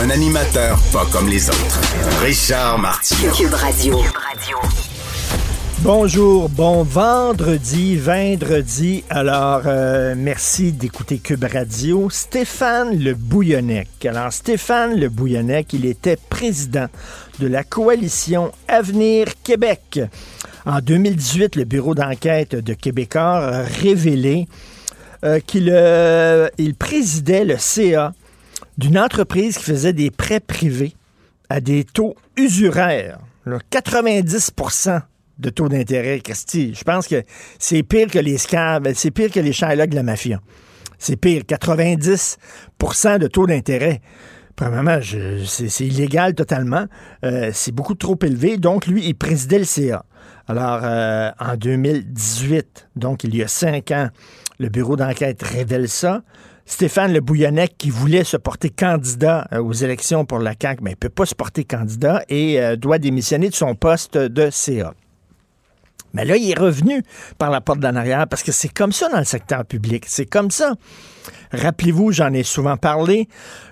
[0.00, 1.80] Un animateur pas comme les autres.
[2.22, 3.32] Richard Martineau.
[3.32, 3.98] Cube Radio.
[5.80, 9.02] Bonjour, bon vendredi, vendredi.
[9.10, 12.08] Alors, euh, merci d'écouter Cube Radio.
[12.10, 13.88] Stéphane Le Bouillonnec.
[14.06, 16.86] Alors, Stéphane Le Bouillonnec, il était président
[17.40, 20.00] de la coalition Avenir Québec.
[20.64, 24.46] En 2018, le bureau d'enquête de Québécois a révélé
[25.24, 28.12] euh, qu'il euh, il présidait le CA
[28.78, 30.94] d'une entreprise qui faisait des prêts privés
[31.50, 33.18] à des taux usuraires.
[33.44, 35.02] là, 90%
[35.38, 36.74] de taux d'intérêt, Christy.
[36.74, 37.22] Je pense que
[37.58, 40.40] c'est pire que les scabs, c'est pire que les Shylock de la mafia.
[40.98, 44.00] C'est pire, 90% de taux d'intérêt.
[44.56, 44.98] Premièrement,
[45.44, 46.86] c'est illégal totalement.
[47.24, 48.56] Euh, c'est beaucoup trop élevé.
[48.56, 50.04] Donc, lui, il présidait le CA.
[50.48, 54.08] Alors, euh, en 2018, donc il y a cinq ans,
[54.58, 56.22] le bureau d'enquête révèle ça.
[56.68, 60.90] Stéphane Le Bouillonnec, qui voulait se porter candidat euh, aux élections pour la CAQ, mais
[60.90, 64.50] il ne peut pas se porter candidat et euh, doit démissionner de son poste de
[64.50, 64.92] CA.
[66.12, 67.02] Mais là, il est revenu
[67.38, 70.04] par la porte d'en arrière parce que c'est comme ça dans le secteur public.
[70.06, 70.74] C'est comme ça.
[71.52, 73.28] Rappelez-vous, j'en ai souvent parlé,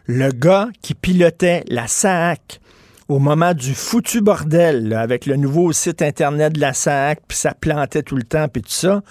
[0.07, 2.61] le gars qui pilotait la SAC
[3.09, 7.53] au moment du foutu bordel, avec le nouveau site Internet de la SAC, puis ça
[7.53, 9.03] plantait tout le temps, puis tout ça,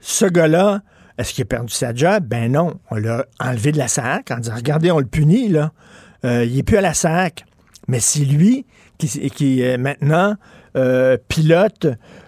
[0.00, 0.82] ce gars-là,
[1.18, 2.24] est-ce qu'il a perdu sa job?
[2.24, 2.74] Ben non.
[2.90, 5.72] On l'a enlevé de la SAC en disant, regardez, on le punit, là.
[6.24, 7.44] Euh, il n'est plus à la SAC.
[7.86, 8.66] Mais c'est lui
[8.98, 10.36] qui, qui euh, maintenant
[10.76, 11.86] euh, pilote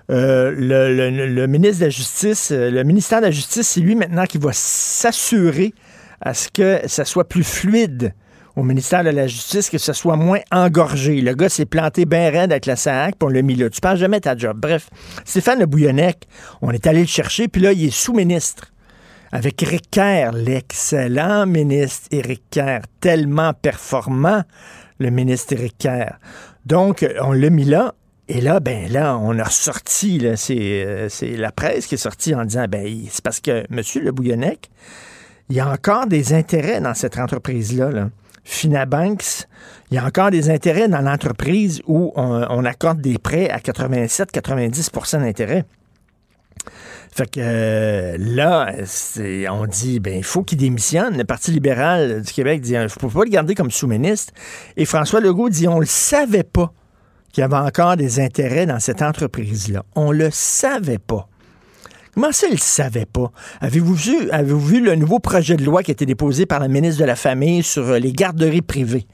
[0.08, 4.50] le, ministre de la Justice, le ministère de la Justice, c'est lui maintenant qui va
[4.52, 5.72] s'assurer
[6.20, 8.14] à ce que ça soit plus fluide
[8.54, 11.20] au ministère de la Justice, que ça soit moins engorgé.
[11.20, 13.68] Le gars s'est planté bien raide avec la SAC, puis on l'a mis là.
[13.68, 14.58] Tu penses jamais ta job.
[14.58, 14.88] Bref,
[15.24, 16.26] Stéphane Le Bouillonnec,
[16.62, 18.72] on est allé le chercher, puis là, il est sous-ministre
[19.32, 24.42] avec Éric Kerr, l'excellent ministre Éric Kerr, tellement performant,
[24.98, 26.18] le ministre Kerr.
[26.64, 27.94] Donc, on l'a mis là.
[28.28, 32.44] Et là, ben là, on a ressorti, euh, c'est la presse qui est sortie en
[32.44, 33.82] disant, ben, c'est parce que M.
[34.02, 34.68] Le Bouillonnec,
[35.48, 37.92] il y a encore des intérêts dans cette entreprise-là.
[37.92, 38.10] Là.
[38.42, 39.46] Finabanks,
[39.90, 43.58] il y a encore des intérêts dans l'entreprise où on, on accorde des prêts à
[43.58, 45.64] 87-90% d'intérêt.
[47.16, 48.74] Fait que euh, là,
[49.50, 51.16] on dit, ben, il faut qu'il démissionne.
[51.16, 54.34] Le Parti libéral du Québec dit, il ne faut pas le garder comme sous-ministre.
[54.76, 56.74] Et François Legault dit, on le savait pas
[57.32, 59.82] qu'il y avait encore des intérêts dans cette entreprise-là.
[59.94, 61.26] On le savait pas.
[62.12, 63.32] Comment ça, il ne savait pas?
[63.62, 66.68] Avez-vous vu, avez-vous vu le nouveau projet de loi qui a été déposé par la
[66.68, 69.06] ministre de la Famille sur euh, les garderies privées?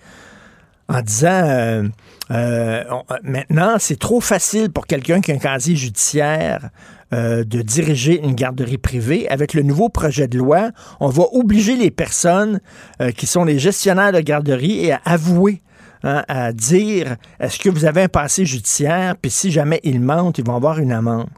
[0.88, 1.88] En disant,
[2.32, 2.84] euh,
[3.22, 6.70] maintenant, c'est trop facile pour quelqu'un qui a un casier judiciaire
[7.12, 9.28] euh, de diriger une garderie privée.
[9.28, 12.60] Avec le nouveau projet de loi, on va obliger les personnes
[13.00, 15.60] euh, qui sont les gestionnaires de garderie et à avouer
[16.04, 20.38] hein, à dire est-ce que vous avez un passé judiciaire, puis si jamais ils mentent,
[20.38, 21.28] ils vont avoir une amende.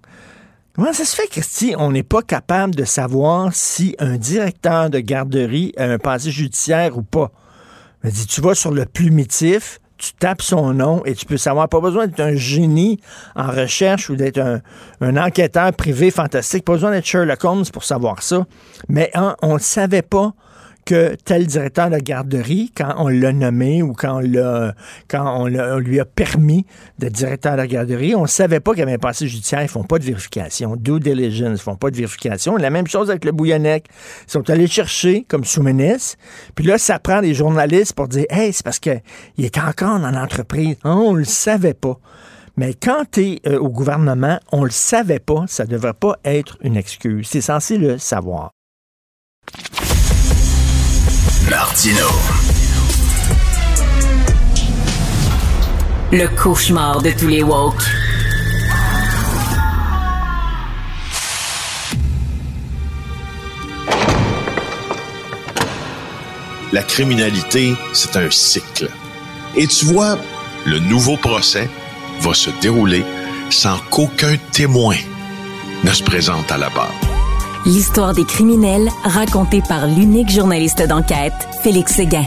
[0.75, 4.99] Comment ça se fait, Christy, on n'est pas capable de savoir si un directeur de
[4.99, 7.31] garderie a un passé judiciaire ou pas?
[8.05, 11.69] Dit, tu vas sur le plumitif, tu tapes son nom et tu peux savoir.
[11.69, 13.01] Pas besoin d'être un génie
[13.37, 14.39] en recherche ou d'être
[15.01, 16.65] un, enquêteur privé fantastique.
[16.65, 18.45] Pas besoin d'être Sherlock Holmes pour savoir ça.
[18.89, 20.33] Mais hein, on ne savait pas
[20.85, 24.75] que tel directeur de garderie, quand on l'a nommé ou quand on, l'a,
[25.49, 26.67] l'a- lui a permis
[26.99, 29.63] d'être directeur de garderie, on ne savait pas qu'il avait un passé judiciaire.
[29.63, 30.77] Ils font pas de vérification.
[30.77, 32.57] Due diligence, ils font pas de vérification.
[32.57, 33.87] La même chose avec le Bouillonnec.
[34.27, 36.17] Ils sont allés chercher comme sous-ministre.
[36.55, 39.01] Puis là, ça prend des journalistes pour dire Hey, c'est parce qu'il
[39.39, 40.77] est encore dans l'entreprise.
[40.85, 41.99] Ah, on le savait pas.
[42.57, 45.45] Mais quand tu es au gouvernement, on le savait pas.
[45.49, 47.27] Ça ne devrait pas être une excuse.
[47.29, 48.51] C'est censé le savoir.
[51.57, 52.09] Martino.
[56.11, 57.81] Le cauchemar de tous les woke.
[66.73, 68.89] La criminalité, c'est un cycle.
[69.57, 70.19] Et tu vois,
[70.67, 71.71] le nouveau procès
[72.21, 73.05] va se dérouler
[73.51, 74.97] sans qu'aucun témoin
[75.85, 77.14] ne se présente à la barre.
[77.67, 81.33] L'histoire des criminels racontée par l'unique journaliste d'enquête,
[81.63, 82.25] Félix Séguin.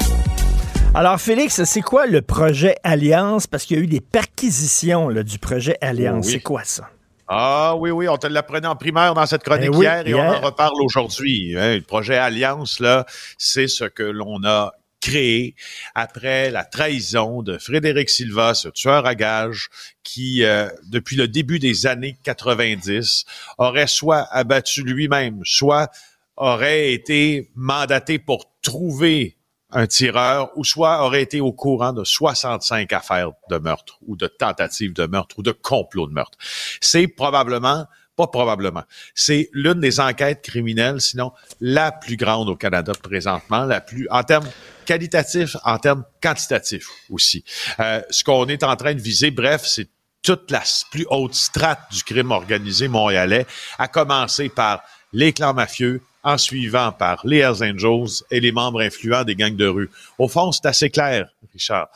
[0.95, 3.45] Alors, Félix, c'est quoi le projet Alliance?
[3.45, 6.25] Parce qu'il y a eu des perquisitions là, du projet Alliance.
[6.25, 6.31] Oui.
[6.33, 6.89] C'est quoi ça?
[7.27, 10.13] Ah oui, oui, on te l'apprenait en primaire dans cette chronique Eh oui, hier et
[10.15, 11.55] on en reparle aujourd'hui.
[11.57, 11.75] hein.
[11.75, 13.05] le projet Alliance, là,
[13.37, 15.55] c'est ce que l'on a créé
[15.95, 19.69] après la trahison de Frédéric Silva, ce tueur à gages
[20.03, 23.25] qui, euh, depuis le début des années 90,
[23.57, 25.89] aurait soit abattu lui-même, soit
[26.35, 29.37] aurait été mandaté pour trouver
[29.71, 34.27] un tireur ou soit aurait été au courant de 65 affaires de meurtre ou de
[34.27, 36.37] tentatives de meurtre ou de complot de meurtre.
[36.79, 37.85] C'est probablement,
[38.17, 38.83] pas probablement,
[39.13, 41.31] c'est l'une des enquêtes criminelles, sinon
[41.61, 44.47] la plus grande au Canada présentement, la plus en termes
[44.85, 47.45] qualitatifs, en termes quantitatifs aussi.
[47.79, 49.87] Euh, ce qu'on est en train de viser, bref, c'est
[50.23, 53.45] toute la plus haute strate du crime organisé montréalais,
[53.77, 54.81] à commencer par
[55.13, 59.55] les clans mafieux, en suivant par les Hells Angels et les membres influents des gangs
[59.55, 59.89] de rue.
[60.17, 61.87] Au fond, c'est assez clair, Richard.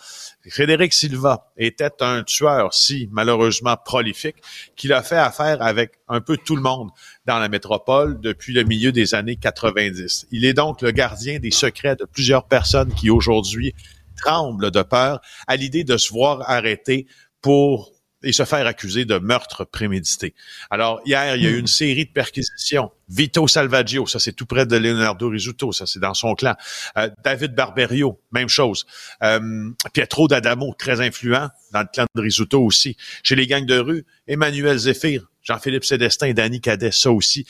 [0.49, 4.37] Frédéric Silva était un tueur si malheureusement prolifique
[4.75, 6.89] qu'il a fait affaire avec un peu tout le monde
[7.25, 10.27] dans la métropole depuis le milieu des années 90.
[10.31, 13.75] Il est donc le gardien des secrets de plusieurs personnes qui aujourd'hui
[14.17, 17.05] tremblent de peur à l'idée de se voir arrêter
[17.41, 17.91] pour
[18.23, 20.33] et se faire accuser de meurtre prémédité.
[20.69, 22.91] Alors, hier, il y a eu une série de perquisitions.
[23.09, 26.55] Vito Salvaggio, ça c'est tout près de Leonardo Rizzuto, ça c'est dans son clan.
[26.97, 28.85] Euh, David Barberio, même chose.
[29.21, 32.95] Euh, Pietro D'Adamo, très influent dans le clan de Rizzuto aussi.
[33.23, 37.45] Chez les gangs de rue, Emmanuel Zéphir, Jean-Philippe Célestin et Danny Cadet, ça aussi.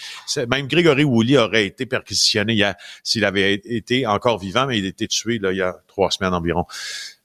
[0.49, 2.63] Même Grégory Woolley aurait été perquisitionné
[3.03, 6.09] s'il avait été encore vivant, mais il a été tué là, il y a trois
[6.09, 6.65] semaines environ.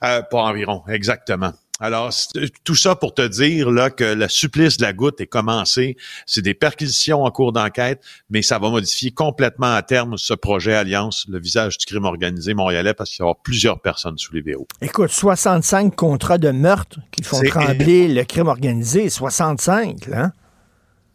[0.03, 1.53] Euh, pas environ, exactement.
[1.79, 5.27] Alors, c'est- tout ça pour te dire là que le supplice de la goutte est
[5.27, 5.97] commencé.
[6.25, 10.75] C'est des perquisitions en cours d'enquête, mais ça va modifier complètement à terme ce projet
[10.75, 14.33] Alliance, le visage du crime organisé montréalais, parce qu'il va y avoir plusieurs personnes sous
[14.33, 14.67] les verrous.
[14.81, 19.11] Écoute, 65 contrats de meurtre qui font trembler le crime organisé.
[19.11, 20.33] 65, là.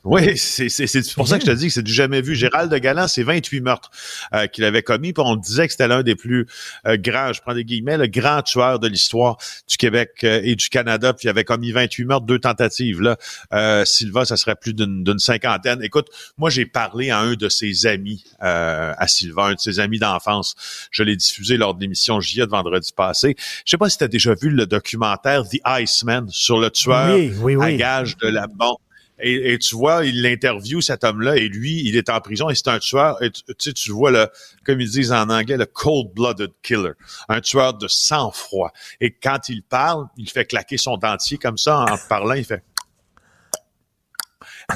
[0.04, 2.34] Oui, c'est c'est- c'est pour ça que je te dis que c'est du jamais vu.
[2.34, 3.92] Gérald de Galland, c'est 28 meurtres
[4.34, 6.48] euh, qu'il avait commis, puis on disait que c'était l'un des plus
[6.88, 9.38] euh, grands, je prends des guillemets, le grand tueur de l'histoire
[9.70, 13.00] du Québec euh, et du Canada, puis il avait commis 28 meurtres, deux tentatives.
[13.00, 13.18] Là,
[13.54, 15.84] euh, Silva, ça serait plus d'une cinquantaine.
[15.84, 16.08] Écoute,
[16.38, 20.00] moi j'ai parlé à un de ses amis, euh, à Silva, un de ses amis
[20.00, 20.56] d'enfance.
[20.90, 23.36] Je l'ai diffusé lors de l'émission JA de vendredi passé.
[23.66, 27.16] Je sais pas si tu as déjà vu le documentaire The Iceman sur le tueur
[27.16, 28.78] Oui, oui, à gage de la bombe.
[29.22, 32.56] Et, et tu vois, il l'interview cet homme-là et lui, il est en prison et
[32.56, 33.20] c'est un tueur.
[33.20, 34.28] Tu sais, tu vois le,
[34.66, 36.94] comme ils disent en anglais, le cold-blooded killer,
[37.30, 38.72] un tueur de sang-froid.
[39.00, 42.64] Et quand il parle, il fait claquer son dentier comme ça en parlant, il fait.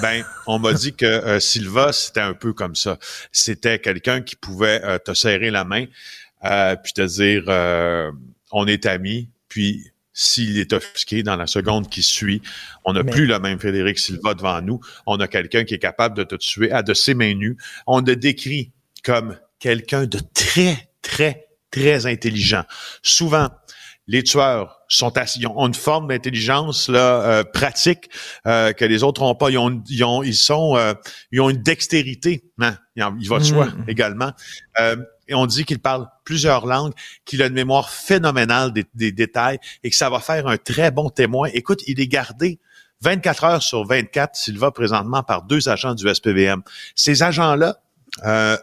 [0.01, 2.97] Ben, on m'a dit que euh, Silva, c'était un peu comme ça.
[3.31, 5.85] C'était quelqu'un qui pouvait euh, te serrer la main,
[6.43, 8.11] euh, puis te dire, euh,
[8.51, 12.41] on est amis, puis s'il est offusqué dans la seconde qui suit,
[12.85, 14.79] on n'a Mais- plus le même Frédéric Silva devant nous.
[15.05, 17.57] On a quelqu'un qui est capable de te tuer à de ses mains nues.
[17.85, 18.71] On le décrit
[19.03, 22.63] comme quelqu'un de très, très, très intelligent.
[23.03, 23.49] Souvent,
[24.07, 28.09] les tueurs sont assis, ils ont une forme d'intelligence là euh, pratique
[28.45, 29.49] euh, que les autres n'ont pas.
[29.49, 30.93] Ils ont, ils ont, ils sont, euh,
[31.31, 32.43] ils ont une dextérité.
[32.59, 32.77] Hein?
[32.95, 33.83] Il en- il va de soi Mm.
[33.87, 34.31] également.
[35.27, 36.93] Et on dit qu'il parle plusieurs langues,
[37.25, 40.91] qu'il a une mémoire phénoménale des, des détails et que ça va faire un très
[40.91, 41.49] bon témoin.
[41.53, 42.59] Écoute, il est gardé
[43.01, 46.61] 24 heures sur 24, s'il va présentement par deux agents du SPVM.
[46.95, 47.77] Ces agents-là,
[48.25, 48.57] euh,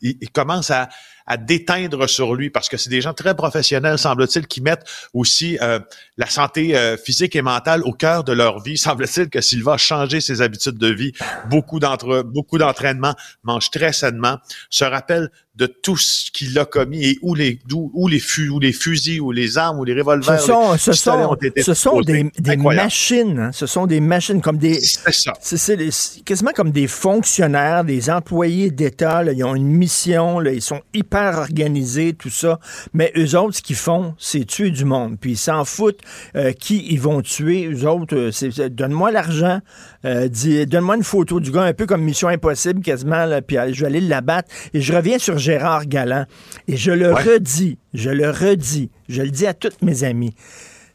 [0.00, 0.88] ils, ils commencent à,
[1.26, 5.58] à déteindre sur lui parce que c'est des gens très professionnels, semble-t-il, qui mettent aussi
[5.62, 5.78] euh,
[6.16, 8.76] la santé euh, physique et mentale au cœur de leur vie.
[8.92, 11.12] Semble-t-il que Silva a changé ses habitudes de vie,
[11.48, 13.14] beaucoup d'entre beaucoup d'entraînement,
[13.44, 14.38] mange très sainement,
[14.70, 18.58] se rappelle de tout ce qu'il a commis et où les où les fu- où
[18.58, 21.62] les fusils ou les armes ou les revolvers Ce sont, les ce sont, ont été
[21.62, 23.38] ce sont des, des machines.
[23.38, 23.50] hein.
[23.52, 24.80] Ce sont des machines comme des.
[24.80, 25.34] C'est ça.
[25.42, 29.22] C'est quasiment comme des fonctionnaires, des employés d'État.
[29.30, 32.58] Ils ont une mission, là, ils sont hyper organisés, tout ça.
[32.92, 35.16] Mais eux autres, ce qu'ils font, c'est tuer du monde.
[35.20, 36.00] Puis ils s'en foutent
[36.36, 37.66] euh, qui ils vont tuer.
[37.66, 39.60] Eux autres, euh, c'est donne-moi l'argent,
[40.04, 40.28] euh,
[40.66, 43.86] donne-moi une photo du gars, un peu comme Mission Impossible quasiment, là, puis je vais
[43.86, 44.48] aller l'abattre.
[44.74, 46.26] Et je reviens sur Gérard Galland.
[46.68, 47.34] Et je le Ouais.
[47.34, 50.34] redis, je le redis, je le dis à tous mes amis.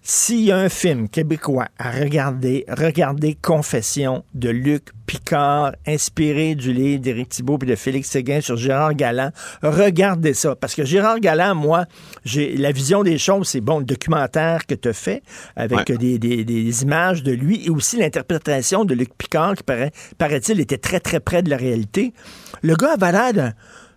[0.09, 6.71] S'il y a un film québécois à regarder, regardez Confession de Luc Picard, inspiré du
[6.71, 9.31] livre d'Éric Thibault et de Félix Séguin sur Gérard Galland.
[9.61, 10.55] Regardez ça.
[10.55, 11.87] Parce que Gérard Galland, moi,
[12.23, 15.23] j'ai la vision des choses, c'est bon, le documentaire que tu as fait
[15.57, 15.97] avec Ouais.
[15.97, 20.61] des, des- des images de lui et aussi l'interprétation de Luc Picard qui, paraît, paraît-il,
[20.61, 22.13] était très, très près de la réalité.
[22.61, 23.53] Le gars avait l'air d'un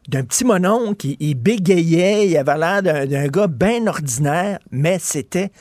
[0.08, 5.52] d'un petit monon qui il bégayait, il avait l'air d'un gars bien ordinaire, mais c'était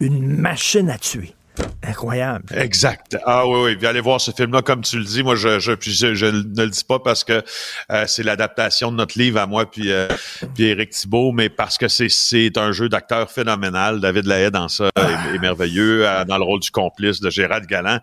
[0.00, 1.34] une machine à tuer.
[1.82, 2.44] Incroyable.
[2.54, 3.16] Exact.
[3.24, 3.76] Ah oui, oui.
[3.76, 5.22] Puis allez voir ce film-là, comme tu le dis.
[5.22, 7.42] Moi, je, je, je, ne le dis pas parce que
[7.90, 10.08] euh, c'est l'adaptation de notre livre à moi puis, euh,
[10.54, 14.00] puis Éric Thibault, mais parce que c'est, c'est un jeu d'acteur phénoménal.
[14.00, 16.06] David Lahaye dans ça est, merveilleux.
[16.06, 17.98] Euh, dans le rôle du complice de Gérald Galland,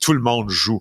[0.00, 0.80] tout le monde joue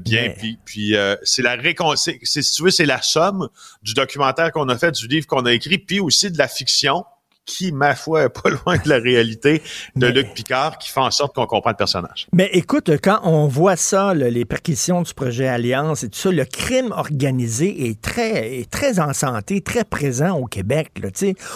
[0.00, 0.32] bien.
[0.36, 1.94] Puis, puis c'est la récon...
[1.96, 3.48] C'est, si tu veux, c'est la somme
[3.82, 7.04] du documentaire qu'on a fait, du livre qu'on a écrit, puis aussi de la fiction
[7.46, 9.62] qui, ma foi, est pas loin de la réalité
[9.96, 12.26] de Luc Picard, qui fait en sorte qu'on comprend le personnage.
[12.32, 16.44] Mais écoute, quand on voit ça, les perquisitions du projet Alliance et tout ça, le
[16.44, 20.92] crime organisé est très, est très en santé, très présent au Québec.
[21.02, 21.08] Là,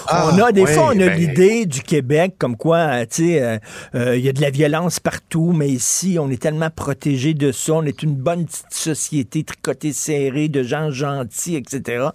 [0.09, 3.39] ah, on a des fois, on a ben l'idée du Québec comme quoi, euh, tu
[3.39, 3.59] euh,
[3.95, 7.53] euh, il y a de la violence partout, mais ici, on est tellement protégé de
[7.53, 12.09] ça, on est une bonne petite société tricotée serrée de gens gentils, etc.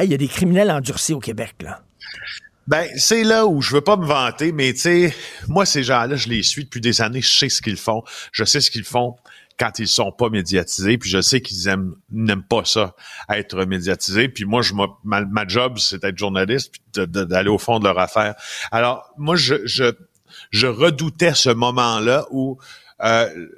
[0.00, 1.82] Il y a des criminels endurcis au Québec, là.
[2.66, 5.14] Ben, c'est là où je veux pas me vanter, mais tu sais,
[5.48, 8.02] moi, ces gens-là, je les suis depuis des années, je sais ce qu'ils font,
[8.32, 9.16] je sais ce qu'ils font
[9.58, 12.94] quand ils sont pas médiatisés, puis je sais qu'ils aiment n'aiment pas ça,
[13.28, 14.28] être médiatisés.
[14.28, 17.98] Puis moi, je ma, ma job, c'est d'être journaliste, puis d'aller au fond de leur
[17.98, 18.34] affaire.
[18.72, 19.92] Alors, moi, je, je,
[20.50, 22.58] je redoutais ce moment-là où
[23.02, 23.48] euh,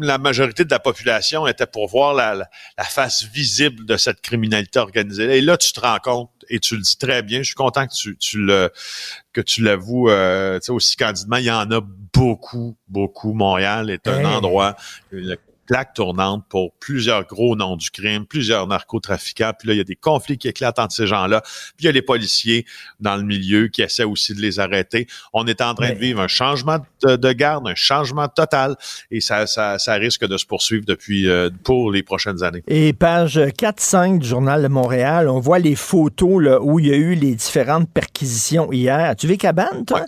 [0.00, 4.78] la majorité de la population était pour voir la, la, face visible de cette criminalité
[4.78, 5.36] organisée.
[5.36, 7.86] Et là, tu te rends compte, et tu le dis très bien, je suis content
[7.86, 8.70] que tu, tu le
[9.32, 11.80] que tu l'avoues euh, aussi candidement, il y en a
[12.12, 13.32] beaucoup, beaucoup.
[13.32, 14.76] Montréal est un endroit,
[15.72, 19.52] plaque tournante pour plusieurs gros noms du crime, plusieurs narcotrafiquants.
[19.58, 21.40] Puis là, il y a des conflits qui éclatent entre ces gens-là.
[21.40, 22.66] Puis il y a les policiers
[23.00, 25.06] dans le milieu qui essaient aussi de les arrêter.
[25.32, 28.76] On est en train de vivre un changement de, garde, un changement total.
[29.10, 32.62] Et ça, ça, ça risque de se poursuivre depuis euh, pour les prochaines années.
[32.68, 36.92] Et page 4-5 du Journal de Montréal, on voit les photos là, où il y
[36.92, 38.98] a eu les différentes perquisitions hier.
[38.98, 40.04] As-tu vu Cabane, toi?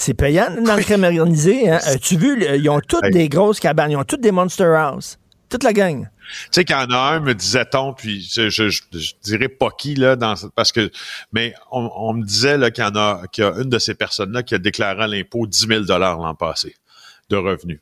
[0.00, 1.68] C'est payant dans le crime organisé.
[1.68, 1.78] Hein?
[1.82, 5.18] As-tu vu, ils ont toutes des grosses cabanes, ils ont toutes des Monster House.
[5.50, 6.04] Toute la gang.
[6.04, 8.82] Tu sais qu'il y en a un, me disait-on, puis je, je,
[9.22, 10.90] dirais pas qui, là, dans, parce que,
[11.32, 13.94] mais on, me disait là, qu'il y en a, qu'il y a une de ces
[13.94, 16.76] personnes-là qui a déclaré à l'impôt 10 000 l'an passé
[17.28, 17.80] de revenus.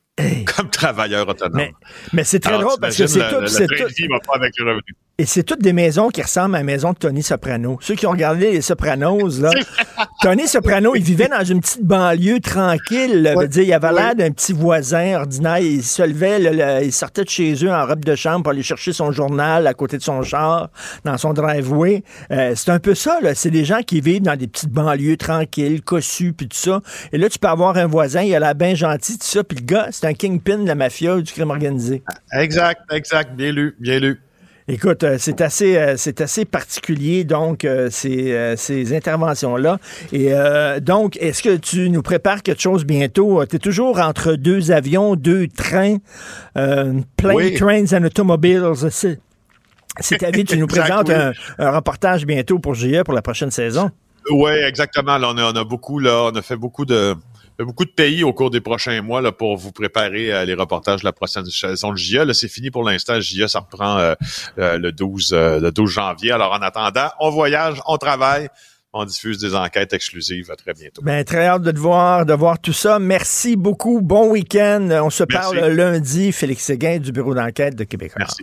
[0.56, 1.68] Comme travailleur autonome.
[2.12, 3.36] Mais, c'est très drôle parce que c'est tout.
[3.36, 4.94] Le, le va pas avec le revenu.
[5.20, 7.76] Et c'est toutes des maisons qui ressemblent à la maison de Tony Soprano.
[7.80, 9.50] Ceux qui ont regardé les Sopranos, là.
[10.22, 13.34] Tony Soprano, il vivait dans une petite banlieue tranquille.
[13.48, 15.58] dire, il avait l'air d'un petit voisin ordinaire.
[15.58, 18.92] Il se levait, il sortait de chez eux en robe de chambre pour aller chercher
[18.92, 20.70] son journal à côté de son char,
[21.04, 22.04] dans son driveway.
[22.30, 23.34] Euh, c'est un peu ça, là.
[23.34, 26.80] C'est des gens qui vivent dans des petites banlieues tranquilles, cossues, puis tout ça.
[27.12, 29.42] Et là, tu peux avoir un voisin, il a l'air bien gentil, tout ça.
[29.42, 32.02] Puis le gars, c'est un kingpin de la mafia du crime organisé.
[32.32, 33.36] Exact, exact.
[33.36, 34.20] Bien lu, bien lu.
[34.70, 39.78] Écoute, euh, c'est assez, euh, c'est assez particulier, donc, euh, ces, ces interventions-là.
[40.12, 40.30] Et
[40.82, 43.44] donc, est-ce que tu nous prépares quelque chose bientôt?
[43.46, 45.96] Tu es toujours entre deux avions, deux trains,
[46.54, 48.72] plane, trains and automobiles.
[50.00, 53.90] C'est ta vie, tu nous présentes un, reportage bientôt pour GIE pour la prochaine saison.
[54.30, 55.16] Oui, exactement.
[55.16, 57.16] on, a, on a beaucoup, là, on a fait beaucoup de,
[57.64, 61.00] beaucoup de pays au cours des prochains mois là, pour vous préparer à les reportages
[61.00, 62.24] de la prochaine saison de JA.
[62.24, 63.20] Là, c'est fini pour l'instant.
[63.20, 64.14] JA, ça reprend euh,
[64.58, 66.32] euh, le, 12, euh, le 12 janvier.
[66.32, 68.48] Alors, en attendant, on voyage, on travaille.
[68.92, 70.50] On diffuse des enquêtes exclusives.
[70.50, 71.02] À très bientôt.
[71.02, 72.98] Ben, très hâte de te voir, de voir tout ça.
[72.98, 74.00] Merci beaucoup.
[74.00, 74.88] Bon week-end.
[75.02, 76.32] On se parle lundi.
[76.32, 78.12] Félix Séguin du Bureau d'enquête de Québec.
[78.16, 78.42] Merci.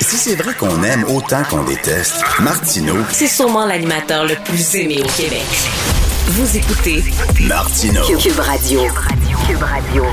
[0.00, 2.96] Si c'est vrai qu'on aime autant qu'on déteste, Martineau.
[3.10, 6.01] C'est sûrement l'animateur le plus aimé au Québec.
[6.26, 7.02] Vous écoutez
[7.40, 8.80] Martino Cube Radio.
[9.46, 10.04] Cube Radio.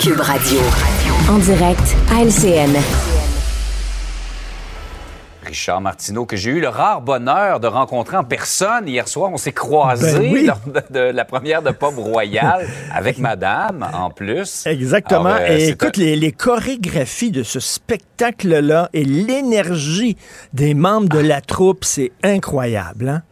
[0.00, 0.60] Cube Radio.
[1.30, 2.76] En direct à LCN.
[5.48, 9.30] Richard Martineau, que j'ai eu le rare bonheur de rencontrer en personne hier soir.
[9.32, 14.66] On s'est croisés ben lors de, la première de Pop Royal avec Madame, en plus.
[14.66, 15.30] Exactement.
[15.30, 20.16] Euh, et écoute, les, chorégraphies de ce spectacle-là et l'énergie
[20.52, 23.08] des membres de la troupe, c'est incroyable.
[23.08, 23.22] Hein?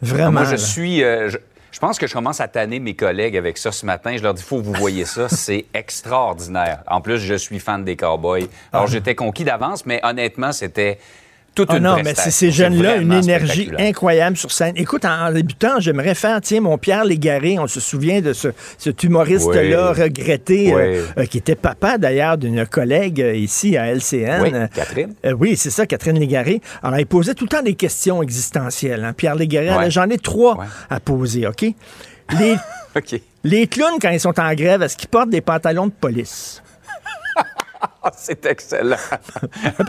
[0.00, 0.42] Vraiment.
[0.42, 1.02] Moi, je suis...
[1.02, 4.16] Euh, je, pense que je commence à tanner mes collègues avec ça ce matin.
[4.16, 6.84] Je leur dis, faut que vous voyez ça, c'est extraordinaire.
[6.86, 8.48] En plus, je suis fan des Cowboys.
[8.72, 8.90] Alors, ah.
[8.90, 10.98] j'étais conquis d'avance, mais honnêtement, c'était
[11.58, 14.74] oh non, mais c'est ces jeunes-là, une énergie incroyable sur scène.
[14.76, 18.48] Écoute, en, débutant, j'aimerais faire, tiens, mon Pierre Légaré, on se souvient de ce,
[18.78, 24.42] cet humoriste-là regretté, euh, euh, qui était papa d'ailleurs d'une collègue euh, ici à LCN.
[24.42, 25.14] Oui, Catherine.
[25.38, 26.60] oui, c'est ça, Catherine Légaré.
[26.82, 29.04] Alors, il posait tout le temps des questions existentielles.
[29.04, 29.12] Hein.
[29.12, 30.58] Pierre Légaré, j'en ai trois
[30.90, 31.62] à poser, OK?
[32.38, 32.56] Les,
[33.44, 36.62] les clowns, quand ils sont en grève, est-ce qu'ils portent des pantalons de police?
[38.16, 38.96] C'est excellent.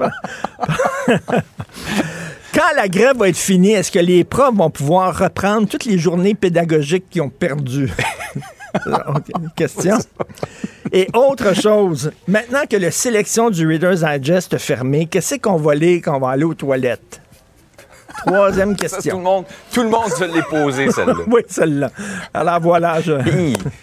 [2.54, 5.98] Quand la grève va être finie, est-ce que les profs vont pouvoir reprendre toutes les
[6.00, 7.92] journées pédagogiques qu'ils ont perdues?
[9.56, 9.98] question.
[10.92, 15.76] Et autre chose, maintenant que la sélection du Reader's Digest est fermée, qu'est-ce qu'on va
[15.76, 17.22] lire quand on va aller aux toilettes?
[18.28, 19.12] Troisième question.
[19.12, 21.14] tout, le monde, tout le monde se l'est posé, celle-là.
[21.28, 21.90] oui, celle-là.
[22.34, 23.14] Alors voilà, je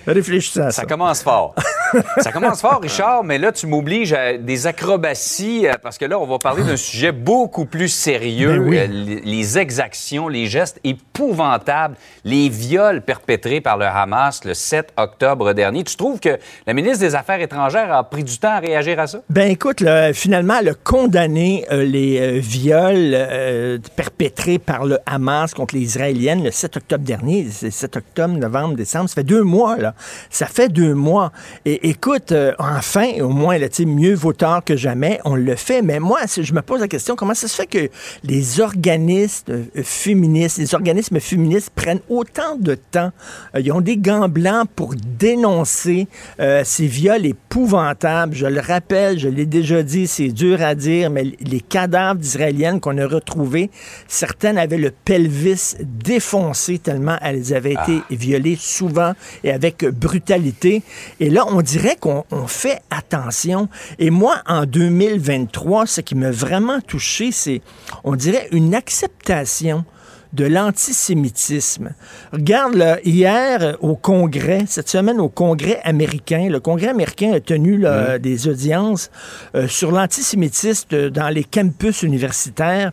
[0.06, 0.82] réfléchis à ça.
[0.82, 1.54] Ça commence fort.
[2.18, 6.18] ça commence fort, Richard, mais là, tu m'obliges à des acrobaties euh, parce que là,
[6.18, 8.58] on va parler d'un sujet beaucoup plus sérieux.
[8.58, 8.78] Ben oui.
[8.78, 15.52] Euh, les, exactions, les gestes épouvantables, les viols perpétrés par le Hamas le 7 octobre
[15.52, 15.84] dernier.
[15.84, 19.06] Tu trouves que la ministre des Affaires étrangères a pris du temps à réagir à
[19.06, 19.20] ça?
[19.28, 24.33] Ben écoute, là, finalement, elle a condamné euh, les euh, viols euh, perpétrés
[24.64, 27.48] par le Hamas contre les Israéliennes le 7 octobre dernier.
[27.50, 29.08] C'est 7 octobre, novembre, décembre.
[29.08, 29.94] Ça fait deux mois, là.
[30.30, 31.32] Ça fait deux mois.
[31.64, 35.82] Et écoute, euh, enfin, au moins, là, mieux vaut tard que jamais, on le fait.
[35.82, 37.90] Mais moi, je me pose la question, comment ça se fait que
[38.22, 43.12] les organismes euh, féministes, les organismes féministes prennent autant de temps?
[43.54, 46.08] Euh, ils ont des gants blancs pour dénoncer
[46.40, 48.34] euh, ces viols épouvantables.
[48.34, 52.80] Je le rappelle, je l'ai déjà dit, c'est dur à dire, mais les cadavres d'Israéliennes
[52.80, 53.70] qu'on a retrouvés,
[54.14, 60.82] certaines avaient le pelvis défoncé tellement elles avaient été violées souvent et avec brutalité.
[61.20, 63.68] Et là, on dirait qu'on on fait attention.
[63.98, 67.60] Et moi, en 2023, ce qui m'a vraiment touché, c'est,
[68.04, 69.84] on dirait, une acceptation
[70.32, 71.90] de l'antisémitisme.
[72.32, 77.78] Regarde, là, hier, au Congrès, cette semaine au Congrès américain, le Congrès américain a tenu
[77.78, 79.10] là, des audiences
[79.54, 82.92] euh, sur l'antisémitisme dans les campus universitaires.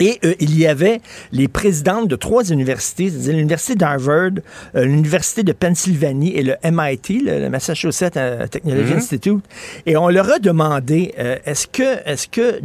[0.00, 4.30] Et euh, il y avait les présidentes de trois universités, c'est-à-dire l'université d'Harvard,
[4.74, 9.44] euh, l'université de Pennsylvanie et le MIT, le, le Massachusetts euh, Technology Institute.
[9.86, 12.60] Et on leur a demandé euh, est-ce que, est-ce que,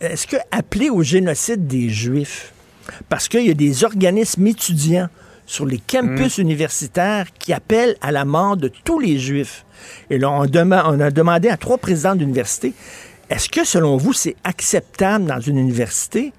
[0.00, 2.52] est-ce que appeler au génocide des Juifs,
[3.08, 5.08] parce qu'il y a des organismes étudiants
[5.46, 9.64] sur les campus universitaires qui appellent à la mort de tous les Juifs.
[10.10, 12.72] Et là, on, dema- on a demandé à trois présidents d'université
[13.30, 16.32] est-ce que, selon vous, c'est acceptable dans une université?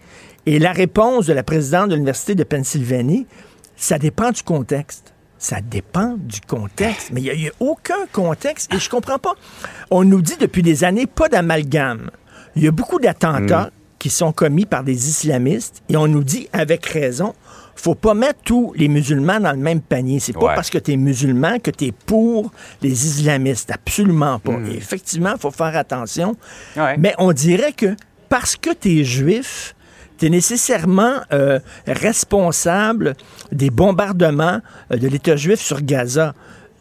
[0.45, 3.27] Et la réponse de la présidente de l'Université de Pennsylvanie,
[3.75, 5.13] ça dépend du contexte.
[5.38, 7.12] Ça dépend du contexte.
[7.12, 8.73] Mais il n'y a, aucun contexte.
[8.73, 9.34] Et je comprends pas.
[9.91, 12.10] On nous dit depuis des années, pas d'amalgame.
[12.56, 16.49] Il y a beaucoup d'attentats qui sont commis par des islamistes et on nous dit
[16.51, 17.34] avec raison,
[17.75, 20.19] faut pas mettre tous les musulmans dans le même panier.
[20.19, 20.56] C'est pas Ouais.
[20.56, 22.51] parce que tu es musulman que tu es pour
[22.82, 23.71] les islamistes.
[23.71, 24.53] Absolument pas.
[24.69, 26.36] Et effectivement, il faut faire attention.
[26.77, 26.97] Ouais.
[26.97, 27.95] Mais on dirait que
[28.29, 29.75] parce que tu es juif,
[30.17, 33.15] tu es nécessairement euh, responsable
[33.52, 34.60] des bombardements
[34.91, 36.34] euh, de l'État juif sur Gaza.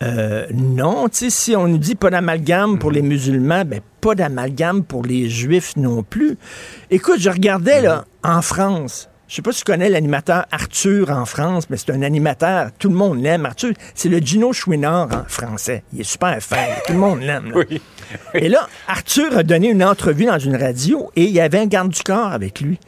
[0.03, 4.15] Euh, non, tu sais, si on nous dit pas d'amalgame pour les musulmans, ben pas
[4.15, 6.37] d'amalgame pour les juifs non plus.
[6.91, 9.09] Écoute, je regardais là en France.
[9.33, 12.91] Je sais pas si tu connais l'animateur Arthur en France, mais c'est un animateur, tout
[12.91, 13.47] le monde l'aime.
[13.47, 15.85] Arthur, c'est le Gino Chouinard en français.
[15.95, 17.51] Il est super fin, tout le monde l'aime.
[17.55, 17.81] Oui.
[18.35, 21.67] Et là, Arthur a donné une entrevue dans une radio et il y avait un
[21.67, 22.79] garde du corps avec lui.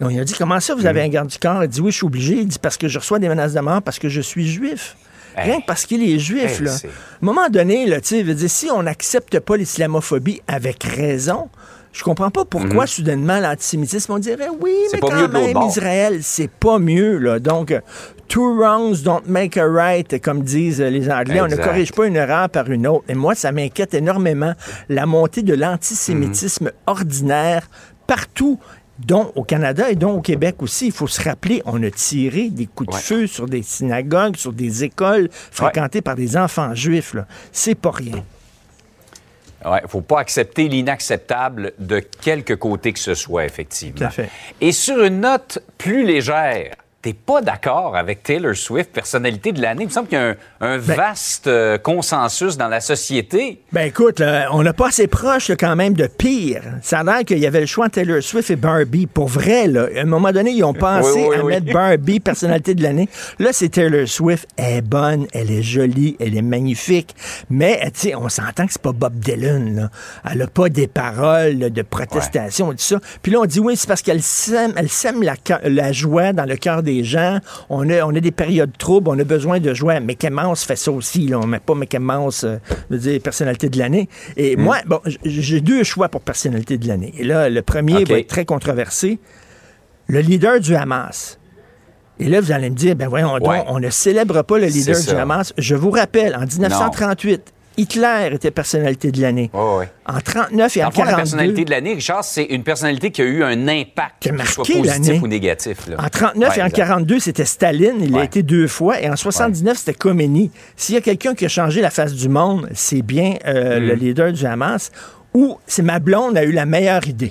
[0.00, 1.90] Donc, il a dit Comment ça, vous avez un garde du corps Il dit Oui,
[1.90, 2.34] je suis obligé.
[2.36, 4.96] Il dit Parce que je reçois des menaces de mort parce que je suis juif.
[5.36, 6.72] Rien que parce qu'il est juif, Hey, là.
[6.72, 11.48] c'est- À un moment donné, là, veut dire, si on n'accepte pas l'islamophobie avec raison,
[11.92, 15.56] je comprends pas pourquoi soudainement l'antisémitisme, on dirait oui, mais quand même.
[15.68, 17.38] Israël, c'est pas mieux, là.
[17.38, 17.72] Donc,
[18.26, 21.40] two wrongs don't make a right, comme disent les Anglais.
[21.40, 23.04] On ne corrige pas une erreur par une autre.
[23.08, 24.54] Et moi, ça m'inquiète énormément,
[24.88, 27.68] la montée de l'antisémitisme ordinaire
[28.06, 28.58] partout
[29.06, 30.86] dont au Canada et dont au Québec aussi.
[30.86, 33.00] Il faut se rappeler, on a tiré des coups de Ouais.
[33.00, 37.14] feu sur des synagogues, sur des écoles fréquentées par des enfants juifs.
[37.52, 38.24] C'est pas rien.
[39.64, 43.98] Il ne faut pas accepter l'inacceptable de quelque côté que ce soit, effectivement.
[43.98, 44.30] Tout à fait.
[44.60, 49.84] Et sur une note plus légère, t'es pas d'accord avec Taylor Swift, personnalité de l'année?
[49.84, 53.62] Il me semble qu'il y a un, un vaste euh, consensus dans la société.
[53.72, 56.62] Ben écoute, là, on n'a pas assez proche là, quand même de pire.
[56.82, 59.06] Ça a l'air qu'il y avait le choix entre Taylor Swift et Barbie.
[59.06, 61.54] Pour vrai, là, à un moment donné, ils ont pensé Oui, oui, à oui.
[61.54, 63.08] mettre Barbie personnalité de l'année.
[63.38, 64.46] Là, c'est Taylor Swift.
[64.56, 67.14] Elle est bonne, elle est jolie, elle est magnifique.
[67.48, 69.74] Mais, tu sais, on s'entend que c'est pas Bob Dylan.
[69.74, 69.90] Là.
[70.30, 72.98] Elle a pas des paroles de protestation et tout ça.
[73.22, 75.34] Puis là, on dit oui, c'est parce qu'elle sème, elle sème la,
[75.64, 77.38] la joie dans le cœur des gens.
[77.68, 80.00] On a, on a des périodes troubles, on a besoin de joie.
[80.00, 81.26] Mickey Mouse fait ça aussi.
[81.26, 81.38] Là.
[81.38, 82.58] On met pas Mickey Mouse, euh,
[82.90, 84.08] je veux dire, personnalité de l'année.
[84.36, 87.14] Et moi, bon, j'ai deux choix pour personnalité de l'année.
[87.18, 89.18] Et là, le premier va être très controversé.
[90.06, 91.38] Le leader du Hamas.
[92.18, 95.00] Et là, vous allez me dire, ben voyons donc, on ne célèbre pas le leader
[95.00, 95.10] du.
[95.10, 95.54] Hamas.
[95.56, 99.50] Je vous rappelle, en 1938, Hitler était personnalité de l'année.
[99.54, 99.88] Oh, ouais.
[100.06, 101.16] En 39 et en le fond, la 42.
[101.16, 104.74] personnalité de l'année, Richard, c'est une personnalité qui a eu un impact, Qui soit marqué
[104.82, 104.98] l'année.
[104.98, 105.86] positif ou négatif.
[105.88, 105.96] là.
[105.98, 106.76] En 39 Ouais, et en exact.
[106.76, 107.96] 42, c'était Staline.
[108.00, 108.24] Il a Ouais.
[108.26, 109.00] été deux fois.
[109.00, 110.50] Et en 79, c'était Khomeini.
[110.76, 113.84] S'il y a quelqu'un qui a changé la face du monde, c'est bien euh, Mm.
[113.86, 114.90] le leader du Hamas.
[115.32, 117.30] Ou c'est ma blonde a eu la meilleure idée.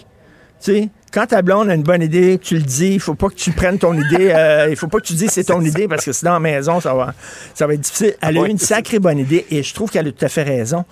[0.63, 2.93] Tu sais, quand ta blonde a une bonne idée, tu le dis.
[2.93, 4.31] Il faut pas que tu prennes ton idée.
[4.35, 6.39] euh, il faut pas que tu dises c'est ton idée parce que sinon, à la
[6.39, 7.13] maison, ça va,
[7.53, 8.15] ça va être difficile.
[8.21, 10.43] Elle a eu une sacrée bonne idée et je trouve qu'elle a tout à fait
[10.43, 10.85] raison.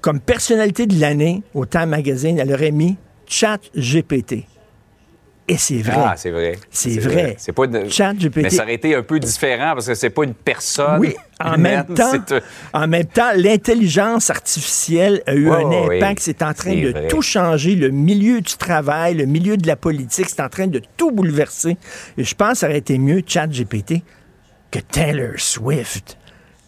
[0.00, 4.46] Comme personnalité de l'année au Time Magazine, elle aurait mis Chat GPT.
[5.52, 5.94] Et c'est vrai.
[5.96, 6.56] Ah, c'est vrai.
[6.70, 7.34] C'est vrai.
[7.36, 8.42] C'est pas une- Chat GPT.
[8.44, 11.00] Mais ça aurait été un peu différent parce que c'est pas une personne.
[11.00, 12.12] Oui, en humaine, même temps,
[12.72, 16.20] en même temps, l'intelligence artificielle a eu un impact.
[16.20, 17.08] C'est en train de vrai.
[17.08, 17.74] tout changer.
[17.74, 21.76] Le milieu du travail, le milieu de la politique, c'est en train de tout bouleverser.
[22.16, 24.02] Et je pense que ça aurait été mieux, ChatGPT,
[24.70, 26.16] que Taylor Swift.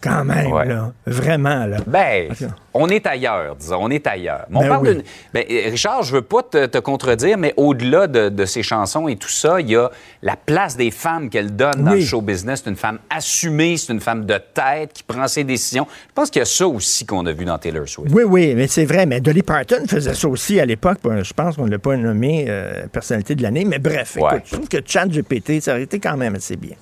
[0.03, 0.65] Quand même, Ouais.
[0.65, 0.91] là.
[1.07, 1.77] Vraiment, là.
[1.87, 2.27] Ben,
[2.73, 4.45] on est ailleurs, disons, on est ailleurs.
[4.49, 4.93] Mais on Ben parle oui.
[4.95, 8.63] d'une- ben, euh, Richard, je veux pas te, te contredire, mais au-delà de, de ces
[8.63, 9.89] chansons et tout ça, il y a
[10.21, 12.61] la place des femmes qu'elle donne dans le show business.
[12.63, 15.87] C'est une femme assumée, c'est une femme de tête qui prend ses décisions.
[16.09, 18.13] Je pense qu'il y a ça aussi qu'on a vu dans Taylor Swift.
[18.13, 19.05] Oui, oui, mais c'est vrai.
[19.05, 20.97] Mais Dolly Parton faisait ça aussi à l'époque.
[21.01, 23.63] Bon, Je pense qu'on ne l'a pas nommé euh, personnalité de l'année.
[23.63, 24.23] Mais bref, Ouais.
[24.37, 26.75] écoute, je trouve que ChatGPT, ça aurait été quand même assez bien.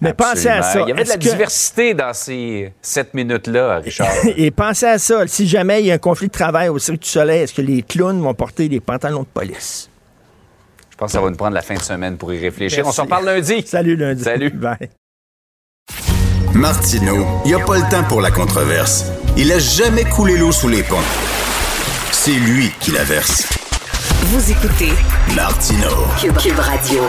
[0.00, 0.80] Mais pensez à ça.
[0.82, 4.08] Il y avait de la que- diversité dans ces sept minutes-là, Richard.
[4.36, 5.26] Et pensez à ça.
[5.26, 7.62] Si jamais il y a un conflit de travail au Cirque du Soleil, est-ce que
[7.62, 9.88] les clowns vont porter des pantalons de police?
[10.90, 12.84] Je pense que ça va nous prendre la fin de semaine pour y réfléchir.
[12.84, 12.90] Merci.
[13.00, 13.62] On s'en parle lundi.
[13.66, 14.22] Salut lundi.
[14.22, 14.50] Salut.
[14.50, 14.90] Bye.
[16.54, 19.06] Martineau, il n'y a pas le temps pour la controverse.
[19.36, 20.96] Il a jamais coulé l'eau sous les ponts.
[22.10, 23.48] C'est lui qui la verse.
[24.26, 24.92] Vous écoutez
[25.34, 26.06] Martineau.
[26.20, 27.02] Cube, Cube Radio.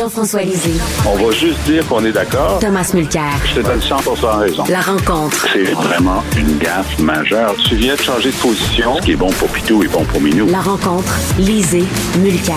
[0.00, 2.58] Jean-François Lisée, On va juste dire qu'on est d'accord.
[2.58, 3.32] Thomas Mulcair.
[3.44, 4.64] Je te donne 100% raison.
[4.70, 5.46] La rencontre.
[5.52, 7.54] C'est vraiment une gaffe majeure.
[7.68, 8.96] Tu viens de changer de position.
[8.96, 10.46] Ce qui est bon pour Pitou est bon pour Minou.
[10.46, 11.14] La rencontre.
[11.38, 11.84] Lisée.
[12.18, 12.56] Mulcair.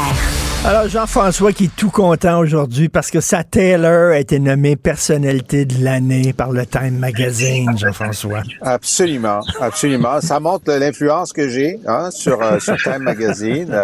[0.63, 5.65] Alors, Jean-François qui est tout content aujourd'hui parce que sa Taylor a été nommée personnalité
[5.65, 8.43] de l'année par le Time Magazine, Jean-François.
[8.62, 10.21] Absolument, absolument.
[10.21, 13.75] Ça montre l'influence que j'ai hein, sur, euh, sur Time Magazine.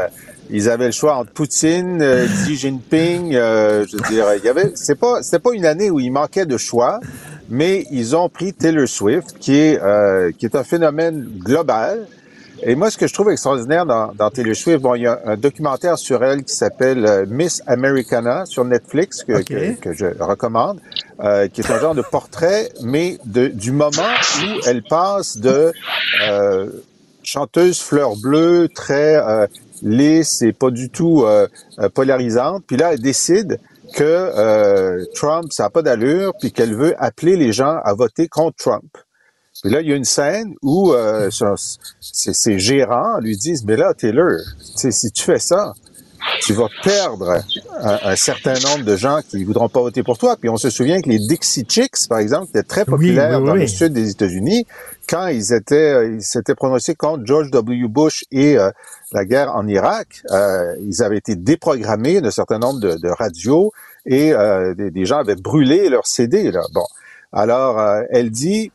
[0.50, 3.36] Ils avaient le choix entre Poutine, euh, Xi Jinping.
[3.36, 4.72] euh, je veux dire, il y avait.
[4.76, 7.00] C'est pas, c'était pas une année où il manquait de choix,
[7.50, 12.08] mais ils ont pris Taylor Swift, qui est euh, qui est un phénomène global.
[12.62, 15.22] Et moi, ce que je trouve extraordinaire dans, dans Taylor Swift, bon, il y a
[15.26, 20.08] un documentaire sur elle qui s'appelle euh, Miss Americana sur Netflix que, que, que je
[20.20, 20.82] recommande,
[21.22, 23.92] euh, qui est un genre de portrait, mais de, du moment
[24.42, 25.72] où elle passe de
[26.28, 26.68] euh,
[27.24, 29.48] chanteuse fleur bleue, très euh,
[29.82, 31.48] lisse et pas du tout euh,
[31.80, 33.60] euh, polarisante, puis là, elle décide
[33.94, 38.28] que euh, Trump, ça n'a pas d'allure, puis qu'elle veut appeler les gens à voter
[38.28, 38.98] contre Trump.
[39.62, 41.30] Puis là, il y a une scène où euh,
[42.00, 44.40] ses, gérants lui disent, mais là, Taylor,
[44.76, 45.74] si tu fais ça,
[46.42, 47.42] tu vas perdre
[47.82, 50.36] un, un certain nombre de gens qui voudront pas voter pour toi.
[50.36, 53.54] Puis on se souvient que les Dixie Chicks, par exemple, étaient très populaires oui, dans
[53.54, 53.62] oui.
[53.62, 54.66] le sud des États-Unis,
[55.10, 57.88] quand ils étaient, ils s'étaient prononcés contre George W.
[57.88, 58.70] Bush et euh,
[59.12, 63.72] la guerre en Irak, euh, ils avaient été déprogrammés d'un certain nombre de, de radios
[64.06, 66.52] et euh, des, des gens avaient brûlé leurs CD.
[66.52, 66.62] Là.
[66.74, 66.86] Bon,
[67.34, 67.80] alors
[68.12, 68.72] elle dit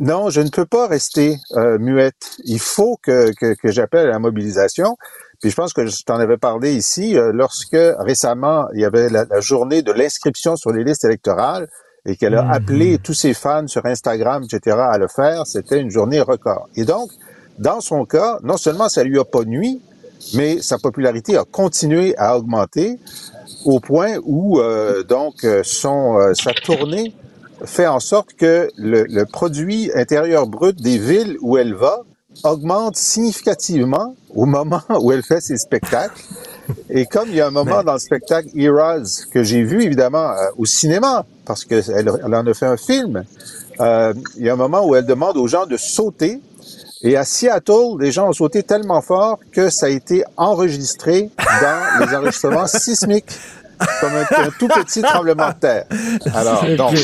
[0.00, 1.36] non, je ne peux pas rester
[1.80, 2.36] muette.
[2.44, 4.96] Il faut que, que, que j'appelle à la mobilisation.
[5.40, 9.08] Puis je pense que je t'en avais parlé ici euh, lorsque récemment il y avait
[9.08, 11.68] la, la journée de l'inscription sur les listes électorales
[12.06, 12.50] et qu'elle a Mhm.
[12.52, 14.76] appelé tous ses fans sur Instagram, etc.
[14.78, 15.46] à le faire.
[15.46, 16.68] C'était une journée record.
[16.76, 17.10] Et donc,
[17.58, 19.80] dans son cas, non seulement ça lui a pas nuit,
[20.34, 22.98] mais sa popularité a continué à augmenter
[23.64, 27.14] au point où euh, donc euh, son euh, sa tournée
[27.64, 32.02] fait en sorte que le, le produit intérieur brut des villes où elle va
[32.44, 36.22] augmente significativement au moment où elle fait ses spectacles.
[36.90, 40.30] Et comme il y a un moment dans le spectacle Eras que j'ai vu évidemment
[40.30, 43.24] euh, au cinéma, parce qu'elle elle en a fait un film,
[43.80, 46.40] euh, il y a un moment où elle demande aux gens de sauter.
[47.02, 52.06] Et à Seattle, les gens ont sauté tellement fort que ça a été enregistré dans
[52.06, 53.30] les enregistrements sismiques,
[54.00, 55.84] comme un, un tout petit tremblement de terre.
[56.34, 56.98] Alors, donc.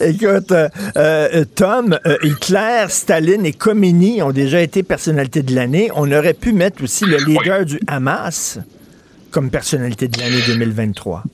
[0.00, 5.90] Écoute, euh, euh, Tom, euh, Hitler, Staline et Khomeini ont déjà été personnalités de l'année.
[5.94, 8.58] On aurait pu mettre aussi le leader du Hamas
[9.30, 11.24] comme personnalité de l'année 2023.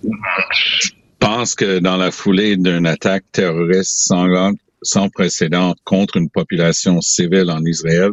[1.18, 7.50] pense que dans la foulée d'une attaque terroriste sanglante sans précédent contre une population civile
[7.50, 8.10] en Israël,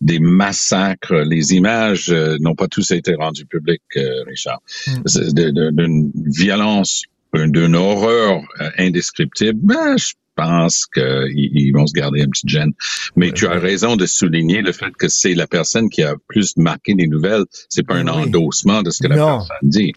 [0.00, 4.60] des massacres, les images euh, n'ont pas tous été rendues publiques, euh, Richard.
[5.04, 7.02] De- d'une violence
[7.34, 12.72] d'une horreur euh, indescriptible, ben, je pense qu'ils vont se garder un petit gêne.
[13.16, 16.56] Mais tu as raison de souligner le fait que c'est la personne qui a plus
[16.56, 17.44] marqué les nouvelles.
[17.68, 19.92] C'est pas un endossement de ce que la personne dit.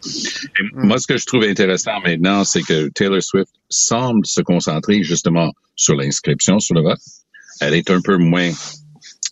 [0.59, 0.87] Hmm.
[0.87, 5.51] Moi, ce que je trouve intéressant maintenant, c'est que Taylor Swift semble se concentrer justement
[5.75, 6.99] sur l'inscription sur le vote.
[7.61, 8.51] Elle est un peu moins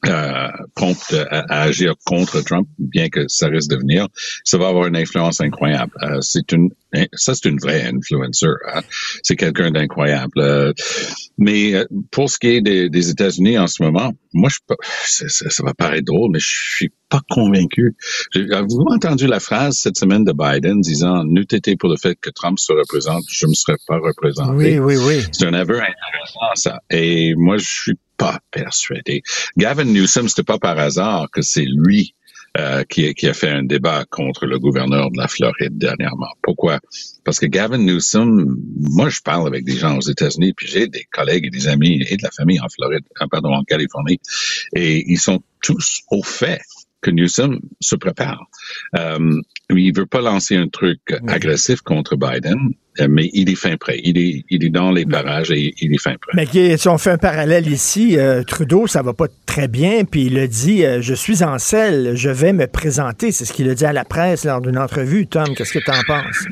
[0.07, 4.07] euh, prompte à, agir contre Trump, bien que ça risque de venir,
[4.43, 5.91] ça va avoir une influence incroyable.
[6.01, 6.69] Euh, c'est une,
[7.13, 8.47] ça c'est une vraie influencer.
[8.73, 8.81] Hein.
[9.23, 10.39] C'est quelqu'un d'incroyable.
[10.39, 10.73] Euh,
[11.37, 14.75] mais euh, pour ce qui est des, des États-Unis en ce moment, moi je
[15.05, 17.95] ça, ça, ça, va paraître drôle, mais je suis pas convaincu.
[18.35, 22.29] Avez-vous entendu la phrase cette semaine de Biden disant "N'eût été pour le fait que
[22.29, 25.23] Trump se représente, je me serais pas représenté." Oui, oui, oui.
[25.31, 26.79] C'est un aveu intéressant ça.
[26.89, 29.23] Et moi je suis pas persuadé.
[29.57, 32.15] Gavin Newsom, c'était pas par hasard que c'est lui
[32.59, 36.29] euh, qui, a fait un débat contre le gouverneur de la Floride dernièrement.
[36.43, 36.79] Pourquoi?
[37.23, 41.07] Parce que Gavin Newsom, moi je parle avec des gens aux États-Unis, puis j'ai des
[41.11, 44.19] collègues et des amis et de la famille en Floride, pardon, en Californie,
[44.75, 46.61] et ils sont tous au fait
[47.03, 48.47] que Newsom se prépare.
[48.97, 53.75] Euh, il veut pas lancer un truc agressif contre Biden, euh, mais il est fin
[53.77, 53.99] prêt.
[54.03, 56.31] Il est, il est dans les parages et il est fin prêt.
[56.35, 60.25] Mais si on fait un parallèle ici, euh, Trudeau, ça va pas très bien, puis
[60.25, 63.31] il a dit euh, Je suis en selle, je vais me présenter.
[63.31, 65.27] C'est ce qu'il a dit à la presse lors d'une entrevue.
[65.27, 66.45] Tom, qu'est-ce que tu en penses?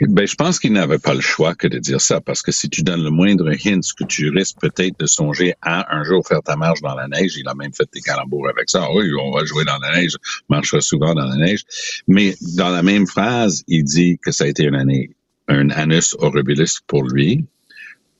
[0.00, 2.70] Ben, je pense qu'il n'avait pas le choix que de dire ça, parce que si
[2.70, 6.42] tu donnes le moindre hint que tu risques peut-être de songer à un jour faire
[6.42, 8.88] ta marche dans la neige, il a même fait des calembours avec ça.
[8.94, 10.16] Oui, on va jouer dans la neige,
[10.48, 11.64] marchera souvent dans la neige.
[12.08, 15.10] Mais dans la même phrase, il dit que ça a été une année
[15.48, 17.44] un annus horribilis pour lui.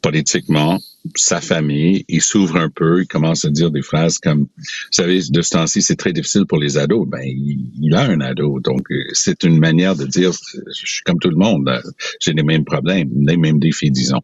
[0.02, 0.78] Politiquement,
[1.14, 5.20] sa famille, il s'ouvre un peu, il commence à dire des phrases comme, vous savez,
[5.28, 7.06] de ce temps-ci, c'est très difficile pour les ados.
[7.08, 11.18] Ben, il, a un ado, donc euh, c'est une manière de dire, je suis comme
[11.18, 11.80] tout le monde, euh,
[12.20, 14.20] j'ai les mêmes problèmes, les mêmes défis, disons.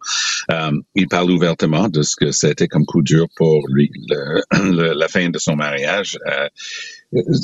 [0.51, 3.91] Euh, il parle ouvertement de ce que c'était comme coup dur pour lui,
[4.53, 6.19] la fin de son mariage.
[6.27, 6.49] Euh,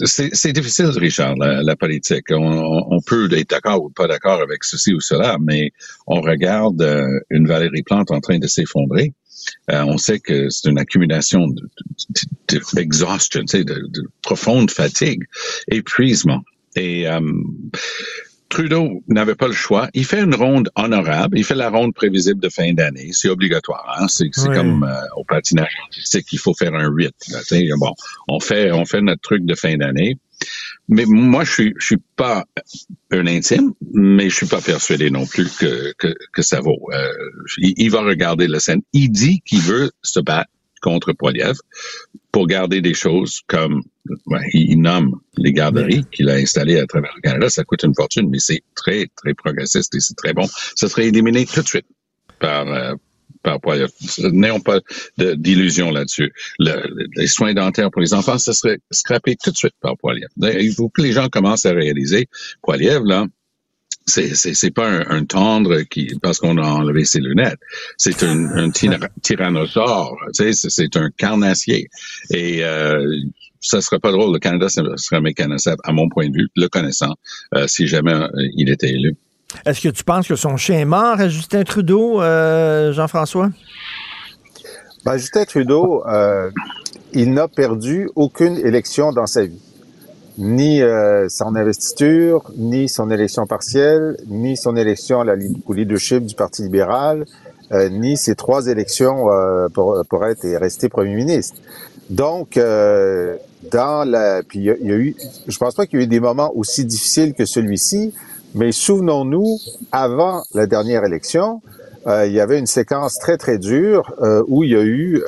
[0.05, 2.27] c'est difficile, Richard, la, politique.
[2.31, 5.73] On, peut être d'accord ou pas d'accord avec ceci ou cela, mais
[6.07, 9.13] on regarde euh, une Valérie Plante en train de s'effondrer.
[9.71, 11.49] Euh, on sait que c'est une accumulation
[12.75, 15.25] d'exhaustion, de, de, de, profonde fatigue,
[15.69, 16.43] épuisement.
[16.77, 17.21] Et euh,
[18.53, 19.89] Trudeau n'avait pas le choix.
[19.95, 21.39] Il fait une ronde honorable.
[21.39, 23.09] Il fait la ronde prévisible de fin d'année.
[23.13, 23.97] C'est obligatoire.
[23.99, 24.09] Hein?
[24.09, 27.33] C'est comme euh, au patinage artistique, il faut faire un rythme.
[27.79, 27.95] bon,
[28.29, 30.19] on fait, on fait notre truc de fin d'année.
[30.87, 32.45] Mais moi, je suis, je suis pas
[33.11, 36.91] un intime, mais je suis pas persuadé non plus que, que, que ça vaut.
[36.93, 37.11] Euh,
[37.57, 38.83] il, il, va regarder la scène.
[38.93, 40.51] Il dit qu'il veut se battre
[40.83, 41.57] contre Poiliev
[42.33, 43.83] pour garder des choses comme
[44.53, 47.49] il nomme les garderies qu'il a installées à travers le Canada.
[47.49, 50.47] Ça coûte une fortune, mais c'est très, très progressiste et c'est très bon.
[50.75, 51.87] Ça serait éliminé tout de suite
[52.39, 52.95] par, euh,
[53.43, 53.91] par Poiliev.
[54.19, 54.81] N'ayons pas
[55.19, 56.33] d'illusion là-dessus.
[56.59, 56.83] Le,
[57.17, 60.29] les soins dentaires pour les enfants, ça serait scrappé tout de suite par Poiliev.
[60.37, 62.29] Il faut que les gens commencent à réaliser,
[62.63, 63.27] Poiliev, là,
[64.07, 67.61] c'est c'est pas un, tendre qui parce qu'on a enlevé ses lunettes.
[67.97, 68.71] C'est un, un
[69.23, 70.17] tyrannosaure.
[70.35, 71.89] Tu sais, c'est un carnassier.
[72.31, 73.07] Et euh,
[73.63, 74.33] ça serait pas drôle.
[74.33, 77.15] Le Canada serait mécanisable, à mon point de vue, le connaissant,
[77.55, 79.17] euh, si jamais euh, il était élu.
[79.65, 83.51] Est-ce que tu penses que son chien est mort à Justin Trudeau, euh, Jean-François?
[85.05, 86.05] Ben, Justin Trudeau,
[87.13, 89.61] il n'a perdu aucune élection dans sa vie
[90.43, 95.35] ni euh, son investiture, ni son élection partielle, ni son élection à la,
[95.67, 97.25] au leadership du Parti libéral,
[97.71, 101.57] euh, ni ses trois élections euh, pour, pour être et rester premier ministre.
[102.11, 105.15] Donc, dans la, puis il y, a, eu,
[105.47, 108.13] je pense pas qu'il y ait eu des moments aussi difficiles que celui-ci,
[108.55, 109.59] mais souvenons-nous,
[109.93, 111.63] avant la dernière élection,
[112.07, 114.13] il y avait une séquence très très dure
[114.49, 115.23] où il y a eu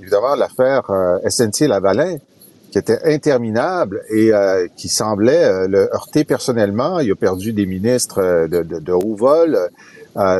[0.00, 0.84] évidemment l'affaire
[1.28, 2.16] SNC Lavalin
[2.70, 7.00] qui était interminable et euh, qui semblait euh, le heurter personnellement.
[7.00, 9.58] Il a perdu des ministres euh, de, de, de haut vol.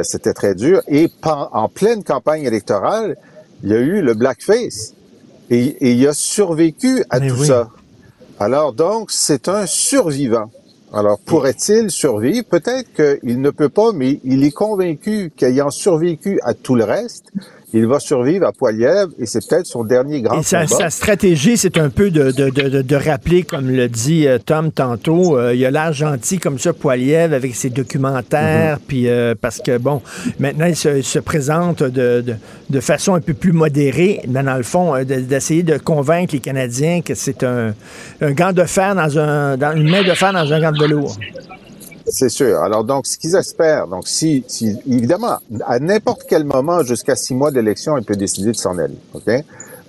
[0.03, 0.83] C'était très dur.
[0.89, 3.17] Et en pleine campagne électorale,
[3.63, 4.95] il y a eu le blackface.
[5.49, 7.71] Et, et il a survécu à tout ça.
[8.41, 10.51] Alors donc, c'est un survivant.
[10.93, 12.45] Alors, pourrait-il survivre?
[12.49, 17.27] Peut-être qu'il ne peut pas, mais il est convaincu qu'ayant survécu à tout le reste,
[17.73, 21.57] il va survivre à Poilièvre et c'est peut-être son dernier grand et sa, sa stratégie,
[21.57, 25.55] c'est un peu de, de, de, de, rappeler, comme le dit euh, Tom tantôt, euh,
[25.55, 28.87] il a l'air gentil comme ça, Poilièvre, avec ses documentaires, mm-hmm.
[28.87, 30.03] puis euh, parce que, bon,
[30.39, 32.25] maintenant, il se, se présente de,
[32.69, 37.03] de, façon un peu plus modérée, mais dans le fond, d'essayer de convaincre les Canadiens
[37.03, 37.75] que c'est un,
[38.21, 40.79] un gant de fer dans un, dans une main de fer dans un gant de
[40.79, 41.17] velours.
[42.11, 42.61] C'est sûr.
[42.61, 47.35] Alors donc, ce qu'ils espèrent, donc si, si évidemment, à n'importe quel moment, jusqu'à six
[47.35, 48.99] mois d'élection, il peut décider de s'en aller.
[49.15, 49.31] Ok?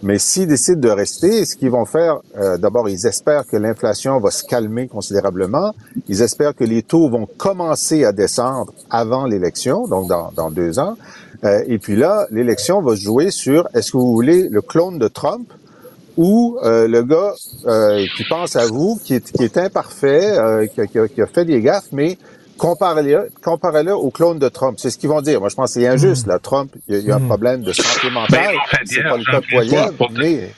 [0.04, 4.20] Mais s'ils décident de rester, ce qu'ils vont faire, euh, d'abord, ils espèrent que l'inflation
[4.20, 5.76] va se calmer considérablement.
[6.08, 10.80] Ils espèrent que les taux vont commencer à descendre avant l'élection, donc dans, dans deux
[10.80, 10.98] ans.
[11.44, 14.98] Euh, et puis là, l'élection va se jouer sur est-ce que vous voulez le clone
[14.98, 15.48] de Trump
[16.18, 17.34] ou euh, le gars
[17.66, 21.22] euh, qui pense à vous, qui est, qui est imparfait, euh, qui, qui, a, qui,
[21.22, 22.18] a, fait des gaffes, mais
[22.58, 24.78] comparez-le comparez -le au clone de Trump.
[24.80, 25.40] C'est ce qu'ils vont dire.
[25.40, 26.28] Moi, je pense que c'est injuste.
[26.28, 26.38] Là.
[26.38, 27.28] Trump, il y a, il y a un mm.
[27.28, 28.56] problème de santé ben, mentale.
[28.86, 30.52] c'est pas le cas de Poilievre, mais...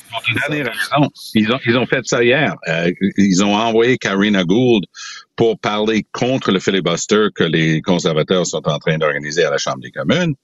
[1.34, 2.56] Ils ont, ils ont fait ça hier.
[2.68, 4.86] Euh, ils ont envoyé Karina Gould
[5.36, 9.82] pour parler contre le filibuster que les conservateurs sont en train d'organiser à la Chambre
[9.82, 10.36] des communes.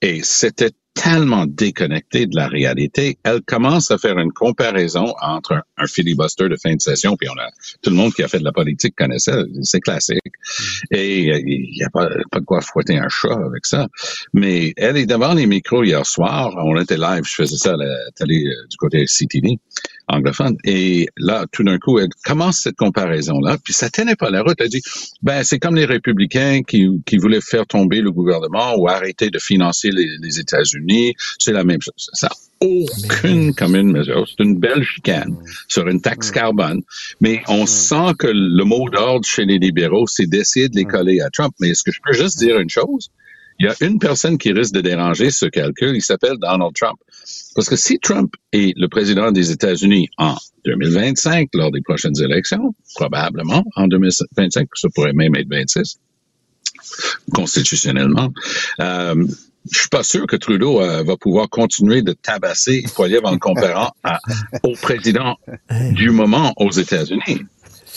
[0.00, 3.18] Et c'était tellement déconnectée de la réalité.
[3.22, 7.28] Elle commence à faire une comparaison entre un, un, filibuster de fin de session, puis
[7.28, 7.48] on a
[7.82, 10.18] tout le monde qui a fait de la politique connaît ça, c'est classique.
[10.24, 10.94] Mm.
[10.94, 13.86] Et il n'y a pas, pas de quoi fouetter un chat avec ça.
[14.32, 17.76] Mais elle est devant les micros hier soir, on était live, je faisais ça à
[17.76, 19.58] la télé euh, du côté CTV
[20.10, 20.56] anglophone.
[20.64, 24.56] Et là, tout d'un coup, elle commence cette comparaison-là, puis ça tenait pas la route.
[24.58, 24.82] Elle dit,
[25.22, 29.38] ben, c'est comme les républicains qui, qui voulaient faire tomber le gouvernement ou arrêter de
[29.38, 31.14] financer les, les États-Unis.
[31.38, 32.10] C'est la même chose.
[32.12, 32.28] Ça
[32.60, 34.26] aucune commune mesure.
[34.28, 35.36] C'est une belle chicane
[35.68, 36.82] sur une taxe carbone.
[37.20, 41.20] Mais on sent que le mot d'ordre chez les libéraux, c'est d'essayer de les coller
[41.20, 41.54] à Trump.
[41.60, 43.10] Mais est-ce que je peux juste dire une chose?
[43.60, 45.94] Il y a une personne qui risque de déranger ce calcul.
[45.94, 46.98] Il s'appelle Donald Trump.
[47.54, 52.74] Parce que si Trump est le président des États-Unis en 2025, lors des prochaines élections,
[52.94, 55.98] probablement en 2025, ça pourrait même être 26,
[57.34, 58.32] constitutionnellement,
[58.80, 59.26] euh,
[59.70, 63.38] je suis pas sûr que Trudeau euh, va pouvoir continuer de tabasser Poilievre en le
[63.38, 63.90] comparant
[64.62, 65.36] au président
[65.92, 67.42] du moment aux États-Unis.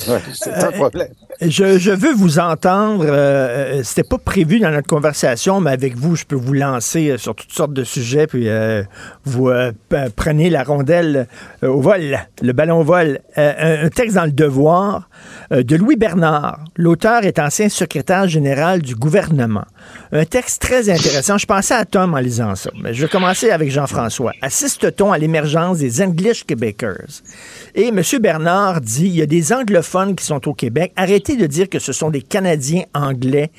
[0.07, 1.09] Ouais, c'est un problème.
[1.41, 3.05] Je, je, veux vous entendre.
[3.07, 7.17] Euh, C'était pas prévu dans notre conversation, mais avec vous, je peux vous lancer euh,
[7.17, 8.83] sur toutes sortes de sujets, puis euh,
[9.25, 9.71] vous euh,
[10.15, 11.27] prenez la rondelle
[11.63, 13.19] euh, au vol, le ballon au vol.
[13.35, 15.09] Un, un, texte dans le Devoir
[15.51, 16.59] de Louis Bernard.
[16.75, 19.65] L'auteur est ancien secrétaire général du gouvernement.
[20.11, 21.37] Un texte très intéressant.
[21.37, 24.31] Je pensais à Tom en lisant ça, mais je vais commencer avec Jean-François.
[24.41, 26.73] Assiste-t-on à l'émergence des English Québécois?
[27.75, 28.01] Et M.
[28.19, 30.91] Bernard dit il y a des anglophones qui sont au Québec.
[30.95, 33.51] Arrêtez de dire que ce sont des Canadiens anglais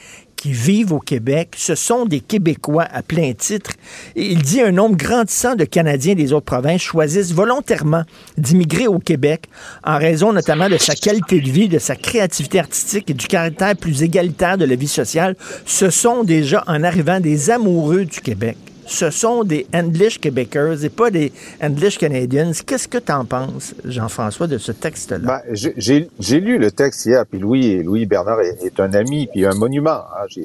[0.44, 3.70] qui vivent au Québec, ce sont des Québécois à plein titre.
[4.14, 8.02] Et il dit un nombre grandissant de Canadiens des autres provinces choisissent volontairement
[8.36, 9.44] d'immigrer au Québec
[9.84, 13.74] en raison notamment de sa qualité de vie, de sa créativité artistique et du caractère
[13.74, 15.34] plus égalitaire de la vie sociale.
[15.64, 20.88] Ce sont déjà en arrivant des amoureux du Québec ce sont des English Québécois et
[20.88, 22.52] pas des English Canadians.
[22.66, 25.18] Qu'est-ce que tu en penses, Jean-François, de ce texte-là?
[25.18, 29.54] Ben, J'ai lu le texte hier, puis Louis, Louis Bernard est, un ami, puis un
[29.54, 30.02] monument.
[30.18, 30.42] Hein,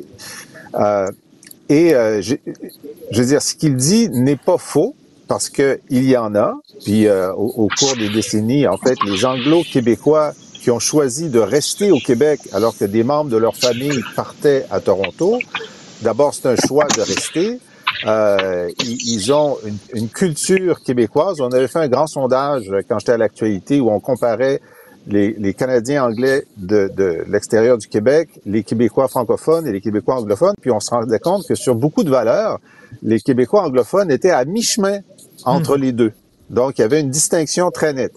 [0.75, 1.11] euh,
[1.69, 2.35] et euh, je
[3.13, 4.95] veux dire, ce qu'il dit n'est pas faux,
[5.29, 6.55] parce que il y en a.
[6.83, 11.91] Puis euh, au, cours des décennies, en fait, les Anglo-Québécois qui ont choisi de rester
[11.91, 15.39] au Québec alors que des membres de leur famille partaient à Toronto,
[16.01, 17.59] d'abord c'est un choix de rester.
[18.05, 21.41] Euh, ils, ils, ont une, une, culture québécoise.
[21.41, 24.61] On avait fait un grand sondage quand j'étais à l'actualité où on comparait
[25.07, 30.15] les, les Canadiens anglais de, de l'extérieur du Québec, les Québécois francophones et les Québécois
[30.15, 30.55] anglophones.
[30.61, 32.59] Puis on se rendait compte que sur beaucoup de valeurs,
[33.01, 34.99] les Québécois anglophones étaient à mi-chemin
[35.45, 35.81] entre mmh.
[35.81, 36.13] les deux.
[36.49, 38.13] Donc, il y avait une distinction très nette.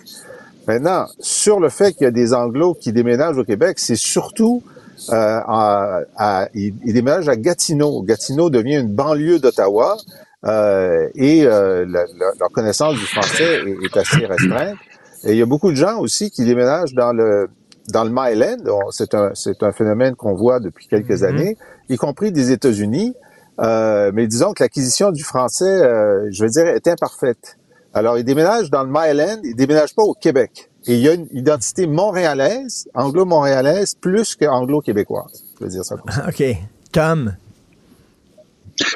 [0.67, 4.63] Maintenant, sur le fait qu'il y a des Anglos qui déménagent au Québec, c'est surtout
[4.67, 4.72] euh,
[5.11, 8.03] à, à, il, il, déménage à Gatineau.
[8.03, 9.97] Gatineau devient une banlieue d'Ottawa
[10.45, 14.77] euh, et euh, la, la, leur connaissance du français est, est, assez restreinte.
[15.25, 17.49] Et il y a beaucoup de gens aussi qui déménagent dans le
[17.89, 18.57] dans le Myland.
[18.91, 21.29] C'est un c'est un phénomène qu'on voit depuis quelques mm -hmm.
[21.29, 21.57] années,
[21.89, 23.15] y compris des États-Unis.
[23.61, 27.59] Euh, mais disons que l'acquisition du français, euh, je veux dire, est imparfaite.
[27.95, 30.71] Alors, ils déménagent dans le Myland, ils déménagent pas au Québec.
[30.87, 35.45] Et il y a une identité montréalaise, anglo-montréalaise, plus qu'anglo-québécoise.
[35.59, 36.29] Je veux dire ça comme ça.
[36.29, 36.43] OK.
[36.91, 37.37] Tom?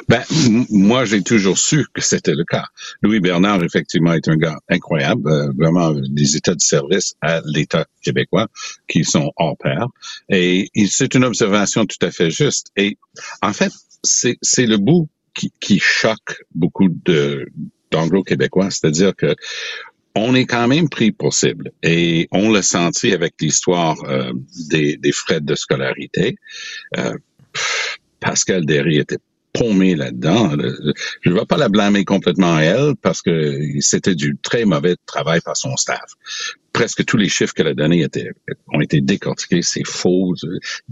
[0.09, 0.23] Ben,
[0.69, 2.65] moi, j'ai toujours su que c'était le cas.
[3.01, 7.85] Louis Bernard, effectivement, est un gars incroyable, euh, vraiment des états de service à l'État
[8.01, 8.47] québécois
[8.87, 9.87] qui sont hors pair.
[10.29, 12.67] Et, et c'est une observation tout à fait juste.
[12.75, 12.97] Et
[13.41, 13.71] en fait,
[14.03, 17.45] c'est le bout qui, qui choque beaucoup de
[17.91, 19.33] d'anglo-québécois, c'est-à-dire que
[20.17, 24.33] on est quand même pris pour cible et on l'a senti avec l'histoire euh,
[24.69, 26.37] des, des, frais de scolarité.
[26.97, 27.15] Euh,
[28.19, 29.19] Pascal Derry était
[29.53, 30.51] paumé là-dedans.
[31.21, 34.95] Je ne vais pas la blâmer complètement à elle parce que c'était du très mauvais
[35.05, 36.13] travail par son staff.
[36.73, 38.31] presque tous les chiffres qu'elle a donnés étaient,
[38.73, 40.35] ont été décortiqués, c'est faux.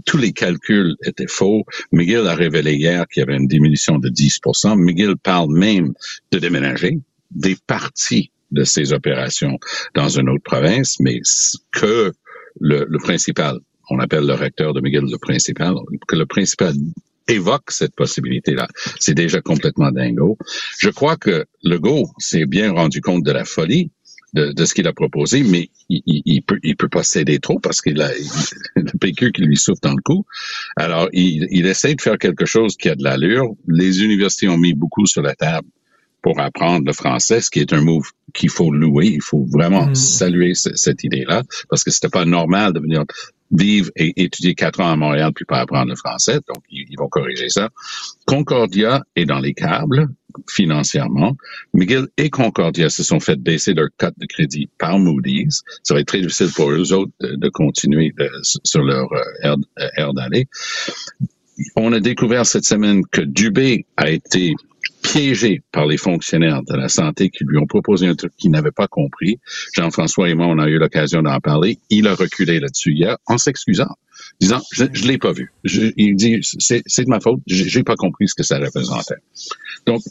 [0.04, 1.64] Tous les calculs étaient faux.
[1.92, 5.94] McGill a révélé hier qu'il y avait une diminution de 10% McGill parle même
[6.32, 6.98] de déménager
[7.30, 9.58] des parties de ces opérations
[9.94, 11.20] dans une autre province, mais
[11.72, 12.12] que
[12.60, 13.58] le, le principal,
[13.90, 15.74] on appelle le recteur de McGill le principal,
[16.08, 16.74] que le principal
[17.28, 18.68] évoque cette possibilité-là.
[19.00, 20.38] C'est déjà complètement dingo.
[20.78, 23.90] Je crois que Legault s'est bien rendu compte de la folie
[24.34, 27.38] de, de ce qu'il a proposé, mais il, il, il, peut, il peut pas céder
[27.38, 28.10] trop parce qu'il a
[28.76, 30.24] le PQ qui lui souffle dans le cou.
[30.76, 33.48] Alors, il, il essaie de faire quelque chose qui a de l'allure.
[33.66, 35.68] Les universités ont mis beaucoup sur la table
[36.26, 39.06] pour apprendre le français, ce qui est un move qu'il faut louer.
[39.06, 39.94] Il faut vraiment mm.
[39.94, 43.04] saluer cette idée-là parce que c'était pas normal de venir
[43.52, 46.40] vivre et étudier quatre ans à Montréal puis pas apprendre le français.
[46.48, 47.68] Donc, ils, vont corriger ça.
[48.26, 50.08] Concordia est dans les câbles
[50.50, 51.36] financièrement.
[51.72, 55.62] McGill et Concordia se sont fait baisser leur cote de crédit par Moody's.
[55.84, 58.12] Ça va être très difficile pour eux autres de, continuer
[58.64, 59.56] sur leur euh,
[59.96, 60.48] air, d'aller.
[61.76, 64.56] On a découvert cette semaine que Dubé a été
[65.12, 68.70] piégé par les fonctionnaires de la santé qui lui ont proposé un truc qu'il n'avait
[68.70, 69.38] pas compris.
[69.74, 71.78] Jean-François et moi, on a eu l'occasion d'en parler.
[71.90, 73.94] Il a reculé là-dessus hier en s'excusant,
[74.40, 75.52] disant je, je l'ai pas vu.
[75.64, 79.16] il dit c'est de ma faute, j'ai pas compris ce que ça représentait.
[79.86, 80.02] Donc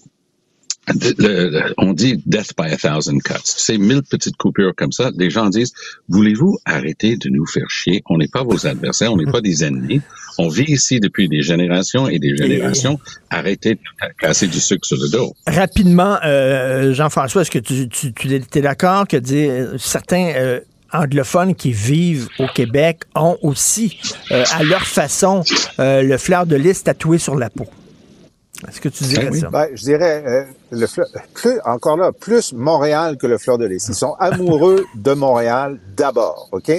[1.17, 3.33] le, on dit death by a thousand cuts.
[3.43, 5.11] C'est mille petites coupures comme ça.
[5.17, 5.73] Les gens disent,
[6.09, 8.03] voulez-vous arrêter de nous faire chier?
[8.09, 10.01] On n'est pas vos adversaires, on n'est pas des ennemis.
[10.37, 12.99] On vit ici depuis des générations et des générations.
[13.29, 13.79] Arrêtez de
[14.19, 15.33] casser du sucre sur le dos.
[15.47, 20.59] Rapidement, euh, Jean-François, est-ce que tu, tu, tu es d'accord que dire, euh, certains euh,
[20.91, 23.97] anglophones qui vivent au Québec ont aussi,
[24.29, 25.43] à leur façon,
[25.77, 27.67] le fleur de lys tatoué sur la peau?
[28.67, 29.49] Est-ce que tu dirais ben ça?
[29.49, 30.87] Ben, je dirais, euh, le
[31.33, 33.87] plus, encore là, plus Montréal que le fleur de lys.
[33.87, 36.71] Ils sont amoureux de Montréal d'abord, OK?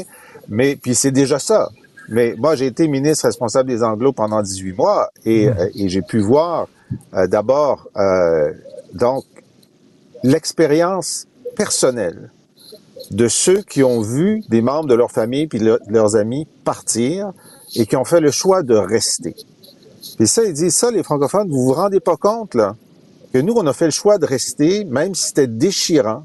[0.48, 1.70] Mais, puis c'est déjà ça.
[2.08, 5.54] Mais moi, j'ai été ministre responsable des Anglos pendant 18 mois et, hmm.
[5.58, 6.68] euh, et j'ai pu voir
[7.14, 7.88] euh, d'abord,
[8.94, 9.24] donc,
[10.22, 12.30] l'expérience personnelle
[13.10, 17.32] de ceux qui ont vu des membres de leur famille puis de leurs amis partir
[17.74, 19.34] et qui ont fait le choix de rester.
[20.18, 22.74] Et ça, il dit ça, les francophones, vous vous rendez pas compte, là,
[23.32, 26.24] que nous, on a fait le choix de rester, même si c'était déchirant,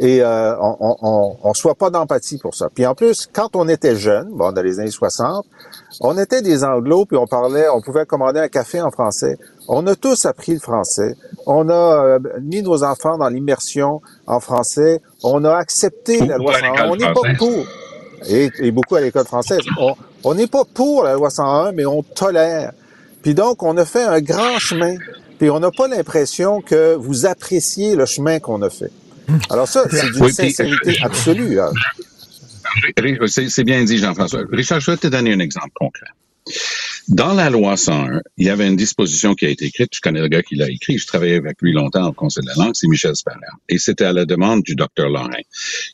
[0.00, 2.68] et euh, on, on, soit pas d'empathie pour ça.
[2.74, 5.44] Puis en plus, quand on était jeune, bon, dans les années 60,
[6.00, 9.36] on était des anglos, puis on parlait, on pouvait commander un café en français.
[9.68, 11.16] On a tous appris le français.
[11.44, 15.02] On a euh, mis nos enfants dans l'immersion en français.
[15.22, 16.88] On a accepté la loi 101.
[16.88, 17.66] On n'est pas pour.
[18.26, 19.60] Et, et, beaucoup à l'école française.
[20.24, 22.72] On n'est pas pour la loi 101, mais on tolère.
[23.22, 24.96] Puis donc, on a fait un grand chemin,
[25.38, 28.90] puis on n'a pas l'impression que vous appréciez le chemin qu'on a fait.
[29.50, 31.60] Alors ça, c'est d'une sincérité absolue.
[31.60, 31.70] Hein.
[33.26, 34.42] C'est bien dit, Jean-François.
[34.50, 36.06] Richard, je vais te donner un exemple concret.
[37.08, 39.90] Dans la loi 101, il y avait une disposition qui a été écrite.
[39.94, 40.98] Je connais le gars qui l'a écrit.
[40.98, 42.74] Je travaillais avec lui longtemps au Conseil de la langue.
[42.74, 43.40] C'est Michel Spaller.
[43.68, 45.30] Et c'était à la demande du docteur Lorrain.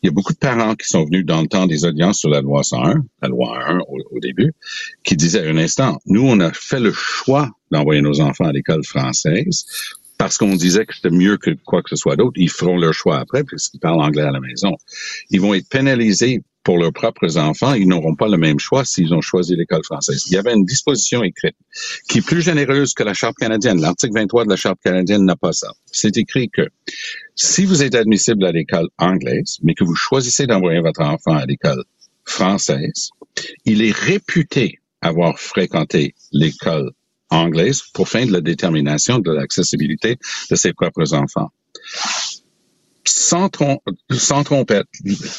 [0.03, 2.29] Il y a beaucoup de parents qui sont venus dans le temps des audiences sur
[2.29, 4.53] la loi 101, la loi 1 au, début,
[5.05, 8.85] qui disaient un instant, nous, on a fait le choix d'envoyer nos enfants à l'école
[8.85, 9.65] française
[10.19, 12.95] parce qu'on disait que c'était mieux que quoi que ce soit d'autre, ils feront leur
[12.95, 14.73] choix après puisqu'ils parlent anglais à la maison.
[15.31, 19.15] Ils vont être pénalisés pour leurs propres enfants, ils n'auront pas le même choix s'ils
[19.15, 20.25] ont choisi l'école française.
[20.27, 21.55] Il y avait une disposition écrite
[22.09, 23.81] qui est plus généreuse que la Charte canadienne.
[23.81, 25.73] L'article 23 de la Charte canadienne n'a pas ça.
[25.93, 26.63] C'est écrit que
[27.37, 31.47] si vous êtes admissible à l'école anglaise, mais que vous choisissez d'envoyer votre enfant à
[31.47, 31.85] l'école
[32.25, 33.11] française,
[33.65, 36.91] il est réputé avoir fréquenté l'école
[37.31, 40.19] anglaise pour fin de la détermination de l'accessibilité
[40.51, 41.53] de ses propres enfants
[43.09, 44.87] sans, trompette,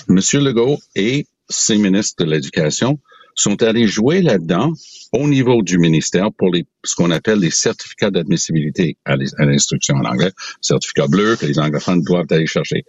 [0.09, 0.19] M.
[0.33, 2.99] Legault et ses ministres de l'Éducation
[3.35, 4.73] sont allés jouer là-dedans
[5.13, 10.05] au niveau du ministère pour les, ce qu'on appelle les certificats d'admissibilité à l'instruction en
[10.05, 12.83] anglais, certificats bleus que les anglophones doivent aller chercher.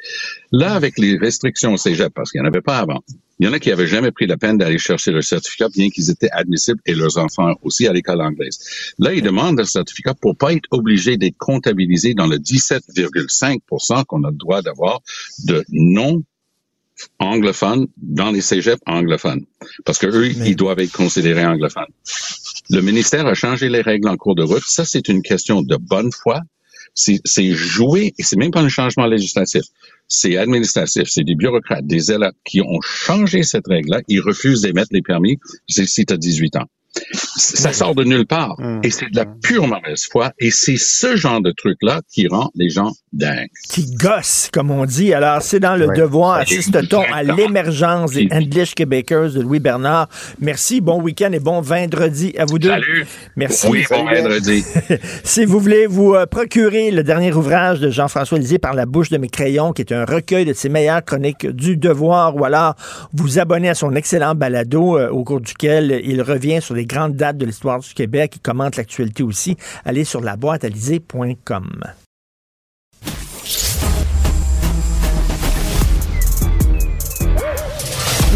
[0.51, 3.03] Là, avec les restrictions au cégep, parce qu'il n'y en avait pas avant,
[3.39, 5.91] il y en a qui avaient jamais pris la peine d'aller chercher leur certificat, bien
[5.91, 8.59] qu'ils étaient admissibles et leurs enfants aussi à l'école anglaise.
[8.99, 14.24] Là, ils demandent le certificat pour pas être obligés d'être comptabilisés dans le 17,5% qu'on
[14.24, 15.01] a le droit d'avoir
[15.45, 16.22] de non
[17.20, 19.45] anglophones dans les cégeps anglophones.
[19.84, 21.93] Parce que eux, ils doivent être considérés anglophones.
[22.70, 24.64] Le ministère a changé les règles en cours de route.
[24.66, 26.41] Ça, c'est une question de bonne foi.
[26.99, 29.62] C'est joué, et c'est même pas un changement législatif.
[30.09, 31.05] C'est administratif.
[31.07, 34.01] C'est des bureaucrates, des élèves qui ont changé cette règle-là.
[34.09, 35.38] Ils refusent d'émettre les permis
[35.68, 36.66] si tu as 18 ans.
[37.36, 38.55] Ça sort de nulle part.
[38.59, 38.80] Hum.
[38.82, 40.32] Et c'est de la pure mauvaise foi.
[40.38, 43.49] Et c'est ce genre de truc-là qui rend les gens dingues.
[43.70, 45.12] Qui gosse, comme on dit.
[45.14, 45.96] Alors, c'est dans le Ouais.
[45.96, 46.36] devoir.
[46.38, 50.09] Assiste-t-on à l'émergence des English Québécois de Louis Bernard.
[50.40, 52.68] Merci, bon week-end et bon vendredi à vous deux.
[52.68, 53.07] Salut.
[53.36, 53.66] Merci.
[53.68, 54.64] Oui, bon Salut, vendredi.
[55.24, 59.11] Si vous voulez vous euh, procurer le dernier ouvrage de Jean-François Lisée par la bouche
[59.11, 62.74] de mes crayons, qui est un recueil de ses meilleures chroniques du devoir, ou alors
[63.12, 67.14] vous abonner à son excellent balado euh, au cours duquel il revient sur les grandes
[67.14, 70.64] dates de l'histoire du Québec, il commente l'actualité aussi, allez sur la boîte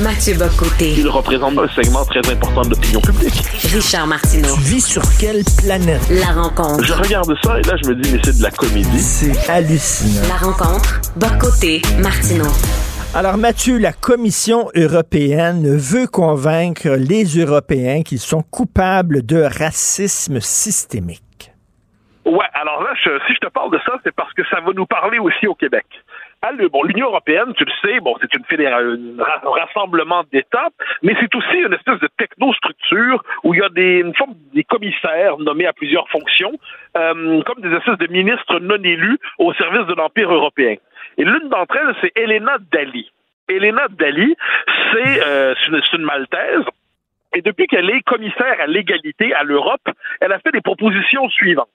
[0.03, 0.95] Mathieu Bocoté.
[0.97, 3.45] Il représente un segment très important de l'opinion publique.
[3.73, 4.55] Richard Martineau.
[4.57, 6.01] Tu vis sur quelle planète?
[6.11, 6.83] La rencontre.
[6.83, 9.01] Je regarde ça et là, je me dis, mais c'est de la comédie.
[9.01, 10.29] C'est hallucinant.
[10.29, 11.01] La rencontre.
[11.17, 11.83] Bocoté.
[12.01, 12.51] Martineau.
[13.15, 21.53] Alors Mathieu, la Commission européenne veut convaincre les Européens qu'ils sont coupables de racisme systémique.
[22.25, 22.95] Ouais, alors là,
[23.27, 25.55] si je te parle de ça, c'est parce que ça va nous parler aussi au
[25.55, 25.85] Québec.
[26.73, 30.71] Bon, l'Union européenne, tu le sais, bon, c'est une fédéra- un ra- un rassemblement d'États,
[31.03, 34.65] mais c'est aussi une espèce de technostructure où il y a des, une forme des
[34.65, 36.53] commissaires nommés à plusieurs fonctions,
[36.97, 40.77] euh, comme des espèces de ministres non élus au service de l'Empire européen.
[41.19, 43.11] Et l'une d'entre elles, c'est Elena Dali.
[43.49, 44.35] Elena Dali,
[44.93, 46.65] c'est euh, une, une Maltaise.
[47.35, 49.89] Et depuis qu'elle est commissaire à l'égalité à l'Europe,
[50.21, 51.69] elle a fait des propositions suivantes.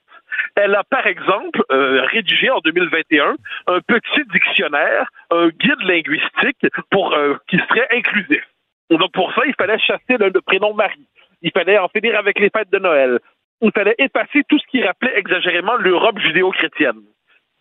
[0.55, 3.35] Elle a, par exemple, euh, rédigé en 2021
[3.67, 8.43] un petit dictionnaire, un guide linguistique pour euh, qui serait inclusif.
[8.89, 11.07] Donc pour ça, il fallait chasser le, le prénom Marie.
[11.41, 13.19] Il fallait en finir avec les fêtes de Noël.
[13.61, 17.01] Il fallait effacer tout ce qui rappelait exagérément l'Europe judéo-chrétienne.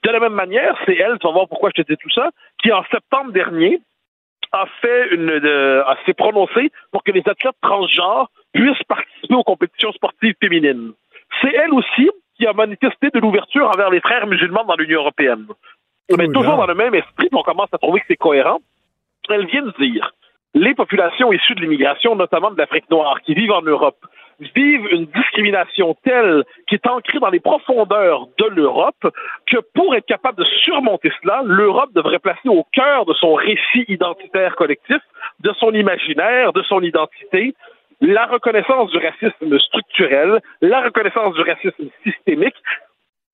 [0.04, 2.30] De la même manière, c'est elle, tu vas voir pourquoi je te dis tout ça,
[2.62, 3.80] qui en septembre dernier
[4.52, 9.92] a fait une, a s'est prononcée pour que les athlètes transgenres puissent participer aux compétitions
[9.92, 10.92] sportives féminines.
[11.40, 15.46] C'est elle aussi qui a manifesté de l'ouverture envers les frères musulmans dans l'Union européenne.
[16.16, 18.60] Mais Oh toujours dans le même esprit, on commence à trouver que c'est cohérent.
[19.28, 20.12] Elle vient de dire
[20.54, 23.98] les populations issues de l'immigration, notamment de l'Afrique noire, qui vivent en Europe,
[24.40, 29.06] vivent une discrimination telle qui est ancrée dans les profondeurs de l'Europe
[29.46, 33.84] que pour être capable de surmonter cela, l'Europe devrait placer au cœur de son récit
[33.88, 34.98] identitaire collectif,
[35.40, 37.54] de son imaginaire, de son identité,
[38.00, 42.56] la reconnaissance du racisme structurel, la reconnaissance du racisme systémique,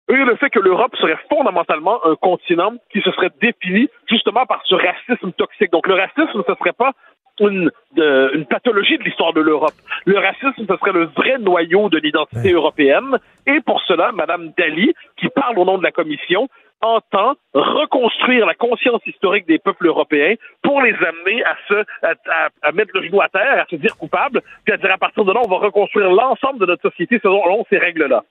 [0.08, 4.60] et le fait que l'Europe serait fondamentalement un continent qui se serait défini justement par
[4.66, 5.70] ce racisme toxique.
[5.70, 6.92] Donc le racisme, ce serait pas
[7.40, 9.74] une, de- une pathologie de l'histoire de l'Europe.
[10.06, 13.18] Le racisme, ce serait le vrai noyau de l'identité européenne.
[13.46, 16.48] Et pour cela, Madame Dali, qui parle au nom de la Commission,
[16.84, 22.48] entend reconstruire la conscience historique des peuples européens pour les amener à se à, à-
[22.62, 25.24] à mettre le genou à terre, à se dire coupable, puis à dire à partir
[25.24, 28.24] de là, on va reconstruire l'ensemble de notre société selon ces règles-là.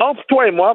[0.00, 0.74] Entre toi et moi,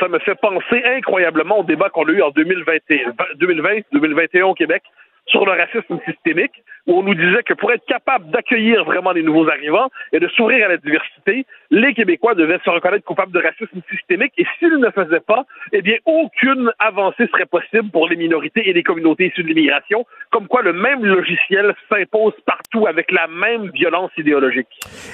[0.00, 4.82] ça me fait penser incroyablement au débat qu'on a eu en 2020-2021 au Québec
[5.26, 6.62] sur le racisme systémique,
[6.98, 10.66] on nous disait que pour être capable d'accueillir vraiment les nouveaux arrivants et de s'ouvrir
[10.66, 14.90] à la diversité, les Québécois devaient se reconnaître coupables de racisme systémique et s'ils ne
[14.90, 19.42] faisaient pas, eh bien, aucune avancée serait possible pour les minorités et les communautés issues
[19.42, 24.68] de l'immigration, comme quoi le même logiciel s'impose partout avec la même violence idéologique.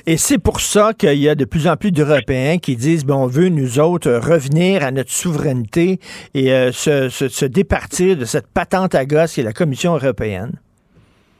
[0.06, 3.24] Et c'est pour ça qu'il y a de plus en plus d'Européens qui disent, bon,
[3.24, 5.98] on veut, nous autres, revenir à notre souveraineté
[6.34, 9.94] et euh, se, se- se départir de cette patente à gosse qui est la Commission
[9.94, 10.52] européenne.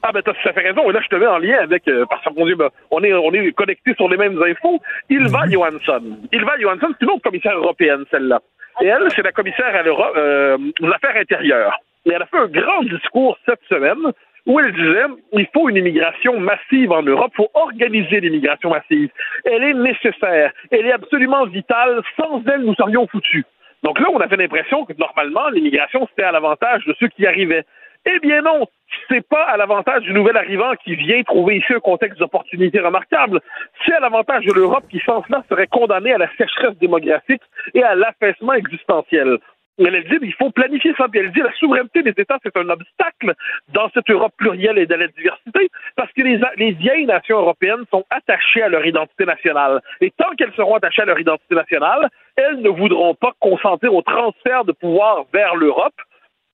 [0.08, 0.88] Ah ben t'as tout à fait raison.
[0.88, 3.32] Et là, je te mets en lien avec euh, parce Dieu, ben, on est on
[3.32, 4.80] est connectés sur les mêmes infos.
[5.10, 6.02] Ilva Johansson.
[6.30, 8.40] Ilva Johansson, c'est une autre commissaire européenne, celle-là.
[8.82, 11.76] Et elle, c'est la commissaire à l'Europe euh, aux affaires intérieures.
[12.04, 14.12] Et elle a fait un grand discours cette semaine
[14.46, 19.10] où elle disait il faut une immigration massive en Europe, il faut organiser l'immigration massive.
[19.44, 22.00] Elle est nécessaire, elle est absolument vitale.
[22.16, 23.44] Sans elle, nous serions foutus.
[23.82, 27.64] Donc là, on avait l'impression que normalement, l'immigration, c'était à l'avantage de ceux qui arrivaient.
[28.08, 28.66] Eh bien non,
[29.08, 33.40] c'est pas à l'avantage du nouvel arrivant qui vient trouver ici un contexte d'opportunité remarquable.
[33.84, 37.42] C'est à l'avantage de l'Europe qui, sans cela, serait condamnée à la sécheresse démographique
[37.74, 39.38] et à l'affaissement existentiel.
[39.78, 41.06] Elle elle dit il faut planifier ça.
[41.12, 43.34] Elle dit la souveraineté des États, c'est un obstacle
[43.68, 47.84] dans cette Europe plurielle et de la diversité, parce que les, les vieilles nations européennes
[47.90, 49.80] sont attachées à leur identité nationale.
[50.00, 54.02] Et tant qu'elles seront attachées à leur identité nationale, elles ne voudront pas consentir au
[54.02, 55.94] transfert de pouvoir vers l'Europe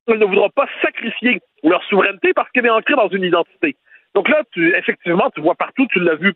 [0.08, 3.76] elles ne voudront pas sacrifier leur souveraineté parce qu'elle est ancrée dans une identité.
[4.14, 6.34] Donc là, tu, effectivement, tu vois partout, tu l'as vu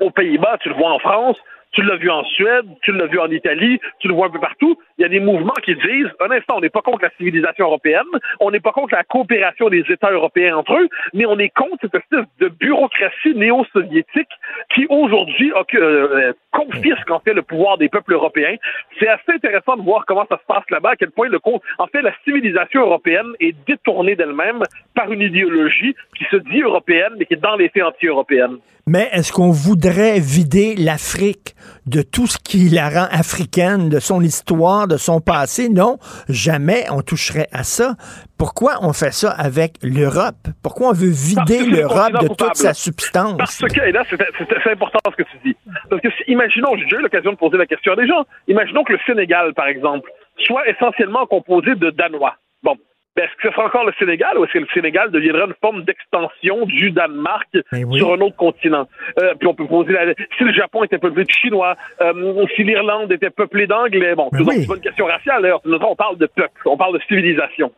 [0.00, 1.36] aux Pays-Bas, tu le vois en France,
[1.72, 4.40] Tu l'as vu en Suède, tu l'as vu en Italie, tu le vois un peu
[4.40, 4.76] partout.
[4.96, 7.66] Il y a des mouvements qui disent, un instant, on n'est pas contre la civilisation
[7.66, 8.06] européenne,
[8.40, 11.76] on n'est pas contre la coopération des États européens entre eux, mais on est contre
[11.82, 14.28] cette espèce de bureaucratie néo-soviétique
[14.74, 18.56] qui aujourd'hui euh, confisque en fait le pouvoir des peuples européens.
[18.98, 21.38] C'est assez intéressant de voir comment ça se passe là-bas, à quel point le
[21.78, 24.62] en fait la civilisation européenne est détournée d'elle-même
[24.94, 28.58] par une idéologie qui se dit européenne mais qui est dans les faits anti-européenne.
[28.88, 34.22] Mais est-ce qu'on voudrait vider l'Afrique de tout ce qui la rend africaine, de son
[34.22, 35.68] histoire, de son passé?
[35.68, 35.98] Non,
[36.30, 37.96] jamais on toucherait à ça.
[38.38, 40.48] Pourquoi on fait ça avec l'Europe?
[40.62, 43.36] Pourquoi on veut vider l'Europe de toute sa substance?
[43.36, 45.56] Parce que, et là, c'est important ce que tu dis.
[45.90, 48.94] Parce que, imaginons, j'ai eu l'occasion de poser la question à des gens, imaginons que
[48.94, 50.10] le Sénégal, par exemple,
[50.46, 52.36] soit essentiellement composé de Danois.
[52.62, 52.76] Bon,
[53.18, 55.54] ben, est-ce que ce sera encore le Sénégal ou est-ce que le Sénégal deviendra une
[55.60, 58.86] forme d'extension du Danemark ben sur un autre continent?
[59.18, 60.14] Euh, puis on peut poser la...
[60.14, 64.44] si le Japon était peuplé de Chinois, euh, si l'Irlande était peuplée d'Anglais, bon, ben
[64.44, 67.72] c'est pas une question raciale d'ailleurs, on parle de peuple, on parle de civilisation.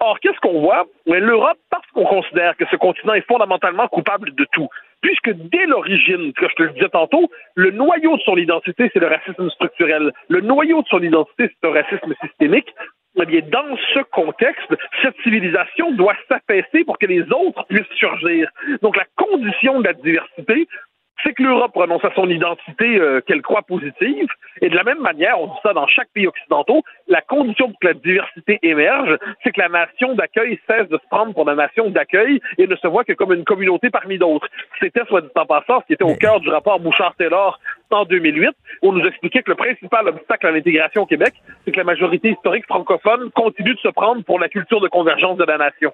[0.00, 0.86] Or, qu'est-ce qu'on voit?
[1.06, 4.68] L'Europe, parce qu'on considère que ce continent est fondamentalement coupable de tout,
[5.00, 9.00] puisque dès l'origine, que je te le disais tantôt, le noyau de son identité, c'est
[9.00, 10.12] le racisme structurel.
[10.28, 12.72] Le noyau de son identité, c'est un racisme systémique.
[13.20, 14.72] Eh bien, dans ce contexte,
[15.02, 18.48] cette civilisation doit s'affaisser pour que les autres puissent surgir.
[18.82, 20.68] Donc, la condition de la diversité,
[21.22, 24.28] c'est que l'Europe renonce à son identité euh, qu'elle croit positive.
[24.60, 27.78] Et de la même manière, on dit ça dans chaque pays occidentaux, la condition pour
[27.78, 31.54] que la diversité émerge, c'est que la nation d'accueil cesse de se prendre pour la
[31.54, 34.48] nation d'accueil et ne se voit que comme une communauté parmi d'autres.
[34.80, 37.58] C'était, soit dit en passant, ce qui était au cœur du rapport Bouchard-Taylor
[37.90, 38.50] en 2008,
[38.82, 41.84] où on nous expliquait que le principal obstacle à l'intégration au Québec, c'est que la
[41.84, 45.92] majorité historique francophone continue de se prendre pour la culture de convergence de la nation.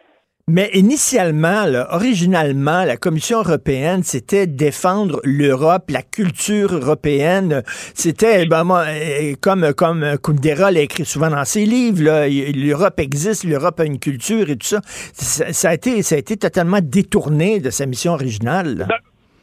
[0.48, 7.64] Mais initialement, originalement, la Commission européenne, c'était défendre l'Europe, la culture européenne.
[7.94, 13.80] C'était, ben, euh, comme, comme Kundera l'a écrit souvent dans ses livres, l'Europe existe, l'Europe
[13.80, 14.80] a une culture et tout ça.
[15.14, 15.70] ça.
[15.70, 18.86] a été, ça a été totalement détourné de sa mission originale.
[18.88, 18.98] Ben,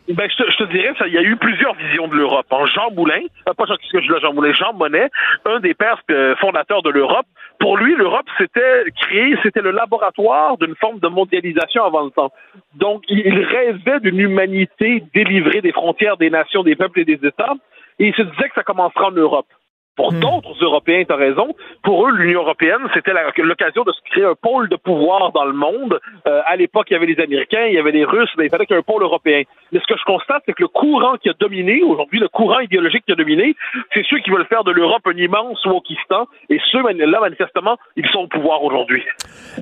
[0.10, 2.46] ben, je, te, je te dirais, il y a eu plusieurs visions de l'Europe.
[2.50, 5.10] En Jean Moulin, euh, pas ce que je Jean Moulin, Jean Monnet,
[5.46, 7.26] un des pères euh, fondateurs de l'Europe,
[7.60, 12.32] pour lui, l'Europe, c'était créé, c'était le laboratoire d'une forme de mondialisation avant le temps.
[12.76, 17.54] Donc, il rêvait d'une humanité délivrée des frontières des nations, des peuples et des États,
[18.00, 19.48] et il se disait que ça commencera en Europe.
[19.96, 20.20] Pour hmm.
[20.20, 24.36] d'autres Européens, tu as raison, pour eux, l'Union européenne, c'était l'occasion de se créer un
[24.36, 26.00] pôle de pouvoir dans le monde.
[26.28, 28.50] Euh, à l'époque, il y avait les Américains, il y avait les Russes, mais il
[28.50, 29.44] fallait qu'il y ait un pôle européen.
[29.72, 32.60] Mais ce que je constate, c'est que le courant qui a dominé, aujourd'hui, le courant
[32.60, 33.56] idéologique qui a dominé,
[33.94, 38.22] c'est ceux qui veulent faire de l'Europe un immense Wokistan, et ceux-là, manifestement, ils sont
[38.22, 39.04] au pouvoir aujourd'hui.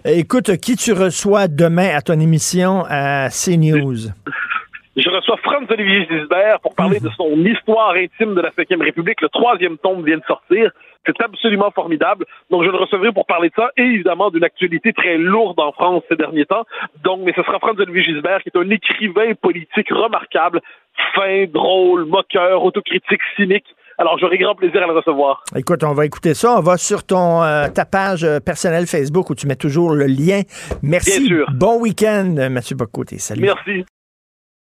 [0.05, 4.11] Écoute, qui tu reçois demain à ton émission à CNews?
[4.97, 9.21] Je reçois Franz-Olivier Gisbert pour parler de son histoire intime de la Ve République.
[9.21, 10.69] Le troisième tome vient de sortir.
[11.05, 12.25] C'est absolument formidable.
[12.49, 15.71] Donc, je le recevrai pour parler de ça et évidemment d'une actualité très lourde en
[15.71, 16.65] France ces derniers temps.
[17.05, 20.59] Donc, mais ce sera Franz-Olivier Gisbert qui est un écrivain politique remarquable,
[21.15, 23.65] fin, drôle, moqueur, autocritique, cynique.
[23.97, 25.43] Alors, j'aurai grand plaisir à le recevoir.
[25.55, 26.57] Écoute, on va écouter ça.
[26.57, 30.05] On va sur ton euh, ta page euh, personnelle Facebook où tu mets toujours le
[30.05, 30.41] lien.
[30.83, 31.19] Merci.
[31.19, 31.47] Bien sûr.
[31.53, 33.19] Bon week-end, Mathieu Bocoté.
[33.19, 33.43] Salut.
[33.43, 33.85] Merci.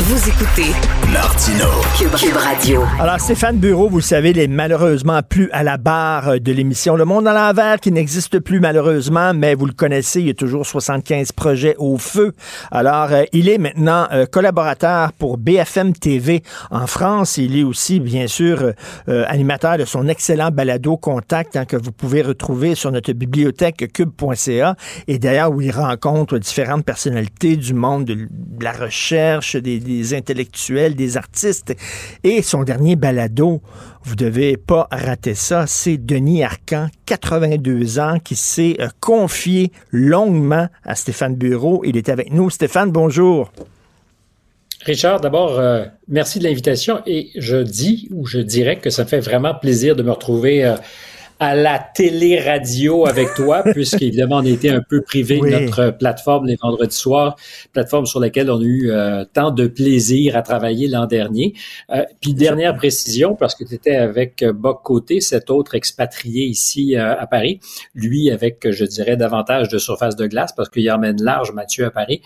[0.00, 0.70] Vous écoutez
[1.12, 1.66] Martino
[1.98, 2.84] Cube, Radio.
[3.00, 6.94] Alors Stéphane Bureau, vous le savez, il est malheureusement plus à la barre de l'émission
[6.94, 10.34] Le Monde à l'envers qui n'existe plus malheureusement, mais vous le connaissez, il y a
[10.34, 12.32] toujours 75 projets au feu.
[12.70, 17.36] Alors euh, il est maintenant euh, collaborateur pour BFM TV en France.
[17.36, 18.72] Il est aussi bien sûr
[19.08, 23.92] euh, animateur de son excellent balado Contact hein, que vous pouvez retrouver sur notre bibliothèque
[23.92, 24.76] cube.ca
[25.08, 28.28] et d'ailleurs où il rencontre différentes personnalités du monde de
[28.60, 31.74] la recherche, des des intellectuels, des artistes.
[32.22, 33.62] Et son dernier balado,
[34.02, 40.68] vous devez pas rater ça, c'est Denis Arcan, 82 ans, qui s'est euh, confié longuement
[40.84, 41.82] à Stéphane Bureau.
[41.84, 42.50] Il est avec nous.
[42.50, 43.50] Stéphane, bonjour.
[44.84, 49.08] Richard, d'abord, euh, merci de l'invitation et je dis ou je dirais que ça me
[49.08, 50.76] fait vraiment plaisir de me retrouver euh,
[51.40, 56.46] à la télé-radio avec toi, puisqu'évidemment, on a été un peu privé de notre plateforme
[56.46, 57.36] les vendredis soirs,
[57.72, 61.54] plateforme sur laquelle on a eu euh, tant de plaisir à travailler l'an dernier.
[61.90, 66.96] Euh, puis dernière précision, parce que tu étais avec Boc Côté, cet autre expatrié ici
[66.96, 67.60] euh, à Paris,
[67.94, 71.90] lui avec, je dirais, davantage de surface de glace, parce qu'il emmène large Mathieu à
[71.90, 72.22] Paris.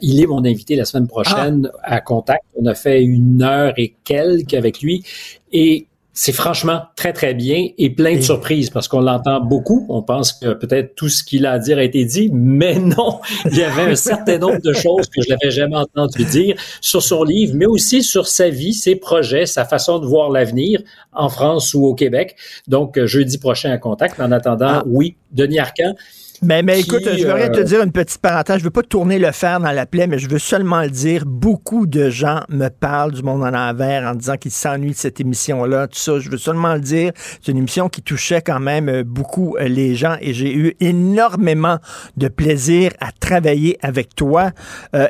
[0.00, 1.96] il est mon invité la semaine prochaine ah.
[1.96, 2.44] à Contact.
[2.54, 5.04] On a fait une heure et quelques avec lui.
[5.52, 5.86] Et
[6.18, 9.84] c'est franchement très, très bien et plein de surprises parce qu'on l'entend beaucoup.
[9.90, 13.20] On pense que peut-être tout ce qu'il a à dire a été dit, mais non,
[13.44, 17.02] il y avait un certain nombre de choses que je n'avais jamais entendu dire sur
[17.02, 20.80] son livre, mais aussi sur sa vie, ses projets, sa façon de voir l'avenir
[21.12, 22.36] en France ou au Québec.
[22.66, 24.18] Donc, jeudi prochain à contact.
[24.18, 24.84] En attendant, ah.
[24.86, 25.94] oui, Denis Arcan,
[26.42, 28.58] mais, mais écoute, je veux rien te euh, dire une petite parenthèse.
[28.58, 31.24] Je veux pas tourner le fer dans la plaie, mais je veux seulement le dire.
[31.26, 35.20] Beaucoup de gens me parlent du monde en envers en disant qu'ils s'ennuient de cette
[35.20, 36.18] émission-là, tout ça.
[36.18, 37.12] Je veux seulement le dire.
[37.42, 40.74] C'est une émission qui touchait quand même euh, beaucoup euh, les gens et j'ai eu
[40.80, 41.78] énormément
[42.16, 44.50] de plaisir à travailler avec toi.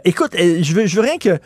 [0.04, 1.38] écoute, je veux, je veux rien que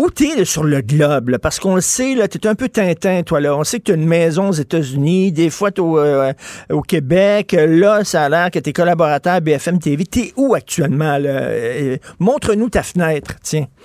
[0.00, 1.36] où t'es sur le globe?
[1.36, 3.54] Parce qu'on le sait, là, t'es un peu Tintin, toi, là.
[3.54, 6.32] On sait que tu as une maison aux États-Unis, des fois t'es au, euh,
[6.72, 7.54] au, Québec.
[7.58, 10.06] Là, ça a l'air que t'es collaborateur à BFM TV.
[10.06, 11.28] T'es où actuellement, là?
[11.28, 13.66] Euh, montre-nous ta fenêtre, tiens.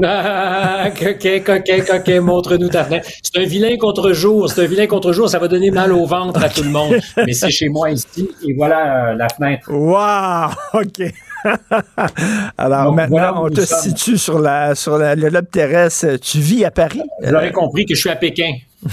[0.00, 3.08] Ah, coquet, coquet, coquet, montre-nous ta fenêtre.
[3.20, 6.48] C'est un vilain contre-jour, c'est un vilain contre-jour, ça va donner mal au ventre à
[6.48, 7.00] tout le monde.
[7.16, 9.68] Mais c'est chez moi ici, et voilà euh, la fenêtre.
[9.68, 11.12] Wow, OK.
[12.58, 16.16] Alors maintenant, on te situe sur, la, sur la, le lobe terrestre.
[16.16, 17.02] Tu vis à Paris?
[17.22, 18.52] Vous aurez compris que je suis à Pékin.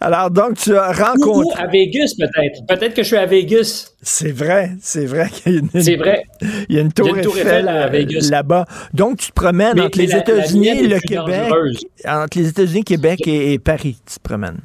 [0.00, 1.62] Alors, donc, tu as rencontré.
[1.62, 2.66] à Vegas, peut-être.
[2.66, 3.92] Peut-être que je suis à Vegas.
[4.00, 6.24] C'est vrai, c'est vrai qu'il y a une, c'est vrai.
[6.68, 8.28] Il y a une tour, Eiffel, à Vegas.
[8.30, 8.64] là-bas.
[8.92, 11.52] Donc, tu te promènes entre les États-Unis et le Québec.
[12.06, 14.60] Entre les États-Unis, Québec et Paris, tu te promènes.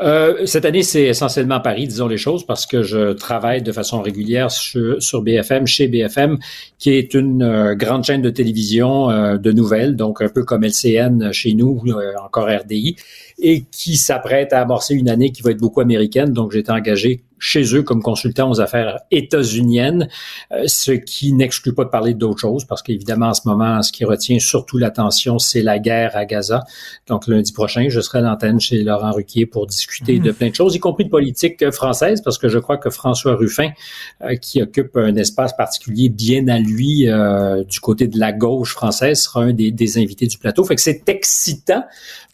[0.00, 4.02] Euh, cette année, c'est essentiellement Paris, disons les choses, parce que je travaille de façon
[4.02, 6.38] régulière sur, BFM, chez BFM,
[6.78, 10.64] qui est une euh, grande chaîne de télévision euh, de nouvelles, donc un peu comme
[10.64, 11.82] LCN chez nous,
[12.22, 12.96] encore RDI,
[13.38, 16.32] et qui s'apprête à amorcer une année qui va être beaucoup américaine.
[16.32, 20.08] Donc, j'ai été engagé chez eux comme consultant aux affaires états-uniennes,
[20.52, 23.92] euh, ce qui n'exclut pas de parler d'autres choses, parce qu'évidemment, en ce moment, ce
[23.92, 26.64] qui retient surtout l'attention, c'est la guerre à Gaza.
[27.06, 30.36] Donc, lundi prochain, je serai à l'antenne chez Laurent Ruquier pour discuter de mhm.
[30.36, 33.70] plein de choses, y compris de politique française, parce que je crois que François Ruffin,
[34.22, 38.72] euh, qui occupe un espace particulier bien à lui euh, du côté de la gauche
[38.72, 40.64] française, sera un des, des invités du plateau.
[40.64, 41.84] Fait que c'est excitant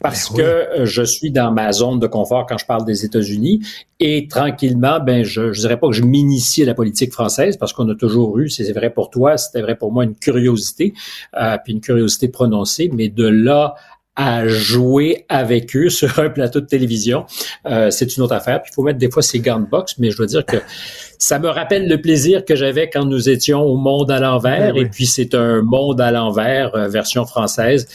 [0.00, 3.60] parce ben que je suis dans ma zone de confort quand je parle des États-Unis.
[3.98, 7.72] Et tranquillement, ben je, je dirais pas que je m'initie à la politique française parce
[7.72, 10.94] qu'on a toujours eu, c'est vrai pour toi, c'était vrai pour moi, une curiosité,
[11.38, 13.74] euh, puis une curiosité prononcée, mais de là
[14.16, 17.26] à jouer avec eux sur un plateau de télévision,
[17.66, 18.62] euh, c'est une autre affaire.
[18.62, 20.56] Puis il faut mettre des fois ses gants de boxe, mais je dois dire que
[21.18, 24.74] ça me rappelle le plaisir que j'avais quand nous étions au monde à l'envers.
[24.76, 27.88] Eh et puis c'est un monde à l'envers, euh, version française.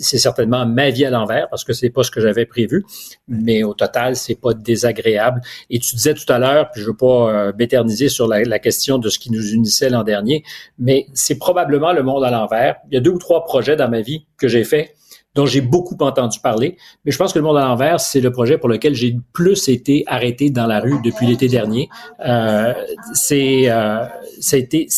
[0.00, 2.84] C'est certainement ma vie à l'envers parce que c'est pas ce que j'avais prévu.
[3.28, 5.40] Mais au total, c'est pas désagréable.
[5.68, 8.58] Et tu disais tout à l'heure, puis je veux pas euh, m'éterniser sur la, la,
[8.58, 10.44] question de ce qui nous unissait l'an dernier,
[10.78, 12.76] mais c'est probablement le monde à l'envers.
[12.90, 14.94] Il y a deux ou trois projets dans ma vie que j'ai fait
[15.34, 16.76] dont j'ai beaucoup entendu parler.
[17.04, 19.68] Mais je pense que le monde à l'envers, c'est le projet pour lequel j'ai plus
[19.68, 21.88] été arrêté dans la rue depuis l'été dernier.
[22.26, 22.74] Euh,
[23.14, 24.04] c'est, euh,
[24.40, 24.88] ça a été.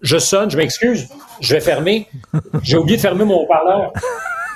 [0.00, 1.08] Je sonne, je m'excuse,
[1.40, 2.08] je vais fermer.
[2.62, 3.92] J'ai oublié de fermer mon haut-parleur.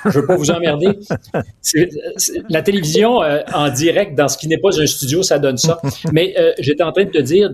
[0.05, 0.99] Je veux pas vous emmerder.
[2.49, 5.81] la télévision euh, en direct dans ce qui n'est pas un studio, ça donne ça.
[6.11, 7.53] Mais euh, j'étais en train de te dire,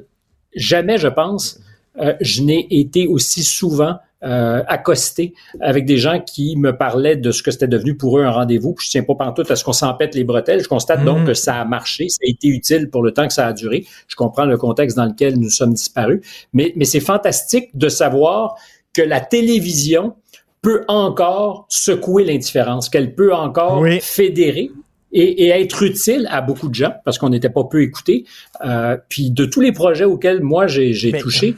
[0.56, 1.60] jamais, je pense,
[2.00, 7.32] euh, je n'ai été aussi souvent euh, accosté avec des gens qui me parlaient de
[7.32, 8.76] ce que c'était devenu pour eux un rendez-vous.
[8.78, 10.62] je tiens pas pantoute à ce qu'on s'en pète les bretelles.
[10.62, 11.26] Je constate donc mm.
[11.28, 13.86] que ça a marché, ça a été utile pour le temps que ça a duré.
[14.08, 16.20] Je comprends le contexte dans lequel nous sommes disparus,
[16.52, 18.56] mais, mais c'est fantastique de savoir
[18.94, 20.16] que la télévision
[20.62, 24.70] peut encore secouer l'indifférence, qu'elle peut encore fédérer.
[25.12, 28.26] Et, et, être utile à beaucoup de gens parce qu'on n'était pas peu écoutés.
[28.64, 31.56] Euh, puis de tous les projets auxquels moi j'ai touché,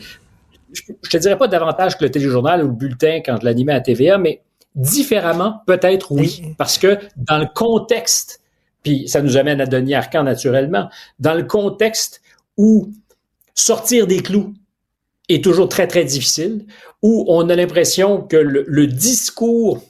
[0.74, 3.82] je te dirais pas davantage que le téléjournal ou le bulletin quand je l'animais à
[3.82, 4.42] TVA, mais
[4.76, 6.42] différemment, peut-être oui.
[6.58, 8.42] Parce que dans le contexte,
[8.84, 12.22] puis ça nous amène à Denis Arcan naturellement, dans le contexte
[12.58, 12.92] où
[13.54, 14.54] sortir des clous
[15.30, 16.66] est toujours très, très difficile,
[17.02, 19.82] où on a l'impression que le, discours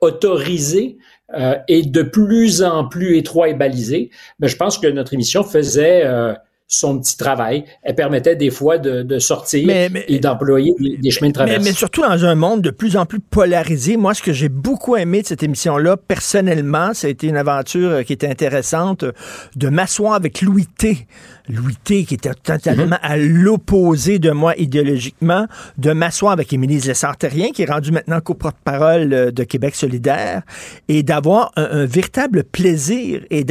[0.00, 0.98] autorisé
[1.34, 5.44] euh, est de plus en plus étroit et balisé, mais je pense que notre émission
[5.44, 6.04] faisait...
[6.04, 6.34] Euh,
[6.72, 7.64] son petit travail.
[7.82, 9.68] Elle permettait des fois de, sortir
[10.08, 11.62] et d'employer des, chemins de traverse.
[11.62, 13.98] Mais, surtout dans un monde de plus en plus polarisé.
[13.98, 17.90] Moi, ce que j'ai beaucoup aimé de cette émission-là, personnellement, ça a été une aventure
[17.90, 19.12] euh, qui était intéressante, euh,
[19.54, 21.06] de m'asseoir avec Louis T.
[21.48, 25.46] Louis T, qui était totalement à l'opposé de moi idéologiquement,
[25.78, 30.42] de m'asseoir avec Émilie Lessartérien, qui est rendue maintenant co-porte-parole euh, de Québec solidaire,
[30.88, 33.44] et d'avoir un, véritable plaisir et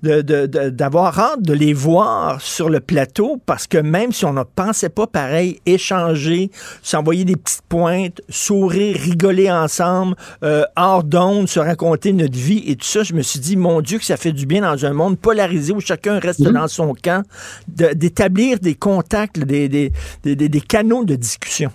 [0.00, 4.88] d'avoir hâte de les voir sur le plateau parce que même si on ne pensait
[4.88, 6.50] pas pareil, échanger,
[6.82, 12.76] s'envoyer des petites pointes, sourire, rigoler ensemble, euh, hors d'onde, se raconter notre vie et
[12.76, 14.92] tout ça, je me suis dit, mon Dieu, que ça fait du bien dans un
[14.92, 16.52] monde polarisé où chacun reste Mhm.
[16.52, 17.22] dans son camp,
[17.68, 19.90] de- d'établir des contacts, des, des,
[20.24, 21.70] des, canaux de discussion.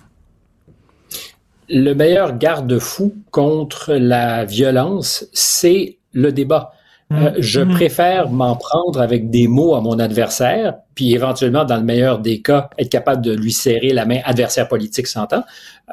[1.68, 6.72] Le meilleur garde-fou contre la violence, c'est le débat.
[7.12, 7.74] Euh, je Mhm.
[7.74, 12.40] préfère m'en prendre avec des mots à mon adversaire, puis éventuellement, dans le meilleur des
[12.40, 15.44] cas, être capable de lui serrer la main, adversaire politique s'entend,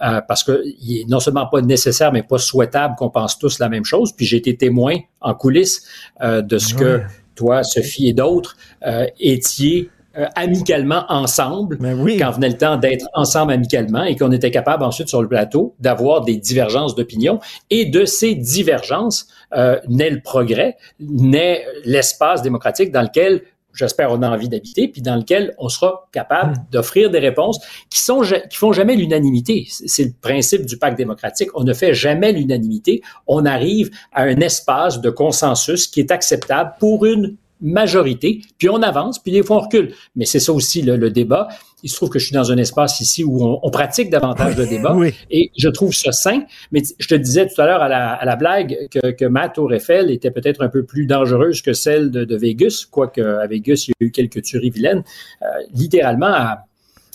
[0.04, 3.60] euh, parce que il est non seulement pas nécessaire, mais pas souhaitable qu'on pense tous
[3.60, 4.14] la même chose.
[4.14, 5.86] Puis j'ai été témoin en coulisses
[6.22, 7.02] euh, de ce que.
[7.42, 12.18] Toi, Sophie et d'autres euh, étiez euh, amicalement ensemble Mais oui.
[12.18, 15.74] quand venait le temps d'être ensemble amicalement et qu'on était capable ensuite sur le plateau
[15.80, 17.40] d'avoir des divergences d'opinion
[17.70, 23.42] et de ces divergences euh, naît le progrès, naît l'espace démocratique dans lequel
[23.74, 27.60] j'espère on a envie d'habiter puis dans lequel on sera capable d'offrir des réponses
[27.90, 29.68] qui sont qui font jamais l'unanimité.
[29.70, 34.38] C'est le principe du pacte démocratique, on ne fait jamais l'unanimité, on arrive à un
[34.38, 39.58] espace de consensus qui est acceptable pour une majorité, puis on avance, puis des fois
[39.58, 39.94] on recule.
[40.16, 41.48] Mais c'est ça aussi le, le débat.
[41.84, 44.56] Il se trouve que je suis dans un espace ici où on, on pratique davantage
[44.56, 45.14] le débat, Oui.
[45.32, 46.44] et je trouve ça sain.
[46.72, 49.50] Mais je te disais tout à l'heure à la, à la blague que, que ma
[49.50, 53.48] tour Eiffel était peut-être un peu plus dangereuse que celle de, de Vegas, quoique à
[53.48, 55.04] Vegas, il y a eu quelques tueries vilaines.
[55.42, 56.66] Euh, littéralement, à,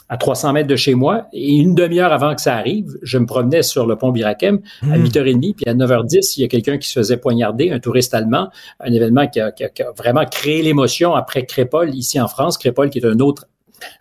[0.09, 3.27] à 300 mètres de chez moi, et une demi-heure avant que ça arrive, je me
[3.27, 6.89] promenais sur le pont Birakem à 8h30, puis à 9h10, il y a quelqu'un qui
[6.89, 8.49] se faisait poignarder, un touriste allemand,
[8.81, 12.29] un événement qui a, qui a- qui a vraiment créé l'émotion après Crépol, ici en
[12.29, 12.57] France.
[12.57, 13.47] Crépol, qui est un autre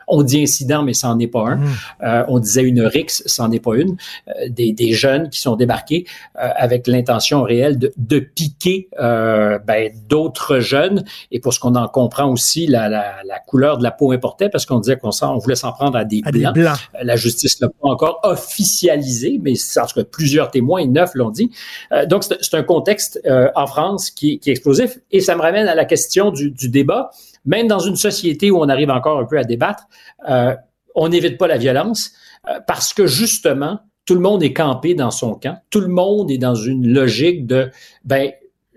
[0.08, 1.60] on dit incident, mais c'en est pas un.
[2.04, 3.96] Euh, on disait une rixe, c'en est pas une.
[4.28, 6.06] Euh, des, des jeunes qui sont débarqués
[6.42, 11.04] euh, avec l'intention réelle de, de piquer euh, ben, d'autres jeunes.
[11.32, 14.50] Et pour ce qu'on en comprend aussi, la, la, la couleur de la peau importait
[14.50, 16.54] parce qu'on disait qu'on on voulait s'en prendre à des À des blancs.
[16.56, 16.78] blancs.
[16.96, 21.12] Euh, La justice l'a pas encore officialisé, mais c'est- en tout cas plusieurs témoins, neuf
[21.16, 21.52] l'ont dit.
[21.92, 25.00] Euh, donc c'est c'est un contexte euh, en France qui, qui est explosif.
[25.12, 27.10] Et ça me ramène à la question du, du débat.
[27.46, 29.84] Même dans une société où on arrive encore un peu à débattre,
[30.30, 30.56] euh,
[30.96, 32.14] on n'évite pas la violence
[32.48, 35.58] euh, parce que justement, tout le monde est campé dans son camp.
[35.70, 37.72] Tout le monde est dans une logique de,
[38.04, 38.32] ben,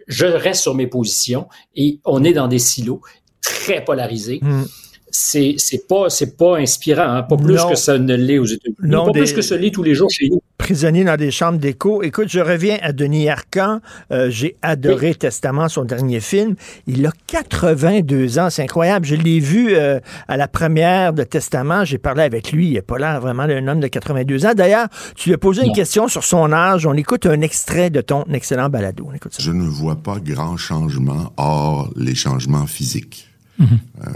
[0.07, 3.03] je reste sur mes positions et on est dans des silos
[3.43, 4.41] très polarisés.
[4.43, 4.65] Mm.
[5.11, 7.71] C'est c'est pas c'est pas inspirant, hein, pas plus Non.
[7.71, 9.95] que ça ne l'est aux États-Unis, Non, pas des- plus que ça l'est tous les
[9.95, 10.41] jours chez nous.
[10.59, 12.03] prisonnier dans des chambres d'écho.
[12.03, 13.81] Écoute, je reviens à Denis Arcan.
[14.13, 16.57] Euh, J'ai adoré Testament, son dernier film.
[16.87, 19.07] Il a 82 ans, c'est incroyable.
[19.07, 21.85] Je l'ai vu euh, à la première de Testament.
[21.85, 22.69] J'ai parlé avec lui.
[22.69, 24.53] Il n'a pas l'air vraiment d'un homme de 82 ans.
[24.55, 26.85] D'ailleurs, tu lui as posé une question sur son âge.
[26.87, 29.07] On écoute un extrait de ton excellent balado.
[29.11, 29.43] On écoute ça.
[29.43, 33.28] Je ne vois pas grand changement hors les changements physiques.
[33.61, 33.65] Euh,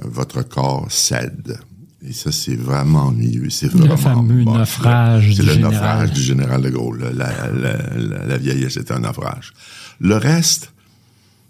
[0.05, 1.59] votre corps cède.
[2.05, 3.49] Et ça, c'est vraiment ennuyeux.
[3.51, 4.59] C'est vraiment Le fameux là.
[4.59, 5.73] naufrage C'est le général.
[5.73, 7.11] naufrage du général de Gaulle.
[7.15, 9.53] La, la, la, la vieillesse, c'est un naufrage.
[10.01, 10.73] Le reste,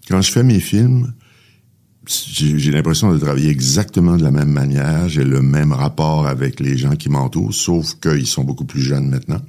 [0.08, 1.12] quand je fais mes films,
[2.06, 5.08] j'ai l'impression de travailler exactement de la même manière.
[5.08, 9.08] J'ai le même rapport avec les gens qui m'entourent, sauf qu'ils sont beaucoup plus jeunes
[9.08, 9.40] maintenant.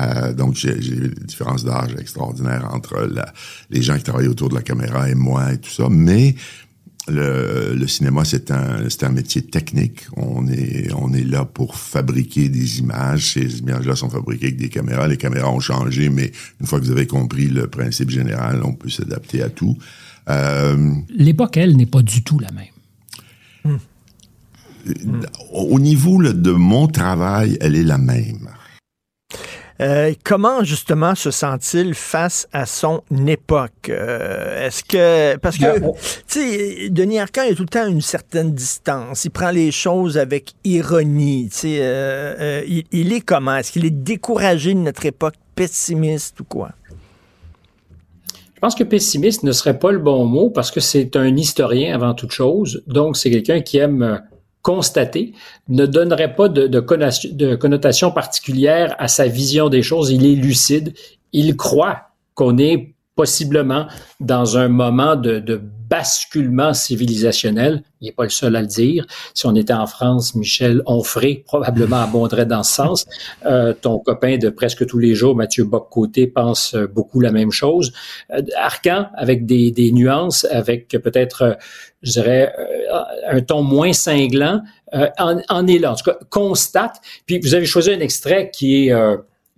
[0.00, 3.32] Euh, donc, j'ai j'ai des différences d'âge extraordinaires entre la-
[3.70, 5.86] les gens qui travaillent autour de la caméra et moi et tout ça.
[5.88, 6.34] Mais
[7.08, 10.06] le, le cinéma, c'est un, c'est un métier technique.
[10.16, 13.32] On est, on est là pour fabriquer des images.
[13.32, 15.06] Ces images-là sont fabriquées avec des caméras.
[15.06, 18.72] Les caméras ont changé, mais une fois que vous avez compris le principe général, on
[18.72, 19.76] peut s'adapter à tout.
[20.28, 23.78] Euh, L'époque, elle, n'est pas du tout la même.
[25.52, 28.48] au niveau là, de mon travail, elle est la même.
[29.80, 33.90] Euh, comment justement se sent-il face à son époque?
[33.90, 35.36] Euh, Est-ce que...
[35.36, 35.92] Parce que, Ben,
[36.26, 39.24] tu sais, Denis Arcand il a tout le temps une certaine distance.
[39.26, 41.48] Il prend les choses avec ironie.
[41.50, 43.56] Tu sais, euh, euh, il, il est comment?
[43.56, 46.70] Est-ce qu'il est découragé de notre époque, pessimiste ou quoi?
[48.54, 51.94] Je pense que pessimiste ne serait pas le bon mot parce que c'est un historien
[51.94, 52.82] avant toute chose.
[52.86, 54.22] Donc, c'est quelqu'un qui aime
[54.66, 55.32] constater,
[55.68, 60.10] ne donnerait pas de, connation- de connotation particulière à sa vision des choses.
[60.10, 60.92] Il est lucide.
[61.32, 61.98] Il croit
[62.34, 63.86] qu'on est possiblement
[64.18, 67.82] dans un moment de, de basculement civilisationnel.
[68.00, 69.06] Il n'est pas le seul à le dire.
[69.34, 73.06] Si on était en France, Michel Onfray probablement abonderait dans ce sens.
[73.46, 77.50] Euh, ton copain de presque tous les jours, Mathieu Bock-Côté, pense euh, beaucoup la même
[77.50, 77.92] chose.
[78.32, 81.54] Euh, Arcan, avec des, des nuances, avec peut-être, euh,
[82.02, 84.60] je dirais, euh, un ton moins cinglant,
[84.94, 85.92] euh, en, en est là.
[85.92, 87.00] En tout cas, constate.
[87.26, 88.94] Puis vous avez choisi un extrait qui est...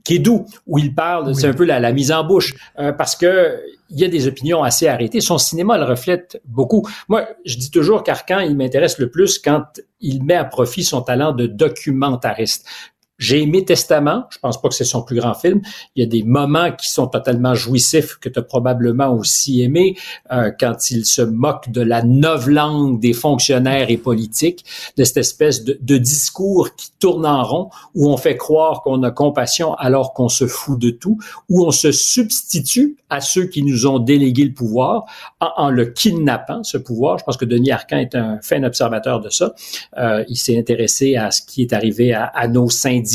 [0.08, 3.14] qui est doux, où il parle, c'est un peu la, mise en bouche, euh, parce
[3.14, 5.20] que il y a des opinions assez arrêtées.
[5.20, 6.88] Son cinéma le reflète beaucoup.
[7.08, 9.64] Moi, je dis toujours qu'Arcan, il m'intéresse le plus quand
[10.00, 12.66] il met à profit son talent de documentariste.
[13.18, 14.26] J'ai aimé Testament.
[14.30, 15.60] Je pense pas que c'est son plus grand film.
[15.96, 19.96] Il y a des moments qui sont totalement jouissifs que tu as probablement aussi aimé
[20.30, 24.64] euh, quand il se moque de la langue des fonctionnaires et politiques,
[24.96, 29.02] de cette espèce de, de, discours qui tourne en rond où on fait croire qu'on
[29.02, 33.64] a compassion alors qu'on se fout de tout, où on se substitue à ceux qui
[33.64, 35.06] nous ont délégué le pouvoir
[35.40, 37.18] en, en le kidnappant, ce pouvoir.
[37.18, 39.54] Je pense que Denis Arcand est un fin observateur de ça.
[39.96, 43.07] Euh, il s'est intéressé à ce qui est arrivé à, à nos syndicats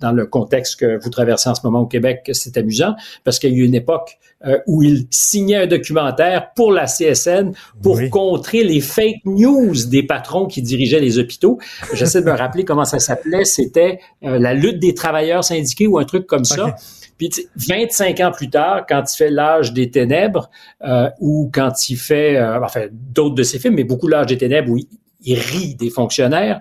[0.00, 3.52] dans le contexte que vous traversez en ce moment au Québec, c'est amusant parce qu'il
[3.52, 7.98] y a eu une époque euh, où il signait un documentaire pour la CSN pour
[8.10, 11.58] contrer les fake news des patrons qui dirigeaient les hôpitaux.
[11.94, 13.46] J'essaie de me rappeler comment ça s'appelait.
[13.46, 16.76] C'était euh, la lutte des travailleurs syndiqués ou un truc comme ça.
[17.16, 20.50] Puis 25 ans plus tard, quand il fait l'âge des ténèbres,
[20.82, 24.72] euh, ou quand il fait, enfin d'autres de ses films, mais beaucoup l'âge des ténèbres
[24.72, 24.88] où il,
[25.22, 26.60] il rit des fonctionnaires,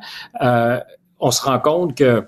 [1.19, 2.23] on se rend compte que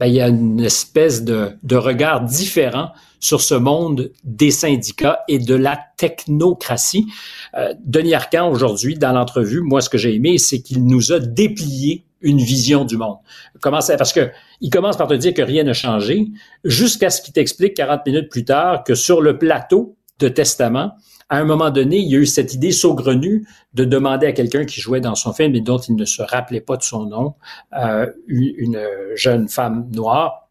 [0.00, 2.90] ben, il y a une espèce de, de, regard différent
[3.20, 7.06] sur ce monde des syndicats et de la technocratie.
[7.54, 11.20] Euh, Denis Arcand, aujourd'hui, dans l'entrevue, moi, ce que j'ai aimé, c'est qu'il nous a
[11.20, 13.18] déplié une vision du monde.
[13.60, 14.30] Comment ça, parce que
[14.62, 16.28] il commence par te dire que rien n'a changé,
[16.64, 20.92] jusqu'à ce qu'il t'explique 40 minutes plus tard que sur le plateau de Testament,
[21.30, 24.64] à un moment donné, il y a eu cette idée saugrenue de demander à quelqu'un
[24.64, 27.34] qui jouait dans son film et dont il ne se rappelait pas de son nom,
[27.78, 28.80] euh, une
[29.14, 30.48] jeune femme noire,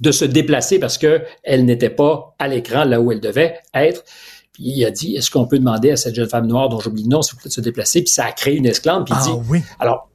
[0.00, 4.04] de se déplacer parce que elle n'était pas à l'écran là où elle devait être.
[4.52, 7.02] Puis il a dit, est-ce qu'on peut demander à cette jeune femme noire dont j'oublie
[7.02, 8.02] le nom, s'il vous plaît, de se déplacer?
[8.02, 9.04] Puis ça a créé une esclande.
[9.04, 9.62] Puis il ah dit, oui.
[9.78, 10.08] alors,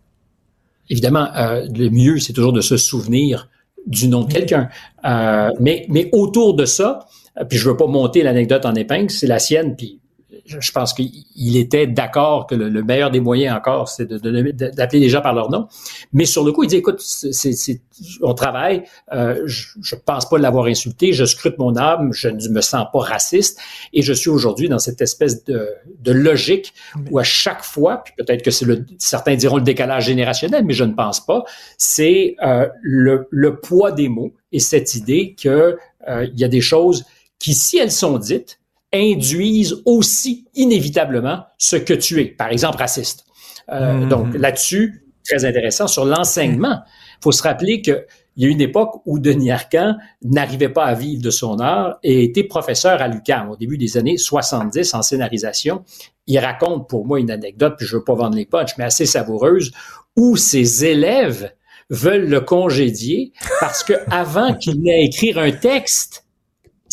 [0.89, 3.49] évidemment, euh, le mieux, c'est toujours de se souvenir
[3.85, 4.69] du nom de quelqu'un.
[5.05, 7.07] Euh, mais, mais autour de ça,
[7.49, 9.99] puis je veux pas monter l'anecdote en épingle, c'est la sienne, puis
[10.45, 15.09] je pense qu'il était d'accord que le, meilleur des moyens encore, c'est d'appeler de, les
[15.09, 15.67] gens par leur nom.
[16.11, 17.81] Mais sur le coup, il dit, écoute, c'est,
[18.21, 22.49] on travaille, euh, je, je pense pas l'avoir insulté, je scrute mon âme, je ne
[22.49, 23.59] me sens pas raciste,
[23.93, 25.69] et je suis aujourd'hui dans cette espèce de,
[26.01, 26.73] de logique
[27.09, 30.73] où à chaque fois, puis peut-être que c'est le, certains diront le décalage générationnel, mais
[30.73, 31.43] je ne pense pas,
[31.77, 35.77] c'est euh, le, le, poids des mots et cette idée que
[36.09, 37.05] euh, il y a des choses
[37.43, 38.61] qui, si elles sont dites,
[38.93, 42.25] induisent aussi inévitablement ce que tu es.
[42.25, 43.25] Par exemple, raciste.
[43.69, 44.09] Euh, Mhm.
[44.09, 46.79] Donc là-dessus, très intéressant sur l'enseignement.
[46.85, 50.85] Il faut se rappeler que il y a une époque où Denis Arcand n'arrivait pas
[50.85, 54.93] à vivre de son art et était professeur à l'UQAM au début des années 70
[54.95, 55.83] en scénarisation.
[56.25, 59.05] Il raconte pour moi une anecdote, puis je veux pas vendre les punchs, mais assez
[59.05, 59.71] savoureuse,
[60.15, 61.51] où ses élèves
[61.89, 66.22] veulent le congédier parce que avant qu'il n'ait écrire un texte,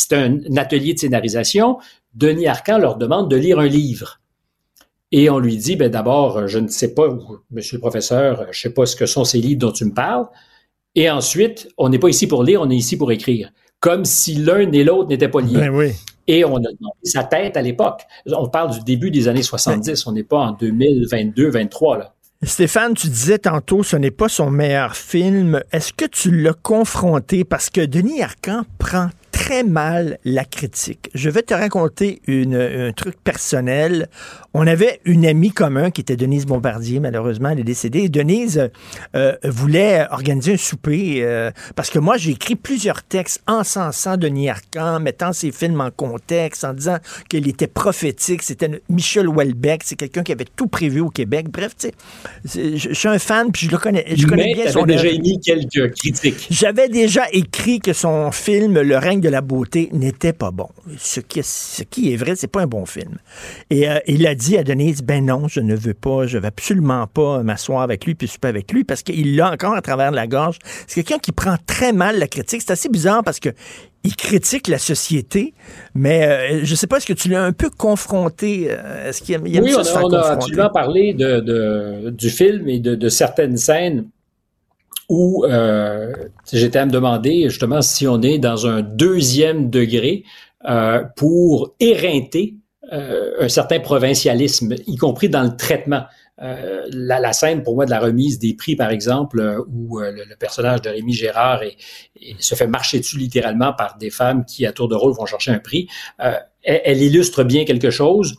[0.01, 1.79] c'est un, atelier de scénarisation,
[2.15, 4.21] Denis Arcand leur demande de lire un livre.
[5.13, 7.09] Et on lui dit, ben d'abord, je ne sais pas,
[7.51, 10.27] monsieur le professeur, je sais pas ce que sont ces livres dont tu me parles.
[10.95, 13.53] Et ensuite, on n'est pas ici pour lire, on est ici pour écrire.
[13.81, 15.55] Comme si l'un et l'autre n'étaient pas liés.
[15.55, 15.93] Ben oui.
[16.27, 18.03] Et on a demandé sa tête à l'époque.
[18.27, 22.15] On parle du début des années 70, on n'est pas en 2022, 23 là.
[22.43, 25.61] Stéphane, tu disais tantôt, ce n'est pas son meilleur film.
[25.73, 27.45] Est-ce que tu l'as confronté?
[27.45, 29.11] Parce que Denis Arcand prend
[29.51, 31.11] très mal la critique.
[31.13, 34.09] Je vais te raconter une, un truc personnel.
[34.55, 38.03] On avait une amie commune qui était Denise Bombardier, malheureusement, elle est décédée.
[38.03, 38.71] Et Denise
[39.17, 44.49] euh, voulait organiser un souper euh, parce que moi, j'ai écrit plusieurs textes encensant Denis
[44.49, 46.99] Arcand, mettant ses films en contexte, en disant
[47.29, 48.43] qu'il était prophétique.
[48.43, 51.49] C'était Michel Houellebecq, c'est quelqu'un qui avait tout prévu au Québec.
[51.51, 54.55] Bref, tu sais, je, je suis un fan, puis je le connais, je connais Mais
[54.55, 56.47] bien t'avais son déjà émis quelques critiques.
[56.51, 60.69] J'avais déjà écrit que son film Le règne de la beauté n'était pas bon.
[60.99, 63.19] Ce qui, ce qui est vrai, c'est pas un bon film.
[63.71, 66.47] Et euh, il a dit à Denise, ben non, je ne veux pas, je veux
[66.47, 70.11] absolument pas m'asseoir avec lui puis souper avec lui parce qu'il l'a encore à travers
[70.11, 70.59] la gorge.
[70.87, 72.63] C'est quelqu'un qui prend très mal la critique.
[72.65, 73.51] C'est assez bizarre parce que
[74.03, 75.53] il critique la société,
[75.95, 78.69] mais euh, je sais pas, est-ce que tu l'as un peu confronté?
[78.71, 82.09] euh, Est-ce qu'il aime, il aime oui, on a, on a absolument parlé de, de-
[82.11, 84.07] du film et de, de certaines scènes
[85.11, 86.15] où euh,
[86.53, 90.23] j'étais à me demander justement si on est dans un deuxième degré
[90.69, 92.55] euh, pour éreinter
[92.93, 96.05] euh, un certain provincialisme, y compris dans le traitement.
[96.41, 100.81] Euh, la, scène pour moi de la remise des prix, par exemple, où le, personnage
[100.83, 101.77] de Rémi Gérard est-
[102.39, 105.51] se fait marcher dessus littéralement par des femmes qui, à tour de rôle, vont chercher
[105.51, 105.89] un prix,
[106.19, 108.39] elle, elle illustre bien quelque chose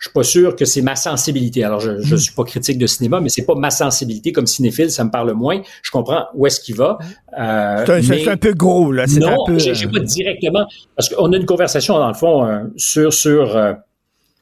[0.00, 1.62] je suis pas sûr que c'est ma sensibilité.
[1.62, 4.90] Alors, je, je suis pas critique de cinéma, mais c'est pas ma sensibilité comme cinéphile,
[4.90, 5.60] ça me parle moins.
[5.82, 6.98] Je comprends où est-ce qu'il va.
[7.38, 9.04] Euh, c'est un, peu gros, là.
[9.06, 9.58] Non, peu.
[9.58, 13.74] j'ai pas directement, parce qu'on a une conversation, dans le fond, euh, sur, sur euh,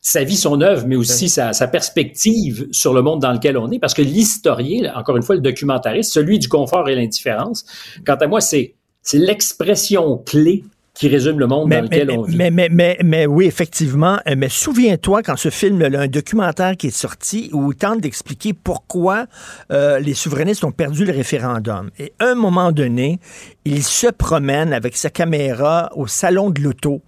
[0.01, 3.69] sa vie, son œuvre, mais aussi sa, sa, perspective sur le monde dans lequel on
[3.73, 3.81] est.
[3.81, 7.67] Parce que l'historien, encore une fois, le documentariste, celui du confort et l'indifférence,
[8.07, 10.65] quant à moi, c'est c'est l'expression clé
[10.99, 12.37] qui résume le monde dans lequel on vit.
[12.37, 14.19] Mais, mais, mais, mais, oui, effectivement.
[14.27, 18.53] Euh, mais souviens-toi, quand ce film-là, un documentaire qui est sorti, où il tente d'expliquer
[18.53, 19.27] pourquoi
[19.71, 21.91] euh, les souverainistes ont perdu le référendum.
[22.01, 23.21] Et à un moment donné,
[23.65, 27.03] il se promène avec sa caméra au salon de l'auto,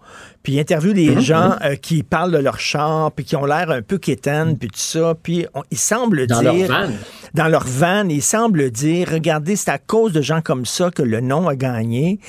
[0.44, 1.20] puis il interviewe des mhm.
[1.20, 4.68] gens euh, qui parlent de leur char, puis qui ont l'air un peu quétaines, puis
[4.68, 5.16] tout ça.
[5.20, 6.68] Puis il semble dans dire...
[6.68, 6.92] Leur van.
[7.34, 8.08] Dans leur van.
[8.08, 11.56] Il semble dire, regardez, c'est à cause de gens comme ça que le nom a
[11.56, 12.20] gagné.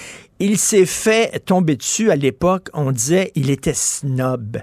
[0.44, 4.58] Il s'est fait tomber dessus à l'époque, on disait il était snob.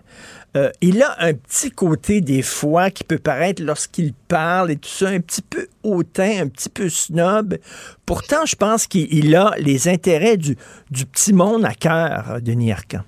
[0.56, 4.88] Euh, il a un petit côté des fois qui peut paraître lorsqu'il parle et tout
[4.88, 7.58] ça, un petit peu hautain, un petit peu snob.
[8.06, 10.56] Pourtant, je pense qu'il a les intérêts du,
[10.90, 13.04] du, petit monde à cœur, Denis Arcand.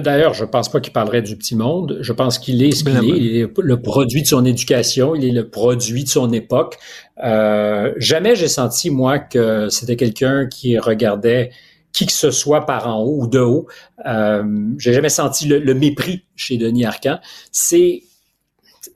[0.00, 1.98] D'ailleurs, je ne pense pas qu'il parlerait du petit monde.
[2.00, 3.16] Je pense qu'il est ce qu'il est.
[3.16, 5.14] Il est le produit de son éducation.
[5.14, 6.78] Il est le produit de son époque.
[7.22, 11.50] Euh, jamais j'ai senti, moi, que c'était quelqu'un qui regardait
[11.94, 13.66] qui que ce soit par en haut ou de haut.
[14.04, 14.42] Euh,
[14.78, 17.18] j'ai jamais senti le, mépris chez Denis Arcan.
[17.52, 18.02] C'est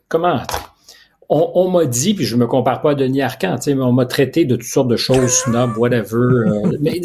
[0.09, 0.43] comment
[1.31, 4.47] on, m'a dit, puis je me compare pas à Denis Arcan, mais on m'a traité
[4.47, 6.17] de toutes sortes de choses, snob, whatever.
[6.17, 7.01] Euh, mais,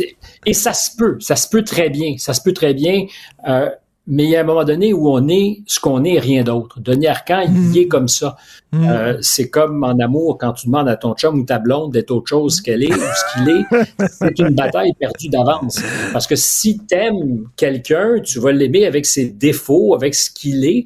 [0.45, 3.05] et ça se peut, ça se peut très bien, ça se peut très bien.
[3.47, 3.69] Euh,
[4.05, 6.43] mais il y a un moment donné où on est ce qu'on est et rien
[6.43, 6.79] d'autre.
[6.81, 7.77] Denis Arcan, il mm.
[7.77, 8.35] est comme ça.
[8.73, 8.89] Mm.
[8.89, 12.11] Euh, c'est comme en amour, quand tu demandes à ton chum ou ta blonde d'être
[12.11, 15.81] autre chose qu'elle est ou ce qu'il est, c'est une bataille perdue d'avance.
[16.11, 20.85] Parce que si t'aimes quelqu'un, tu vas l'aimer avec ses défauts, avec ce qu'il est.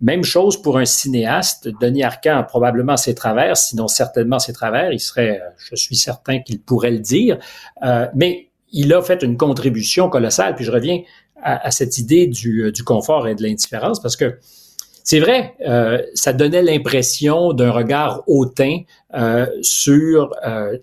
[0.00, 1.68] Même chose pour un cinéaste.
[1.80, 4.92] Denis Arcan a probablement ses travers, sinon certainement ses travers.
[4.92, 7.38] Il serait, je suis certain qu'il pourrait le dire.
[7.84, 10.54] Euh, mais il a fait une contribution colossale.
[10.54, 11.00] Puis je reviens
[11.42, 14.38] à, cette idée du, euh, du, confort et de l'indifférence parce que
[15.08, 18.80] c'est vrai, euh, ça donnait l'impression d'un regard hautain
[19.14, 20.76] euh, sur euh,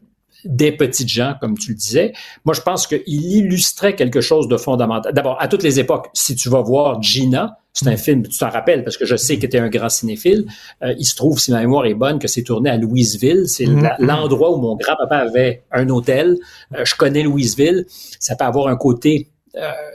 [0.46, 2.12] des petites gens, comme tu le disais.
[2.44, 5.14] Moi, je pense qu'il illustrait quelque chose de fondamental.
[5.14, 8.50] D'abord, à toutes les époques, si tu vas voir Gina, c'est un film, tu t'en
[8.50, 10.48] rappelles, parce que je sais que tu es un grand cinéphile.
[10.82, 13.44] Il se trouve, si ma mémoire est bonne, que c'est tourné à Louisville.
[13.46, 13.98] C'est mm-hmm.
[14.00, 16.38] l'endroit où mon grand-papa avait un hôtel.
[16.72, 17.86] Je connais Louisville.
[18.20, 19.30] Ça peut avoir un côté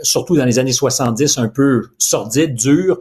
[0.03, 3.01] surtout dans les années 70, un peu sordide, dur.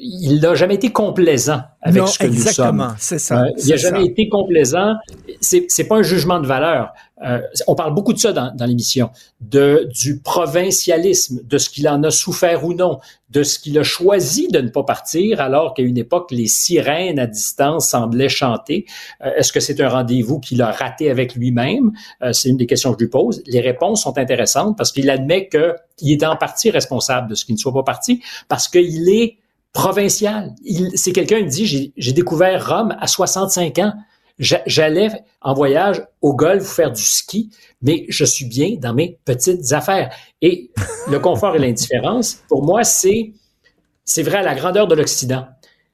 [0.00, 2.94] Il n'a jamais été complaisant avec ce que nous sommes.
[2.98, 3.42] c'est ça.
[3.42, 4.94] Euh, il n'a jamais été complaisant.
[5.40, 6.92] C'est, c'est pas un jugement de valeur.
[7.24, 11.88] Euh, on parle beaucoup de ça dans, dans l'émission, de du provincialisme, de ce qu'il
[11.88, 15.74] en a souffert ou non, de ce qu'il a choisi de ne pas partir, alors
[15.74, 18.86] qu'à une époque les sirènes à distance semblaient chanter.
[19.24, 21.92] Euh, est-ce que c'est un rendez-vous qu'il a raté avec lui-même?
[22.22, 23.42] Euh, C'est une des questions que je lui pose.
[23.46, 27.56] Les réponses sont intéressantes parce qu'il admet qu'il est en partie responsable de ce qu'il
[27.56, 29.38] ne soit pas parti, parce qu'il est
[29.78, 30.56] provincial.
[30.96, 33.92] C'est quelqu'un qui dit, j'ai découvert Rome à 65 ans.
[34.40, 35.08] J'allais
[35.40, 37.50] en voyage au golf faire du ski,
[37.80, 40.12] mais je suis bien dans mes petites affaires.
[40.42, 40.72] Et
[41.08, 43.32] le confort et l'indifférence, pour moi, c'est
[44.04, 45.46] c'est vrai la grandeur de l'Occident.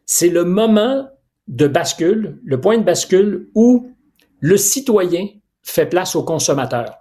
[0.06, 1.06] C'est le moment
[1.48, 3.90] de bascule, le point de bascule où
[4.40, 5.26] le citoyen
[5.62, 7.00] fait place au consommateur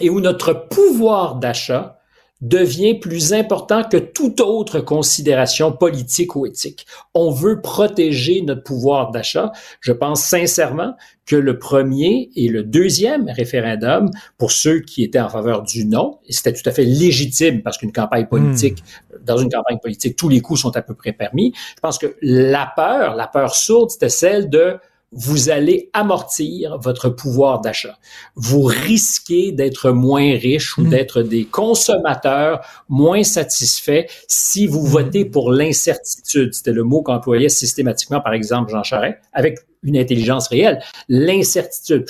[0.00, 1.99] et où notre pouvoir d'achat
[2.40, 6.86] devient plus important que toute autre considération politique ou éthique.
[7.14, 9.52] On veut protéger notre pouvoir d'achat.
[9.80, 10.94] Je pense sincèrement
[11.26, 16.18] que le premier et le deuxième référendum, pour ceux qui étaient en faveur du non,
[16.26, 18.82] et c'était tout à fait légitime parce qu'une campagne politique,
[19.12, 19.24] hmm.
[19.24, 21.52] dans une campagne politique, tous les coups sont à peu près permis.
[21.76, 24.78] Je pense que la peur, la peur sourde, c'était celle de
[25.12, 27.98] vous allez amortir votre pouvoir d'achat.
[28.36, 30.90] Vous risquez d'être moins riche ou hmm.
[30.90, 34.90] d'être des consommateurs moins satisfaits si vous hmm.
[34.90, 36.54] votez pour l'incertitude.
[36.54, 40.80] C'était le mot qu'employait systématiquement, par exemple, Jean Charest, avec une intelligence réelle.
[41.08, 42.06] L'incertitude.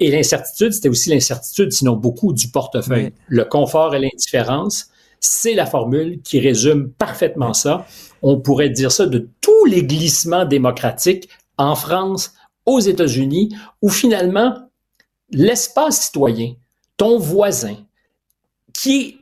[0.00, 3.12] Et l'incertitude, c'était aussi l'incertitude, sinon beaucoup, du portefeuille.
[3.28, 4.90] Le confort et l'indifférence,
[5.20, 7.86] c'est la formule qui résume parfaitement ça.
[8.22, 12.32] On pourrait dire ça de tous les glissements démocratiques en France,
[12.64, 14.54] aux États-Unis, où finalement,
[15.30, 16.54] l'espace citoyen,
[16.96, 17.76] ton voisin,
[18.72, 19.18] qui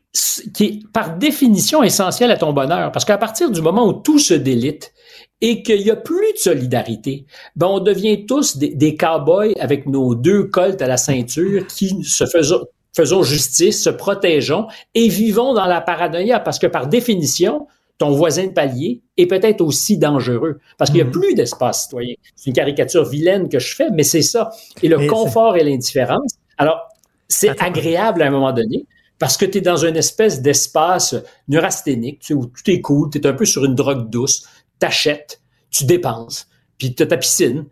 [0.60, 4.34] est, par définition essentiel à ton bonheur, parce qu'à partir du moment où tout se
[4.34, 4.92] délite
[5.40, 9.86] et qu'il n'y a plus de solidarité, ben on devient tous des, des cow-boys avec
[9.86, 15.52] nos deux coltes à la ceinture qui se faisons, faisons justice, se protégeons et vivons
[15.52, 17.66] dans la paranoïa, parce que par définition,
[17.98, 21.12] ton voisin de palier est peut-être aussi dangereux parce qu'il n'y a Mhm.
[21.12, 22.14] plus d'espace citoyen.
[22.34, 24.50] C'est une caricature vilaine que je fais, mais c'est ça.
[24.82, 26.32] Et le confort et l'indifférence.
[26.58, 26.88] Alors,
[27.28, 28.86] c'est agréable à un moment donné
[29.18, 31.14] parce que tu es dans une espèce d'espace
[31.48, 34.44] neurasthénique, tu sais, où tout est cool, tu es un peu sur une drogue douce,
[34.80, 35.40] t'achètes,
[35.70, 36.48] tu dépenses,
[36.78, 37.64] puis tu as ta piscine,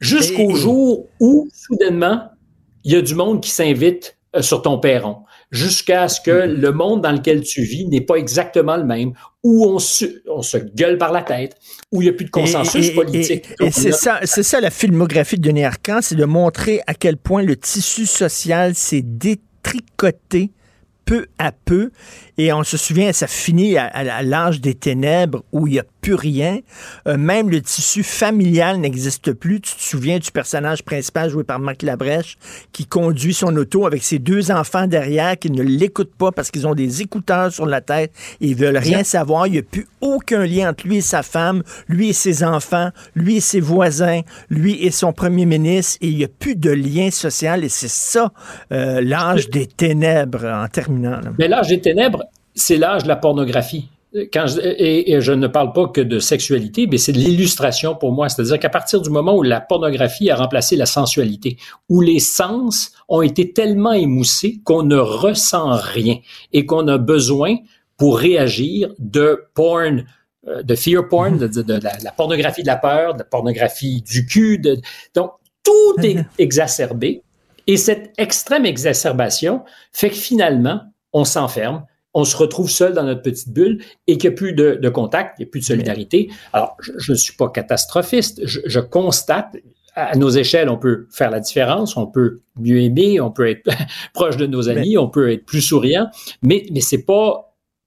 [0.00, 2.22] jusqu'au Et- jour où, soudainement,
[2.84, 5.18] il y a du monde qui s'invite euh, sur ton perron,
[5.50, 6.52] jusqu'à ce que Mm-hmm.
[6.60, 9.12] le monde dans lequel tu vis n'est pas exactement le même,
[9.44, 11.56] où on se, on se gueule par la tête,
[11.92, 13.48] où il n'y a plus de consensus Et- et- politique.
[13.60, 16.94] Et, et c'est ça, c'est ça la filmographie de Denis Arcand, c'est de montrer à
[16.94, 20.50] quel point le tissu social s'est détricoté
[21.04, 21.90] peu à peu.
[22.38, 25.78] Et on se souvient, ça finit à, à- à l'âge des ténèbres où il n'y
[25.78, 26.58] a plus rien.
[27.08, 29.60] Euh, même le tissu familial n'existe plus.
[29.60, 32.36] Tu te souviens du personnage principal joué par Marc Labrèche
[32.72, 36.66] qui conduit son auto avec ses deux enfants derrière qui ne l'écoutent pas parce qu'ils
[36.66, 39.46] ont des écouteurs sur la tête et ils veulent rien savoir.
[39.46, 42.90] Il n'y a plus aucun lien entre lui et sa femme, lui et ses enfants,
[43.14, 45.96] lui et ses voisins, lui et son premier ministre.
[46.02, 47.64] Et il n'y a plus de lien social.
[47.64, 48.30] Et c'est ça,
[48.72, 51.12] euh, l'âge des ténèbres en terminant.
[51.22, 51.32] là.
[51.38, 52.22] Mais l'âge des ténèbres,
[52.56, 53.88] c'est l'âge de la pornographie.
[54.32, 57.94] Quand je, et, et je ne parle pas que de sexualité, mais c'est de l'illustration
[57.94, 58.30] pour moi.
[58.30, 61.58] C'est-à-dire qu'à partir du moment où la pornographie a remplacé la sensualité,
[61.90, 66.16] où les sens ont été tellement émoussés qu'on ne ressent rien
[66.54, 67.56] et qu'on a besoin
[67.98, 70.04] pour réagir de porn,
[70.48, 73.24] euh, de fear porn, de, de- de la, la pornographie de la peur, de la
[73.24, 74.62] pornographie du cul.
[75.14, 77.22] Donc, tout est exacerbé.
[77.66, 79.62] Et cette extrême exacerbation
[79.92, 80.80] fait que finalement,
[81.12, 81.84] on s'enferme,
[82.16, 84.88] on se retrouve seul dans notre petite bulle et qu'il n'y a plus de, de
[84.88, 86.30] contact, il n'y a plus de solidarité.
[86.54, 89.54] Alors, je ne suis pas catastrophiste, je, je constate,
[89.94, 93.70] à nos échelles, on peut faire la différence, on peut mieux aimer, on peut être
[94.14, 96.08] proche de nos amis, on peut être plus souriant,
[96.42, 97.45] mais, mais c'est pas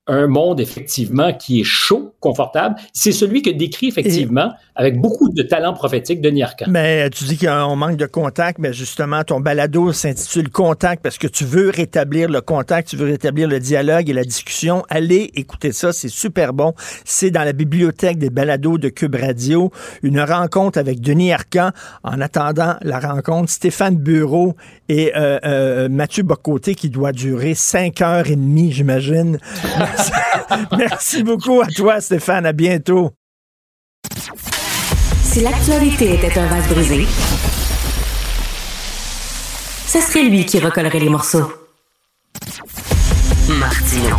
[0.09, 2.75] un monde effectivement qui est chaud, confortable.
[2.93, 6.65] C'est celui que décrit effectivement avec beaucoup de talent prophétique Denis Arcand.
[6.69, 11.27] Mais tu dis qu'on manque de contact, mais justement, ton balado s'intitule Contact parce que
[11.27, 14.83] tu veux rétablir le contact, tu veux rétablir le dialogue et la discussion.
[14.89, 16.73] Allez écouter ça, c'est super bon.
[17.05, 19.71] C'est dans la bibliothèque des balados de Cube Radio,
[20.01, 21.71] une rencontre avec Denis Arcan.
[22.03, 24.55] En attendant la rencontre, Stéphane Bureau
[24.87, 29.37] et euh, euh, Mathieu Bocoté qui doit durer cinq heures et demie, j'imagine.
[30.77, 31.23] Merci.
[31.23, 32.45] Beaucoup à toi, Stéphane.
[32.45, 33.11] À bientôt.
[35.23, 37.05] Si l'actualité était un vase brisé,
[39.87, 41.51] ce serait lui qui recollerait les morceaux.
[43.49, 44.17] Martino.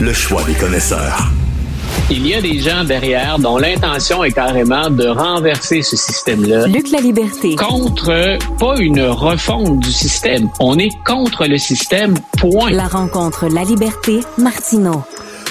[0.00, 1.30] Le choix des connaisseurs.
[2.08, 6.68] Il y a des gens derrière dont l'intention est carrément de renverser ce système-là.
[6.68, 7.56] Luc la liberté.
[7.56, 10.48] Contre, pas une refonte du système.
[10.60, 12.70] On est contre le système, point.
[12.70, 15.02] La rencontre La Liberté, Martino.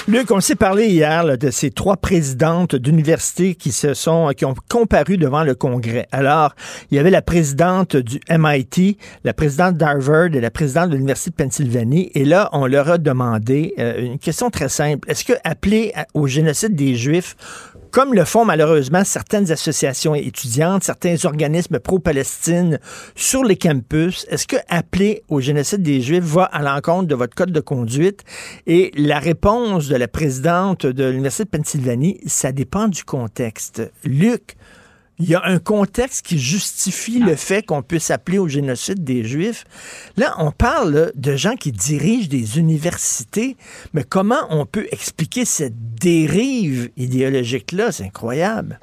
[0.08, 4.44] Luc, on s'est parlé hier là, de ces trois présidentes d'universités qui se sont qui
[4.44, 6.06] ont comparu devant le Congrès.
[6.12, 6.54] Alors,
[6.92, 11.30] il y avait la présidente du MIT, la présidente d'Harvard et la présidente de l'Université
[11.30, 12.12] de Pennsylvanie.
[12.14, 15.10] Et là, on leur a demandé euh, une question très simple.
[15.10, 17.34] Est-ce que appeler au génocide des Juifs,
[17.96, 22.78] comme le font malheureusement certaines associations étudiantes, certains organismes pro-Palestine
[23.14, 27.34] sur les campus, est-ce que appeler au génocide des Juifs va à l'encontre de votre
[27.34, 28.22] code de conduite?
[28.66, 33.90] Et la réponse de la présidente de l'Université de Pennsylvanie, ça dépend du contexte.
[34.04, 34.56] Luc,
[35.18, 39.24] il y a un contexte qui justifie le fait qu'on puisse appeler au génocide des
[39.24, 39.64] Juifs.
[40.16, 43.56] Là, on parle là, de gens qui dirigent des universités,
[43.94, 47.92] mais comment on peut expliquer cette dérive idéologique-là?
[47.92, 48.78] C'est incroyable.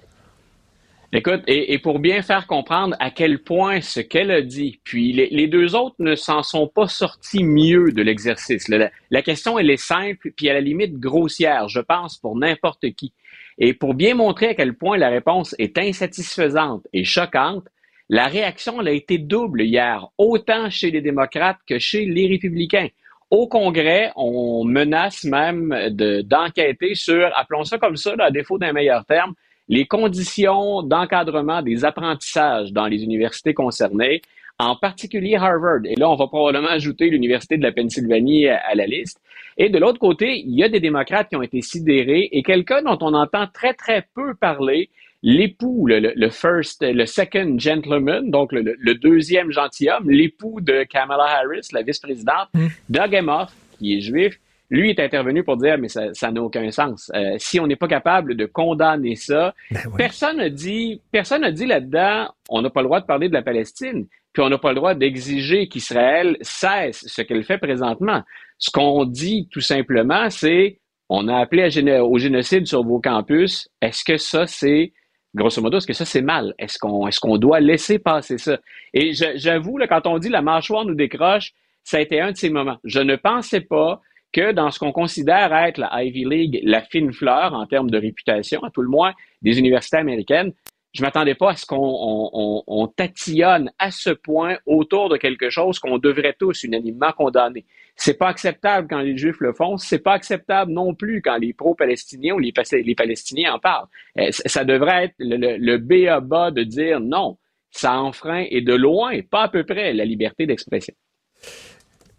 [1.16, 5.14] Écoute, et, et pour bien faire comprendre à quel point ce qu'elle a dit, puis
[5.14, 8.68] les, les deux autres ne s'en sont pas sortis mieux de l'exercice.
[8.68, 12.92] La, la question, elle est simple, puis à la limite grossière, je pense, pour n'importe
[12.98, 13.14] qui.
[13.58, 17.66] Et pour bien montrer à quel point la réponse est insatisfaisante et choquante,
[18.10, 22.88] la réaction a été double hier, autant chez les démocrates que chez les républicains.
[23.32, 28.74] Au Congrès, on menace même de- d'enquêter sur, appelons ça comme ça, à défaut d'un
[28.74, 29.34] meilleur terme,
[29.70, 34.22] les conditions d'encadrement des apprentissages dans les universités concernées,
[34.60, 35.82] en particulier Harvard.
[35.86, 39.20] Et là, on va probablement ajouter l'Université de la Pennsylvanie à, à la liste.
[39.58, 42.82] Et de l'autre côté, il y a des démocrates qui ont été sidérés et quelqu'un
[42.82, 44.90] dont on entend très, très peu parler,
[45.24, 51.82] l'époux, le, first, le second gentleman, donc le, deuxième gentilhomme, l'époux de Kamala Harris, la
[51.82, 52.50] vice-présidente,
[52.90, 54.40] Doug Emhoff, qui est juif,
[54.70, 57.12] lui est intervenu pour dire, mais ça n'a aucun sens.
[57.16, 59.54] Euh, si on n'est pas capable de condamner ça,
[59.98, 63.34] personne n'a dit, personne n'a dit là-dedans, on n'a pas le droit de parler de
[63.34, 68.24] la Palestine, puis on n'a pas le droit d'exiger qu'Israël cesse ce qu'elle fait présentement.
[68.58, 70.80] Ce qu'on dit tout simplement, c'est
[71.10, 71.70] on a appelé
[72.00, 73.70] au génocide sur vos campus.
[73.82, 74.94] Est-ce que ça, c'est,
[75.36, 76.56] grosso modo, est-ce que ça, c'est mal?
[76.58, 78.58] Est-ce qu'on est qu'on doit laisser passer ça?
[78.94, 81.54] Et j'avoue, quand on dit la mâchoire nous décroche,
[81.84, 82.78] ça a été un de ces moments.
[82.84, 84.02] Je ne pensais pas
[84.32, 88.00] que dans ce qu'on considère être la Ivy League, la fine fleur en termes de
[88.00, 90.54] réputation, à tout le moins des universités américaines,
[90.94, 95.98] je m'attendais pas à ce qu'on tatillonne à ce point autour de quelque chose qu'on
[95.98, 97.66] devrait tous unanimement condamner.
[97.96, 101.54] C'est pas acceptable quand les Juifs le font, c'est pas acceptable non plus quand les
[101.54, 102.54] pro-palestiniens ou les,
[102.96, 103.88] Palestiniens en parlent.
[104.20, 107.38] Euh, ça devrait être le, le, B à bas de dire non,
[107.72, 110.94] ça enfreint et de loin, pas à peu près, la liberté d'expression.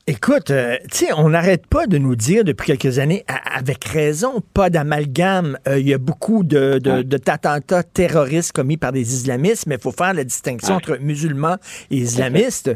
[0.06, 4.42] Écoute, euh, tu sais, on n'arrête pas de nous dire depuis quelques années, avec raison,
[4.52, 5.56] pas d'amalgame.
[5.66, 9.92] Euh, il y a beaucoup de, d'attentats terroristes commis par des islamistes, mais il faut
[9.92, 11.56] faire la distinction entre musulmans
[11.90, 12.70] et islamistes.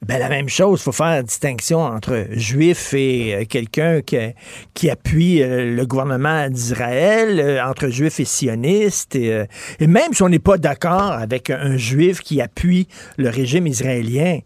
[0.00, 4.88] Ben, la même chose, il faut faire la distinction entre juifs et euh, quelqu'un qui,
[4.88, 9.14] appuie le gouvernement d'Israël, entre juifs et sionistes.
[9.14, 9.44] Et,
[9.78, 12.88] et même si on n'est pas d'accord avec un juif qui appuie
[13.18, 14.38] le régime israélien,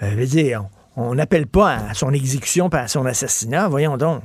[0.00, 3.68] je veux dire, on n'appelle pas à son exécution par son assassinat.
[3.68, 4.22] Voyons donc.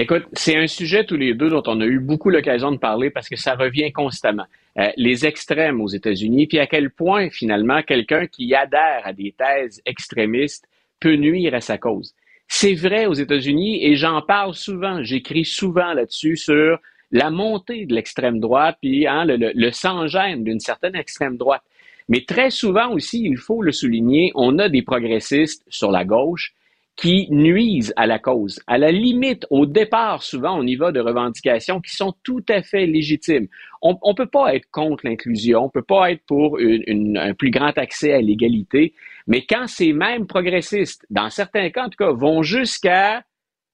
[0.00, 3.10] Écoute, c'est un sujet tous les deux dont on a eu beaucoup l'occasion de parler
[3.10, 4.46] parce que ça revient constamment.
[4.78, 9.34] Euh, les extrêmes aux États-Unis, puis à quel point finalement quelqu'un qui adhère à des
[9.36, 10.68] thèses extrémistes
[11.00, 12.14] peut nuire à sa cause.
[12.46, 16.78] C'est vrai aux États-Unis et j'en parle souvent, j'écris souvent là-dessus sur
[17.10, 21.62] la montée de l'extrême droite, puis hein, le, le, le sans-gêne d'une certaine extrême droite.
[22.08, 26.54] Mais très souvent aussi, il faut le souligner, on a des progressistes sur la gauche
[26.98, 28.60] qui nuisent à la cause.
[28.66, 32.60] À la limite, au départ, souvent, on y va de revendications qui sont tout à
[32.62, 33.46] fait légitimes.
[33.82, 37.52] On ne peut pas être contre l'inclusion, on ne peut pas être pour un plus
[37.52, 38.94] grand accès à l'égalité,
[39.28, 43.22] mais quand ces mêmes progressistes, dans certains cas en tout cas, vont jusqu'à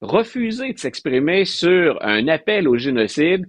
[0.02, 3.46] refuser de s'exprimer sur un appel au génocide,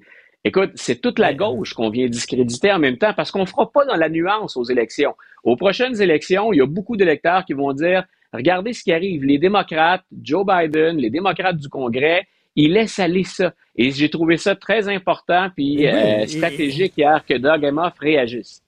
[0.47, 3.71] Écoute, c'est toute la gauche qu'on vient discréditer en même temps parce qu'on ne fera
[3.71, 5.15] pas dans la nuance aux élections.
[5.43, 9.23] Aux prochaines élections, il y a beaucoup d'électeurs qui vont dire regardez ce qui arrive.
[9.23, 13.53] Les démocrates, Joe Biden, les démocrates du Congrès, ils laissent aller ça.
[13.75, 18.61] Et j'ai trouvé ça très important puis euh, stratégique hier que Doug Emhoff réagisse.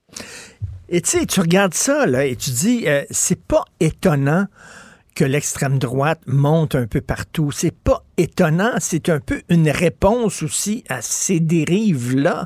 [0.90, 4.48] Et tu sais, tu regardes ça là et tu dis euh, c'est pas étonnant
[5.18, 7.50] que l'extrême droite monte un peu partout.
[7.52, 12.46] C'est pas étonnant, c'est un peu une réponse aussi à ces dérives-là.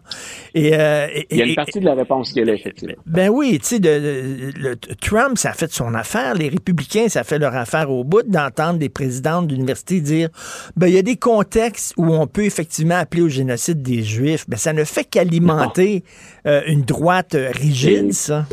[0.55, 2.95] Et, euh, Il y a une partie de la réponse qui est là, effectivement.
[3.05, 6.33] Ben oui, tu sais, de, Trump, ça a fait son affaire.
[6.33, 10.29] Les républicains, ça fait leur affaire au bout d'entendre des présidents d'université dire,
[10.77, 14.45] ben il y a des contextes où on peut effectivement appeler au génocide des Juifs.
[14.47, 16.05] Ben ça ne fait qu'alimenter
[16.45, 18.45] euh, une droite rigide, ça.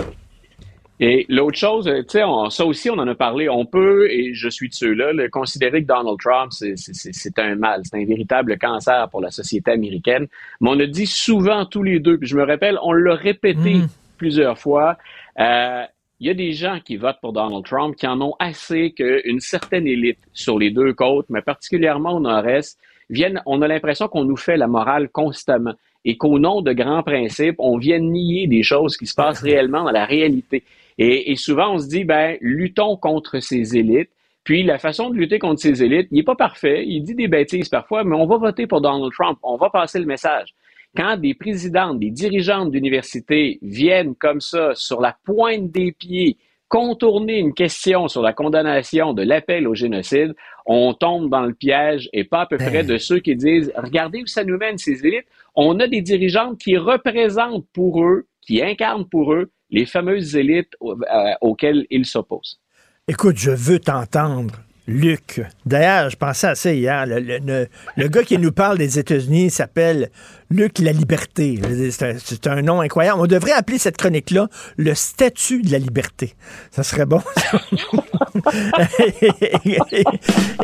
[1.00, 4.48] Et l'autre chose, tu sais, ça aussi, on en a parlé, on peut, et je
[4.48, 9.08] suis de ceux-là, le considérer que Donald Trump, c'est un mal, c'est un véritable cancer
[9.10, 10.26] pour la société américaine.
[10.60, 13.74] Mais on a dit souvent tous les deux, puis je me rappelle, on l'a répété
[13.74, 13.88] mm.
[14.16, 14.96] plusieurs fois,
[15.38, 15.84] euh,
[16.20, 19.38] il y a des gens qui votent pour Donald Trump qui en ont assez qu'une
[19.38, 22.76] certaine élite sur les deux côtes, mais particulièrement au nord-est,
[23.08, 27.04] viennent, on a l'impression qu'on nous fait la morale constamment et qu'au nom de grands
[27.04, 30.64] principes, on vient nier des choses qui se passent réellement dans la réalité.
[30.98, 34.10] Et, souvent, on se dit, ben, luttons contre ces élites.
[34.42, 37.28] Puis la façon de lutter contre ces élites, il n'est pas parfait, il dit des
[37.28, 40.54] bêtises parfois, mais on va voter pour Donald Trump, on va passer le message.
[40.96, 46.38] Quand des présidentes, des dirigeantes d'université viennent comme ça, sur la pointe des pieds,
[46.68, 50.34] contourner une question sur la condamnation de l'appel au génocide,
[50.64, 54.22] on tombe dans le piège et pas à peu près de ceux qui disent, regardez
[54.22, 55.26] où ça nous mène ces élites.
[55.54, 60.74] On a des dirigeantes qui représentent pour eux, qui incarnent pour eux les fameuses élites
[60.82, 60.94] euh,
[61.40, 62.60] auxquelles il s'oppose.
[63.06, 64.54] Écoute, je veux t'entendre.
[64.88, 65.42] Luc.
[65.66, 67.04] D'ailleurs, je pensais à ça hier.
[67.06, 70.08] Le, gars qui nous parle des États-Unis s'appelle
[70.48, 71.60] Luc La Liberté.
[71.90, 73.20] C'est un, nom incroyable.
[73.20, 76.32] On devrait appeler cette chronique-là le statut de la liberté.
[76.70, 77.20] Ça serait bon.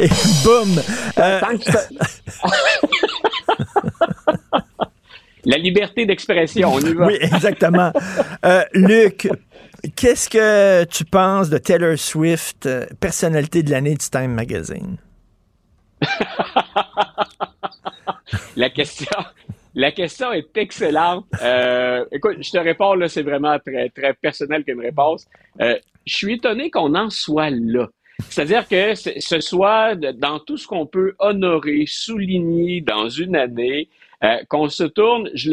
[0.00, 0.08] et,
[0.42, 0.80] boum.
[1.18, 1.40] Euh,
[5.46, 7.06] La liberté d'expression, on y va.
[7.06, 7.92] Oui, exactement.
[8.44, 9.28] Euh, Luc,
[9.96, 14.96] qu'est-ce que tu penses de Taylor Swift, euh, personnalité de l'année du Time Magazine?
[18.56, 19.18] la question,
[19.74, 21.26] la question est excellente.
[21.42, 25.26] Euh, écoute, je te réponds là, c'est vraiment très très personnel comme réponse.
[25.58, 27.88] je suis étonné qu'on en soit là.
[28.28, 33.88] C'est-à-dire que ce soit dans tout ce qu'on peut honorer, souligner dans une année,
[34.24, 35.50] euh, qu'on se tourne, je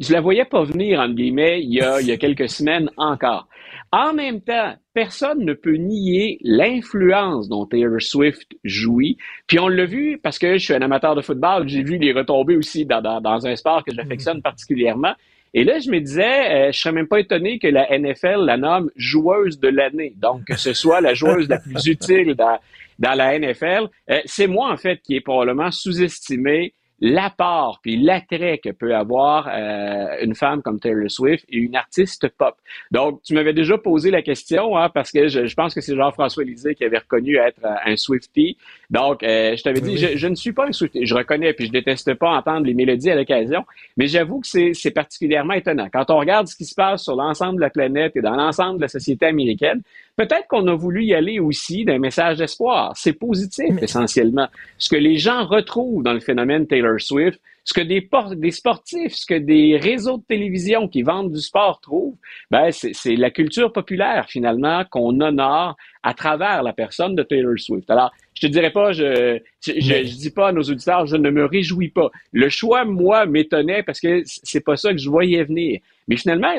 [0.00, 2.88] je la voyais pas venir, entre guillemets, il y a, il y a quelques semaines
[2.96, 3.48] encore.
[3.90, 9.16] En même temps, personne ne peut nier l'influence dont Taylor Swift jouit.
[9.46, 12.12] Puis on l'a vu parce que je suis un amateur de football, j'ai vu les
[12.12, 15.14] retombées aussi dans, dans, dans un sport que j'affectionne particulièrement.
[15.54, 18.58] Et là, je me disais, euh, je serais même pas étonné que la NFL la
[18.58, 20.12] nomme joueuse de l'année.
[20.16, 22.58] Donc, que ce soit la joueuse la plus utile dans,
[22.98, 23.88] dans la NFL.
[24.10, 29.48] Euh, c'est moi, en fait, qui est probablement sous-estimé l'apport puis l'attrait que peut avoir
[29.48, 32.56] euh, une femme comme Taylor Swift et une artiste pop.
[32.90, 35.94] Donc, tu m'avais déjà posé la question, hein, parce que je, je pense que c'est
[35.94, 38.56] Jean-François Lisée qui avait reconnu être euh, un Swiftie.
[38.90, 41.06] Donc, euh, je t'avais dit, je, je, ne suis pas un Swiftie.
[41.06, 43.64] Je reconnais, puis je déteste pas entendre les mélodies à l'occasion,
[43.96, 45.88] mais j'avoue que c'est particulièrement étonnant.
[45.92, 48.78] Quand on regarde ce qui se passe sur l'ensemble de la planète et dans l'ensemble
[48.78, 49.82] de la société américaine,
[50.18, 52.92] peut-être qu'on a voulu y aller aussi d'un message d'espoir.
[52.96, 54.48] C'est positif, essentiellement.
[54.76, 59.12] Ce que les gens retrouvent dans le phénomène Taylor Swift, ce que des, des sportifs,
[59.12, 62.16] ce que des réseaux de télévision qui vendent du sport trouvent,
[62.50, 67.88] ben c'est la culture populaire finalement qu'on honore à travers la personne de Taylor Swift.
[67.90, 71.30] Alors, je te dirais pas, je, je, je, dis pas à nos auditeurs, je ne
[71.30, 72.10] me réjouis pas.
[72.32, 75.80] Le choix, moi, m'étonnait parce que c'est pas ça que je voyais venir.
[76.08, 76.52] Mais finalement,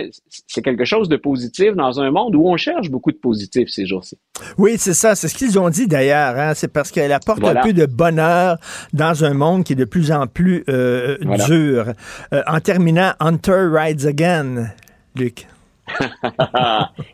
[0.47, 3.85] c'est quelque chose de positif dans un monde où on cherche beaucoup de positifs ces
[3.85, 4.17] jours-ci.
[4.57, 5.15] Oui, c'est ça.
[5.15, 6.37] C'est ce qu'ils ont dit d'ailleurs.
[6.37, 6.53] Hein?
[6.53, 8.57] C'est parce qu'elle apporte un peu de bonheur
[8.93, 11.17] dans un monde qui est de plus en plus euh,
[11.47, 11.93] dur.
[12.33, 14.67] Euh, en terminant, Hunter Rides Again,
[15.15, 15.47] Luc.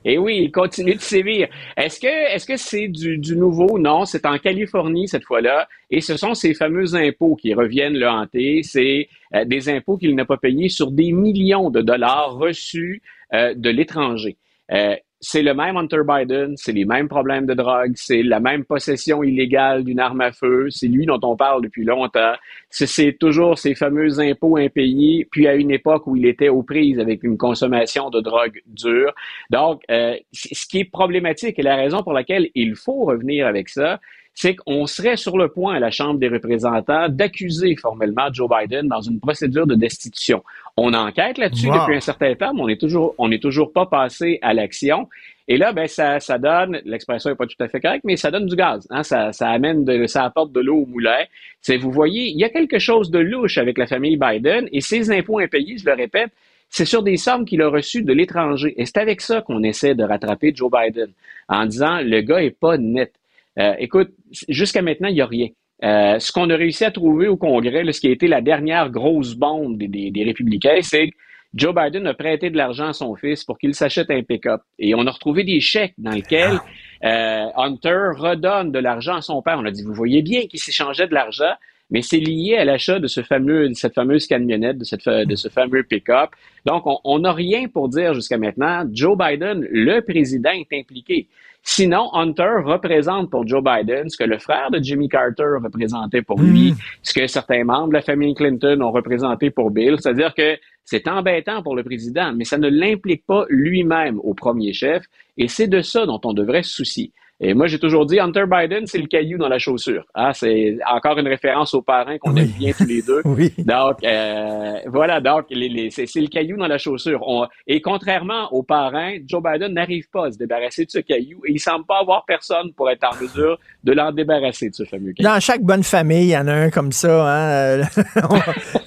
[0.05, 1.47] Et oui, il continue de sévir.
[1.77, 3.79] Est-ce que est-ce que c'est du, du, nouveau?
[3.79, 5.67] Non, c'est en Californie cette fois-là.
[5.89, 8.61] Et ce sont ces fameux impôts qui reviennent le hanter.
[8.63, 13.01] C'est euh, des impôts qu'il n'a pas payés sur des millions de dollars reçus
[13.33, 14.37] euh, de l'étranger.
[14.71, 14.95] Euh,
[15.27, 19.23] c'est le même Hunter Biden, c'est les mêmes problèmes de drogue, c'est la même possession
[19.23, 22.35] illégale d'une arme à feu, c'est lui dont on parle depuis longtemps.
[22.69, 26.99] C'est toujours ces fameux impôts impayés, puis à une époque où il était aux prises
[26.99, 29.15] avec une consommation de drogue dure.
[29.49, 33.69] Donc, euh, ce qui est problématique et la raison pour laquelle il faut revenir avec
[33.69, 33.99] ça,
[34.35, 38.87] c'est qu'on serait sur le point à la Chambre des représentants d'accuser formellement Joe Biden
[38.89, 40.43] dans une procédure de destitution.
[40.75, 43.85] On enquête là-dessus depuis un certain temps, mais on n'est toujours, on n'est toujours pas
[43.85, 45.07] passé à l'action.
[45.47, 48.29] Et là, ben, ça, ça donne, l'expression n'est pas tout à fait correcte, mais ça
[48.29, 48.85] donne du gaz.
[48.89, 49.03] Hein?
[49.03, 51.23] Ça, ça amène de, ça apporte de l'eau au moulin.
[51.61, 54.81] C'est, vous voyez, il y a quelque chose de louche avec la famille Biden et
[54.81, 56.31] ces impôts impayés, je le répète,
[56.69, 58.73] c'est sur des sommes qu'il a reçues de l'étranger.
[58.75, 61.11] Et c'est avec ça qu'on essaie de rattraper Joe Biden,
[61.47, 63.13] en disant le gars est pas net.
[63.59, 64.09] Euh, écoute,
[64.49, 65.47] jusqu'à maintenant, il n'y a rien.
[65.83, 68.41] Euh, ce qu'on a réussi à trouver au Congrès, là, ce qui a été la
[68.41, 71.15] dernière grosse bombe des, des, des républicains, c'est que
[71.53, 74.61] Joe Biden a prêté de l'argent à son fils pour qu'il s'achète un pick-up.
[74.77, 76.59] Et on a retrouvé des chèques dans lesquels
[77.03, 79.57] euh, Hunter redonne de l'argent à son père.
[79.59, 81.53] On a dit, vous voyez bien qu'il s'échangeait de l'argent,
[81.89, 85.35] mais c'est lié à l'achat de ce fameux, de cette fameuse camionnette, de, cette, de
[85.35, 86.31] ce fameux pick-up.
[86.65, 88.83] Donc, on n'a rien pour dire jusqu'à maintenant.
[88.91, 91.27] Joe Biden, le président, est impliqué.
[91.67, 96.39] Sinon, Hunter représente pour Joe Biden ce que le frère de Jimmy Carter représentait pour
[96.39, 96.75] lui, mmh.
[97.01, 99.95] ce que certains membres de la famille Clinton ont représenté pour Bill.
[99.99, 104.73] C'est-à-dire que c'est embêtant pour le président, mais ça ne l'implique pas lui-même au premier
[104.73, 105.05] chef,
[105.37, 107.11] et c'est de ça dont on devrait se soucier.
[107.41, 110.05] Et moi, j'ai toujours dit, Hunter Biden, c'est le caillou dans la chaussure.
[110.13, 113.21] Ah, c'est encore une référence aux parents qu'on aime bien tous les deux.
[113.25, 113.51] oui.
[113.57, 117.19] Donc, euh, voilà, donc les, les, c'est, le caillou dans la chaussure.
[117.27, 121.41] On, et contrairement aux parents, Joe Biden n'arrive pas à se débarrasser de ce caillou
[121.45, 124.85] et il semble pas avoir personne pour être en mesure de l'en débarrasser de ce
[124.85, 125.29] fameux caillou.
[125.29, 127.81] Dans chaque bonne famille, il y en a un comme ça.
[127.81, 127.81] Hein?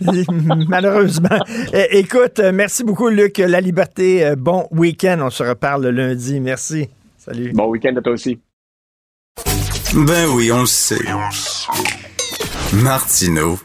[0.68, 1.38] Malheureusement.
[1.90, 3.36] Écoute, merci beaucoup, Luc.
[3.38, 5.18] La liberté, bon week-end.
[5.20, 6.40] On se reparle le lundi.
[6.40, 6.88] Merci.
[7.28, 7.52] Salut.
[7.52, 8.40] Bon week-end à toi aussi.
[9.92, 10.96] Ben oui, on le sait.
[12.72, 13.58] Martineau,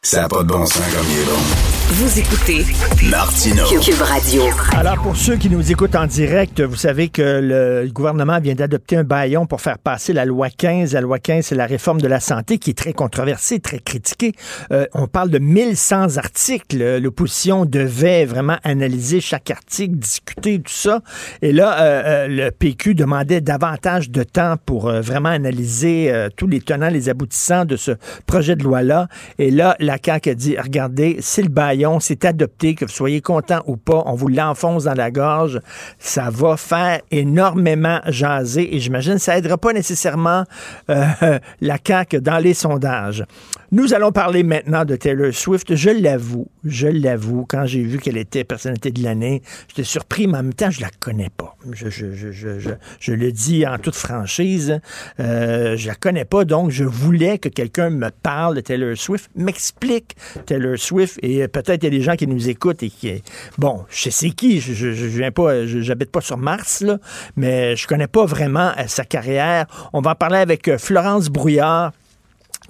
[0.00, 1.75] ça n'a pas de bon sens comme il est bon.
[1.88, 2.64] Vous écoutez
[3.08, 4.42] Martino Cube Radio.
[4.76, 8.96] Alors, pour ceux qui nous écoutent en direct, vous savez que le gouvernement vient d'adopter
[8.96, 10.94] un baillon pour faire passer la loi 15.
[10.94, 14.32] La loi 15, c'est la réforme de la santé qui est très controversée, très critiquée.
[14.72, 16.98] Euh, on parle de 1100 articles.
[16.98, 21.02] L'opposition devait vraiment analyser chaque article, discuter tout ça.
[21.40, 26.30] Et là, euh, euh, le PQ demandait davantage de temps pour euh, vraiment analyser euh,
[26.34, 27.92] tous les tenants, les aboutissants de ce
[28.26, 29.06] projet de loi-là.
[29.38, 33.20] Et là, la CAQ a dit, regardez, c'est le baillon c'est adopté, que vous soyez
[33.20, 35.60] content ou pas, on vous l'enfonce dans la gorge.
[35.98, 40.44] Ça va faire énormément jaser et j'imagine ça aidera pas nécessairement
[40.90, 41.04] euh,
[41.60, 43.24] la CAQ dans les sondages.
[43.72, 45.74] Nous allons parler maintenant de Taylor Swift.
[45.74, 50.38] Je l'avoue, je l'avoue, quand j'ai vu qu'elle était personnalité de l'année, j'étais surpris, mais
[50.38, 51.56] en même temps, je la connais pas.
[51.72, 54.78] Je, le dis en toute franchise,
[55.18, 59.30] euh, je la connais pas, donc je voulais que quelqu'un me parle de Taylor Swift,
[59.34, 60.16] m'explique explique
[60.46, 61.18] Taylor Swift.
[61.22, 63.22] Et peut-être il y a des gens qui nous écoutent et qui,
[63.58, 66.98] bon, je sais qui, je, je, je viens pas, j'habite pas sur Mars là,
[67.36, 69.66] mais je connais pas vraiment sa carrière.
[69.92, 71.92] On va en parler avec Florence Brouillard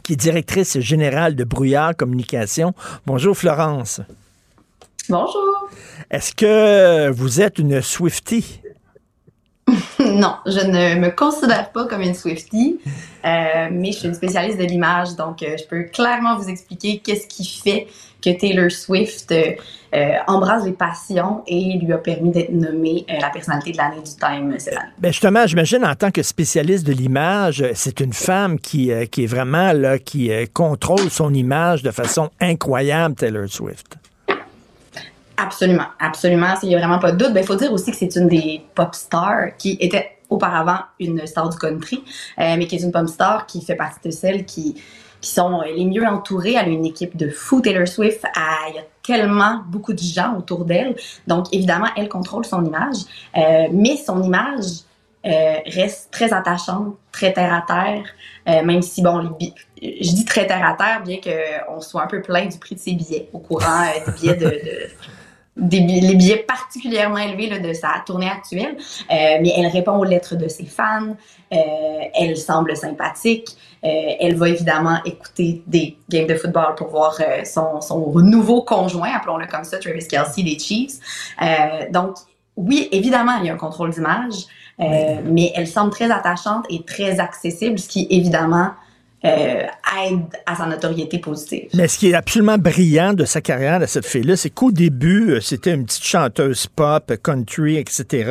[0.02, 2.74] qui est directrice générale de Brouillard Communication.
[3.06, 4.00] Bonjour Florence.
[5.08, 5.68] Bonjour.
[6.10, 8.60] Est-ce que vous êtes une Swiftie?
[9.98, 12.78] non, je ne me considère pas comme une Swiftie,
[13.24, 16.98] euh, mais je suis une spécialiste de l'image, donc euh, je peux clairement vous expliquer
[16.98, 17.88] qu'est-ce qui fait
[18.32, 23.72] que Taylor Swift euh, embrasse les passions et lui a permis d'être nommée la personnalité
[23.72, 24.88] de l'année du Time cette année.
[24.98, 29.26] Ben justement, j'imagine en tant que spécialiste de l'image, c'est une femme qui, qui est
[29.26, 33.96] vraiment là, qui contrôle son image de façon incroyable, Taylor Swift.
[35.36, 36.54] Absolument, absolument.
[36.62, 37.28] Il n'y a vraiment pas de doute.
[37.28, 41.26] Il ben, faut dire aussi que c'est une des pop stars qui était auparavant une
[41.26, 42.02] star du country,
[42.38, 44.76] euh, mais qui est une pop star qui fait partie de celles qui,
[45.20, 46.54] qui sont les mieux entourées.
[46.54, 48.24] Elle a une équipe de fou, Taylor Swift.
[48.68, 50.96] Il y a tellement beaucoup de gens autour d'elle.
[51.26, 52.96] Donc, évidemment, elle contrôle son image.
[53.36, 54.84] Euh, mais son image
[55.26, 58.04] euh, reste très attachante, très terre à terre,
[58.48, 62.06] euh, même si, bon, les je dis très terre à terre, bien qu'on soit un
[62.06, 64.60] peu plein du prix de ses billets au courant des billets de
[65.56, 70.04] des, les billets particulièrement élevés là, de sa tournée actuelle, euh, mais elle répond aux
[70.04, 71.16] lettres de ses fans,
[71.52, 71.56] euh,
[72.14, 73.88] elle semble sympathique, euh,
[74.20, 79.10] elle va évidemment écouter des games de football pour voir euh, son, son, nouveau conjoint,
[79.14, 80.98] appelons-le comme ça, Travis Kelsey des Chiefs.
[81.40, 82.16] Euh, donc,
[82.56, 84.46] oui, évidemment, il y a un contrôle d'image,
[84.78, 88.70] mais elle semble très attachante et très accessible, ce qui évidemment
[89.24, 89.62] euh,
[90.04, 91.70] aide à sa notoriété positive.
[91.72, 95.30] Mais ce qui est absolument brillant de sa carrière de cette fille-là, c'est qu'au début,
[95.30, 98.30] euh, c'était une petite chanteuse pop, country, etc.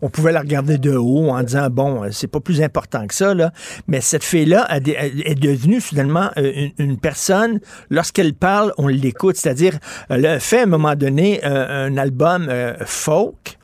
[0.00, 3.14] On pouvait la regarder de haut en disant bon, euh, c'est pas plus important que
[3.14, 3.52] ça là.
[3.88, 7.60] Mais cette fille-là est devenue finalement une, personne.
[7.90, 9.36] Lorsqu'elle parle, on l'écoute.
[9.36, 9.78] C'est-à-dire,
[10.08, 12.50] elle a fait à un moment donné un, album
[12.86, 13.58] folk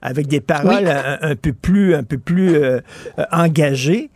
[0.00, 2.56] avec des paroles un, peu plus, un peu plus
[3.30, 4.10] engagées.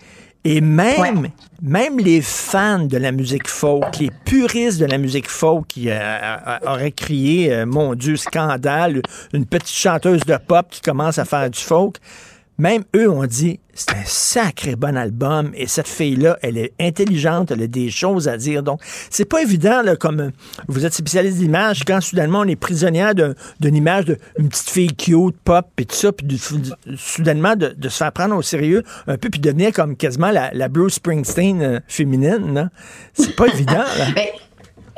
[0.51, 1.29] Et même,
[1.61, 5.93] même les fans de la musique folk, les puristes de la musique folk qui euh,
[5.93, 9.03] euh, auraient crié, euh, mon Dieu, scandale,
[9.35, 11.99] une petite chanteuse de pop qui commence à faire du folk,
[12.59, 17.53] même eux ont dit, c'est un sacré bon album et cette fille-là, elle est intelligente,
[17.53, 18.65] elle a des choses à dire.
[18.65, 18.81] Donc,
[19.11, 20.33] c'est pas évident, là, comme
[20.67, 25.37] vous êtes spécialiste d'image, quand soudainement on est prisonnière d'une image d'une petite fille cute,
[25.45, 26.27] pop, et tout ça, puis
[26.97, 30.69] soudainement de, se faire prendre au sérieux un peu, puis devenir comme quasiment la, la
[30.69, 32.71] Bruce Springsteen euh, féminine.
[33.15, 33.85] C'est pas évident.
[33.99, 34.23] Là.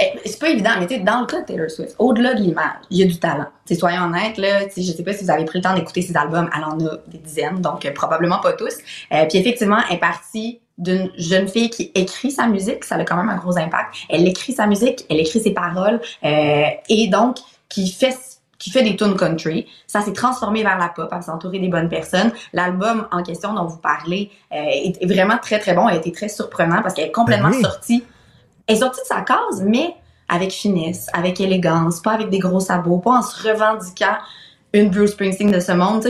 [0.01, 2.99] Eh, c'est pas évident, mais dans le cas de Taylor Swift, au-delà de l'image, il
[2.99, 3.47] y a du talent.
[3.67, 6.17] T'sais, soyons honnêtes, là, je sais pas si vous avez pris le temps d'écouter ses
[6.17, 8.79] albums, elle en a des dizaines, donc euh, probablement pas tous.
[9.13, 13.05] Euh, puis effectivement, elle est partie d'une jeune fille qui écrit sa musique, ça a
[13.05, 13.95] quand même un gros impact.
[14.09, 17.37] Elle écrit sa musique, elle écrit ses paroles, euh, et donc
[17.69, 18.17] qui fait
[18.59, 19.67] qui fait des tunes country.
[19.87, 22.31] Ça s'est transformé vers la pop, elle s'est entourée des bonnes personnes.
[22.53, 26.13] L'album en question dont vous parlez euh, est, vraiment très très bon, elle a été
[26.13, 28.05] très surprenant parce qu'elle est complètement ben sortie
[28.71, 29.95] est sortie de sa case, mais
[30.29, 34.17] avec finesse, avec élégance, pas avec des gros sabots, pas en se revendiquant
[34.73, 36.07] une Bruce Springsteen de ce monde.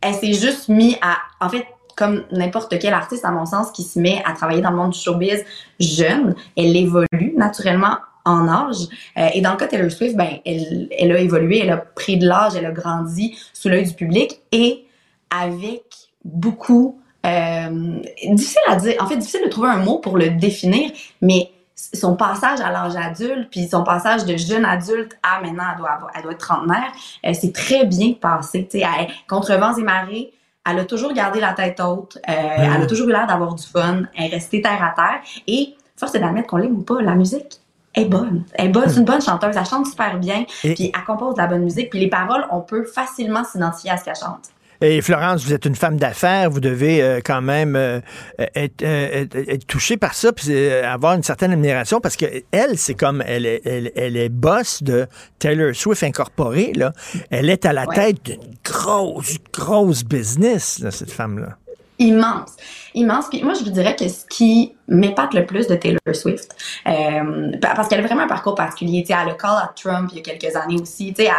[0.00, 1.66] elle s'est juste mis à, en fait,
[1.96, 4.92] comme n'importe quel artiste, à mon sens, qui se met à travailler dans le monde
[4.92, 5.44] du showbiz
[5.78, 8.88] jeune, elle évolue naturellement en âge.
[9.18, 11.76] Euh, et dans le cas de Taylor Swift, ben, elle, elle a évolué, elle a
[11.76, 14.86] pris de l'âge, elle a grandi sous l'œil du public et
[15.30, 15.82] avec
[16.24, 16.96] beaucoup...
[17.26, 18.00] Euh,
[18.32, 20.90] difficile à dire, en fait, difficile de trouver un mot pour le définir,
[21.20, 21.50] mais
[21.94, 25.90] son passage à l'âge adulte, puis son passage de jeune adulte à maintenant, elle doit,
[25.90, 26.92] avoir, elle doit être trentenaire,
[27.26, 28.68] euh, c'est très bien passé.
[28.70, 28.84] sais,
[29.28, 30.32] contre vents et marées,
[30.68, 33.66] elle a toujours gardé la tête haute, euh, elle a toujours eu l'air d'avoir du
[33.66, 35.20] fun, elle est restée terre à terre.
[35.46, 37.60] Et force est d'admettre qu'on l'aime ou pas, la musique
[37.94, 38.44] est bonne.
[38.54, 41.40] Elle est bonne, c'est une bonne chanteuse, elle chante super bien, puis elle compose de
[41.40, 44.50] la bonne musique, puis les paroles, on peut facilement s'identifier à ce qu'elle chante.
[44.82, 48.00] Et Florence, vous êtes une femme d'affaires, vous devez euh, quand même euh,
[48.40, 53.22] euh, être, touchée par ça, puis avoir une certaine admiration, parce que elle, c'est comme
[53.26, 55.06] elle est, elle, est boss de
[55.38, 56.92] Taylor Swift Incorporée, là.
[57.30, 61.56] Elle est à la tête d'une grosse, grosse business, cette femme-là
[62.00, 62.56] immense,
[62.94, 63.26] immense.
[63.28, 66.56] Puis moi, je vous dirais que ce qui m'épate le plus de Taylor Swift,
[66.88, 69.02] euh, parce qu'elle a vraiment un parcours particulier.
[69.02, 71.12] Tu sais, elle a call à Trump il y a quelques années aussi.
[71.12, 71.34] Tu sais, elle,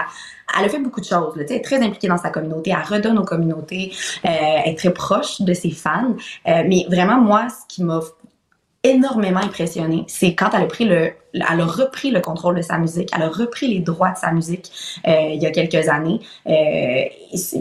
[0.53, 1.35] a fait beaucoup de choses.
[1.35, 2.71] Là, elle est très impliquée dans sa communauté.
[2.71, 3.91] Elle redonne aux communautés.
[4.25, 6.15] Euh, elle est très proche de ses fans.
[6.47, 8.01] Euh, mais vraiment, moi, ce qui m'a
[8.83, 12.77] énormément impressionnée, c'est quand elle a pris le, elle a repris le contrôle de sa
[12.77, 14.71] musique, elle a repris les droits de sa musique
[15.07, 16.19] euh, il y a quelques années.
[16.47, 17.03] Euh,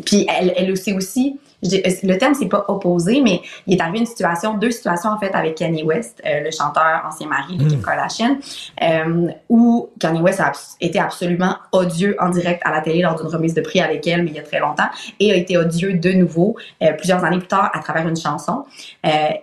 [0.05, 3.81] puis elle, elle s'est aussi dis- euh, le terme c'est pas opposé, mais il est
[3.81, 7.57] arrivé une situation, deux situations en fait avec Kanye West, euh, le chanteur ancien mari
[7.57, 8.39] de Kim Kardashian,
[8.83, 13.29] euh, où Kanye West a été absolument odieux en direct à la télé lors d'une
[13.29, 14.89] remise de prix avec elle, mais il y a très longtemps,
[15.19, 18.65] et a été odieux de nouveau euh, plusieurs années plus tard à travers une chanson.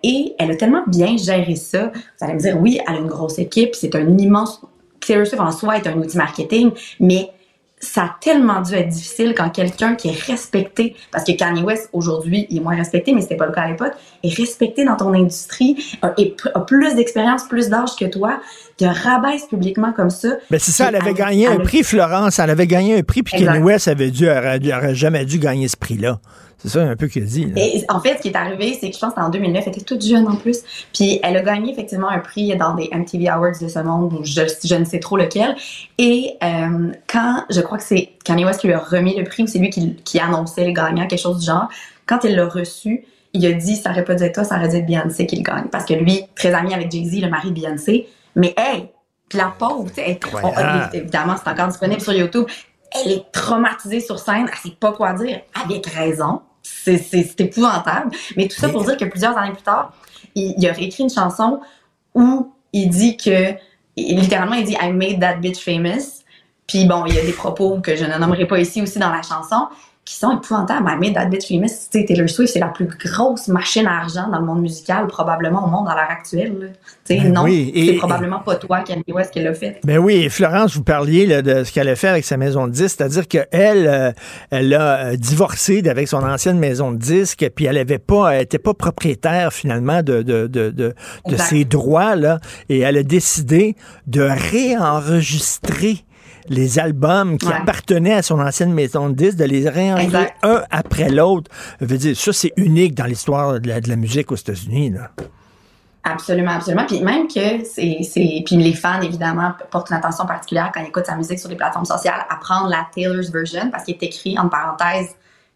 [0.04, 1.88] Et elle a tellement bien géré ça.
[1.88, 4.62] Vous allez me dire, oui, elle a une grosse équipe, c'est un immense
[5.00, 7.30] Taylor Swift en soi est un outil marketing, mais
[7.80, 11.90] ça a tellement dû être difficile quand quelqu'un qui est respecté, parce que Kanye West
[11.94, 13.94] aujourd'hui il est moins respecté, mais c'était pas le cas à l'époque,
[14.24, 16.10] est respecté dans ton industrie, a,
[16.62, 18.40] plus d'expérience, plus d'âge que toi,
[18.78, 20.30] te rabaisse publiquement comme ça.
[20.50, 22.40] Ben c'est ça, elle avait gagné un elle prix, Florence.
[22.40, 23.44] Elle avait gagné un prix, puis.
[23.44, 26.20] Kanye West avait dû, aurait jamais dû gagner ce prix-là.
[26.60, 27.52] C'est ça un peu qu'il a dit.
[27.56, 29.64] Et en fait, ce qui est arrivé, c'est que je pense que c'était en 2009,
[29.66, 30.60] elle était toute jeune en plus.
[30.94, 34.24] Puis elle a gagné effectivement un prix dans des MTV Awards de ce monde, ou
[34.24, 35.56] je, je ne sais trop lequel.
[35.98, 39.44] Et euh, quand, je crois que c'est Kanye West qui lui a remis le prix,
[39.44, 41.70] ou c'est lui qui, qui annonçait les gagnants, quelque chose du genre,
[42.08, 44.70] quand il l'a reçu, il a dit, ça aurait pas dû être toi, ça aurait
[44.70, 45.66] dû être Beyoncé qui le gagne.
[45.72, 48.90] Parce que lui, très ami avec Jay-Z, le mari de Beyoncé, mais hey,
[49.30, 50.20] puis la pauvre, tu sais,
[50.94, 52.46] évidemment, c'est encore disponible sur YouTube.
[52.92, 56.42] Elle est traumatisée sur scène, elle sait pas quoi dire, avec raison.
[56.64, 58.12] C'est, c'est, épouvantable.
[58.36, 59.94] Mais tout ça pour dire que plusieurs années plus tard,
[60.36, 61.62] il, il a réécrit une chanson
[62.14, 63.54] où il dit que,
[63.96, 66.24] littéralement, il dit I made that bitch famous.
[66.68, 69.12] Puis bon, il y a des propos que je ne nommerai pas ici aussi dans
[69.12, 69.68] la chanson
[70.08, 70.88] qui sont épouvantables.
[70.90, 71.90] I made that bitch famous.
[71.92, 75.06] Tu sais, Taylor Swift, c'est la plus grosse machine à argent dans le monde musical,
[75.08, 76.58] probablement au monde à l'heure actuelle.
[76.58, 76.68] là.
[77.06, 79.82] Tu sais, Ben non, oui, c'est probablement pas toi, Kanye West, qui l'a fait.
[79.84, 82.68] Ben oui, et Florence, vous parliez là, de ce qu'elle a fait avec sa maison
[82.68, 84.12] de disques, c'est-à-dire qu'elle, euh,
[84.50, 88.44] elle a euh, divorcé avec son ancienne maison de disques, puis elle avait pas, elle
[88.44, 90.96] était pas propriétaire finalement de, de, de, de,
[91.28, 92.40] de ses droits, là,
[92.70, 93.76] et elle a décidé
[94.08, 96.06] de réenregistrer
[96.50, 97.54] les albums qui Ouais.
[97.56, 101.50] appartenaient à son ancienne maison de disques, de les réenregistrer un après l'autre.
[101.82, 104.92] Je veux dire, ça, c'est unique dans l'histoire de la, de la musique aux États-Unis,
[104.92, 105.12] là.
[106.04, 106.86] Absolument, absolument.
[106.88, 111.06] Puis même que c'est, puis les fans évidemment portent une attention particulière quand ils écoutent
[111.06, 114.40] sa musique sur les plateformes sociales à prendre la Taylor's version parce qu'il est écrit
[114.40, 115.10] en parenthèse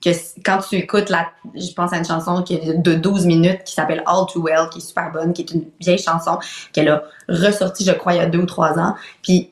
[0.03, 0.09] que
[0.43, 3.73] quand tu écoutes la, je pense à une chanson qui est de 12 minutes qui
[3.73, 6.39] s'appelle All Too Well, qui est super bonne, qui est une vieille chanson
[6.73, 8.95] qu'elle a ressortie, je crois, il y a deux ou trois ans.
[9.21, 9.51] Puis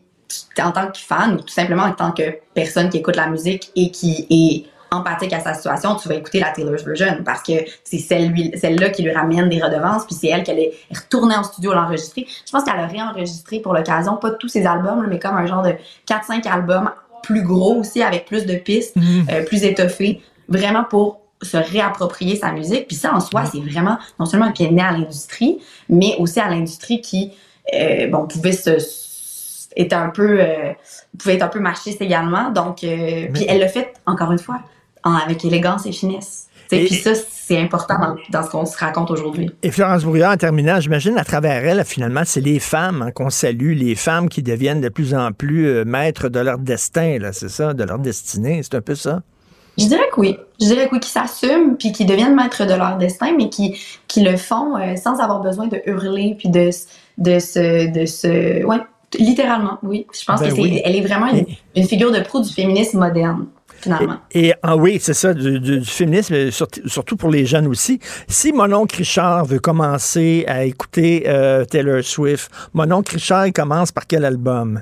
[0.62, 3.72] en tant que fan ou tout simplement en tant que personne qui écoute la musique
[3.76, 7.54] et qui est empathique à sa situation, tu vas écouter la Taylor's version parce que
[7.84, 11.44] c'est celle celle-là qui lui ramène des redevances, puis c'est elle qui est retournée en
[11.44, 12.26] studio l'enregistrer.
[12.46, 15.62] Je pense qu'elle a réenregistré pour l'occasion, pas tous ses albums, mais comme un genre
[15.62, 15.74] de
[16.08, 16.90] 4-5 albums
[17.22, 18.96] plus gros aussi, avec plus de pistes,
[19.32, 22.88] euh, plus étoffés, vraiment pour se réapproprier sa musique.
[22.88, 26.16] Puis ça, en soi, c'est vraiment non seulement un pied de nez à l'industrie, mais
[26.18, 27.32] aussi à l'industrie qui,
[27.74, 28.80] euh, bon, pouvait se
[29.82, 30.74] était un peu euh,
[31.18, 34.60] pouvait être un peu machiste également donc euh, puis elle l'a fait encore une fois
[35.04, 38.78] en- avec élégance et finesse Et- puis ça c'est important dans, dans ce qu'on se
[38.78, 43.02] raconte aujourd'hui Et Florence Brouillard, en terminant, j'imagine à travers elle, finalement, c'est les femmes
[43.02, 46.60] hein, qu'on salue, les femmes qui deviennent de plus en plus euh, maîtres de leur
[46.60, 49.24] destin, là, c'est ça, de leur destinée, c'est un peu ça?
[49.80, 50.38] Je dirais que oui.
[50.62, 53.80] Je dirais que oui, qui s'assument puis qui deviennent maîtres de leur destin, mais qui,
[54.08, 56.70] qui le font euh, sans avoir besoin de hurler puis de,
[57.18, 58.78] de se, de se, ouais,
[59.18, 60.06] littéralement, oui.
[60.14, 60.82] Je pense Ben que c'est, oui.
[60.84, 61.46] elle est vraiment une,
[61.76, 63.48] une figure de proue du féminisme moderne,
[63.80, 64.18] finalement.
[64.32, 67.68] Et ah oui, c'est ça, du, du- du féminisme, euh, surtout, surtout pour les jeunes
[67.68, 68.00] aussi.
[68.28, 73.54] Si mon oncle Richard veut commencer à écouter euh, Taylor Swift, mon oncle Richard, il
[73.54, 74.82] commence par quel album?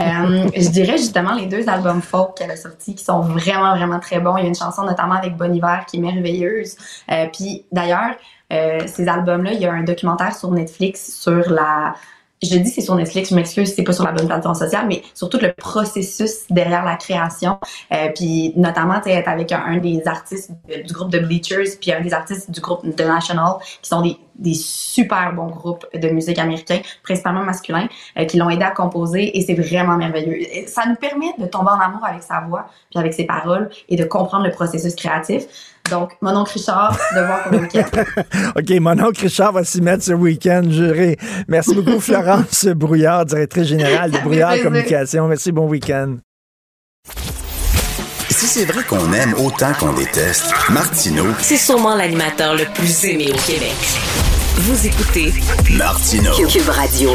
[0.00, 3.98] Euh, je dirais justement les deux albums folk qu'elle a sortis qui sont vraiment, vraiment
[3.98, 4.36] très bons.
[4.36, 6.76] Il y a une chanson notamment avec Bon Hiver qui est merveilleuse.
[7.10, 8.14] Euh, puis d'ailleurs,
[8.52, 11.94] euh, ces albums-là, il y a un documentaire sur Netflix sur la...
[12.42, 15.02] Je dis c'est sur Netflix, je m'excuse, c'est pas sur la bonne plateforme sociale, mais
[15.12, 17.58] sur tout le processus derrière la création.
[17.92, 22.00] Euh, puis notamment, tu être avec un, des artistes du groupe de Bleachers, puis un
[22.00, 26.38] des artistes du groupe The National, qui sont des, des super bons groupes de musique
[26.38, 30.40] américains, principalement masculins, euh, qui l'ont aidé à composer, et c'est vraiment merveilleux.
[30.40, 33.68] Et Ça nous permet de tomber en amour avec sa voix, puis avec ses paroles,
[33.88, 35.46] et de comprendre le processus créatif.
[35.90, 37.86] Donc, mon oncle Richard, de voir pour le week-end.
[38.56, 41.16] OK, mon oncle Richard va s'y mettre ce week-end, juré.
[41.48, 44.58] Merci beaucoup, Florence Brouillard, directrice générale de Brouillard.
[44.62, 45.28] Communication.
[45.28, 46.16] Merci, bon week-end.
[48.30, 53.30] Si c'est vrai qu'on aime autant qu'on déteste, Martineau, C'est sûrement l'animateur le plus aimé
[53.32, 53.74] au Québec.
[54.58, 55.32] Vous écoutez
[55.76, 56.32] Martineau.
[56.48, 57.10] Cube Radio.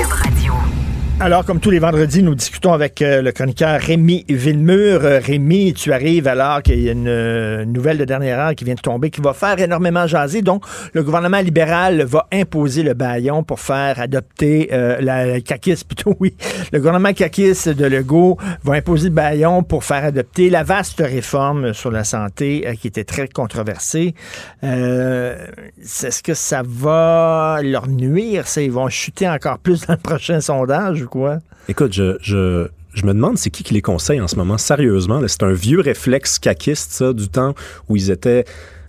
[1.19, 5.06] Alors, comme tous les vendredis, nous discutons avec euh, le chroniqueur Rémi Villemur.
[5.06, 8.65] Euh, Rémi, tu arrives alors qu'il y a une euh, nouvelle de dernière heure qui
[8.65, 10.41] vient de tomber, qui va faire énormément jaser.
[10.41, 16.35] Donc, le gouvernement libéral va imposer le baillon pour faire adopter la CAQIS, plutôt, oui.
[16.72, 21.73] Le gouvernement CAQIS de Legault va imposer le baillon pour faire adopter la vaste réforme
[21.73, 24.15] sur la santé qui était très controversée.
[24.64, 28.48] Est-ce que ça va leur nuire?
[28.48, 31.39] Ça, ils vont chuter encore plus dans le prochain sondage ou quoi?
[31.67, 35.21] Écoute, je, je, je me demande c'est qui qui les conseille en ce moment, sérieusement.
[35.27, 37.53] C'est un vieux réflexe caquiste, ça, du temps
[37.89, 38.45] où ils étaient,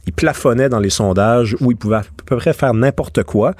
[0.06, 3.54] ils plafonnaient dans les sondages, où ils pouvaient à peu près faire n'importe quoi.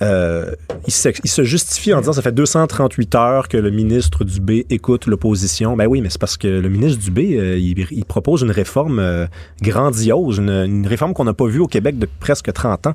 [0.00, 0.52] Euh,
[0.86, 4.64] il, se, il se justifie en disant ça fait 238 heures que le ministre Dubé
[4.70, 5.76] écoute l'opposition.
[5.76, 9.00] Ben oui, mais c'est parce que le ministre Dubé, euh, il, il propose une réforme
[9.00, 9.26] euh,
[9.60, 12.94] grandiose, une, une réforme qu'on n'a pas vue au Québec depuis presque 30 ans.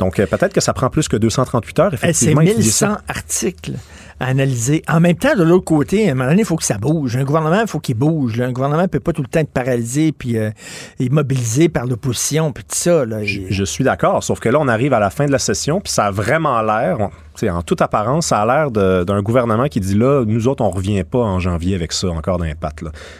[0.00, 2.40] Donc euh, peut-être que ça prend plus que 238 heures, Eh, C'est effectivement.
[2.40, 2.86] étudier ça.
[2.88, 3.72] 1100 articles
[4.20, 4.82] à analyser.
[4.88, 7.16] En même temps, de l'autre côté, à un moment donné, il faut que ça bouge.
[7.16, 8.36] Un gouvernement, il faut qu'il bouge.
[8.36, 8.46] là.
[8.46, 10.50] Un gouvernement ne peut pas tout le temps être paralysé puis euh,
[10.98, 13.04] immobilisé par l'opposition puis tout ça.
[13.04, 13.24] Là.
[13.24, 15.80] Je, je suis d'accord, sauf que là, on arrive à la fin de la session,
[15.80, 17.10] puis ça a vraiment l'air,
[17.48, 21.02] en toute apparence, ça a l'air d'un gouvernement qui dit là, nous autres, on revient
[21.04, 22.46] pas en janvier avec ça encore là.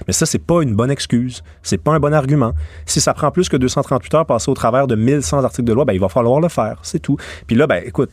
[0.07, 2.53] Mais ça, c'est pas une bonne excuse, c'est pas un bon argument.
[2.87, 5.85] Si ça prend plus que 238 heures passer au travers de 1100 articles de loi,
[5.85, 7.17] ben, il va falloir le faire, c'est tout.
[7.47, 8.11] Puis là, ben, écoute,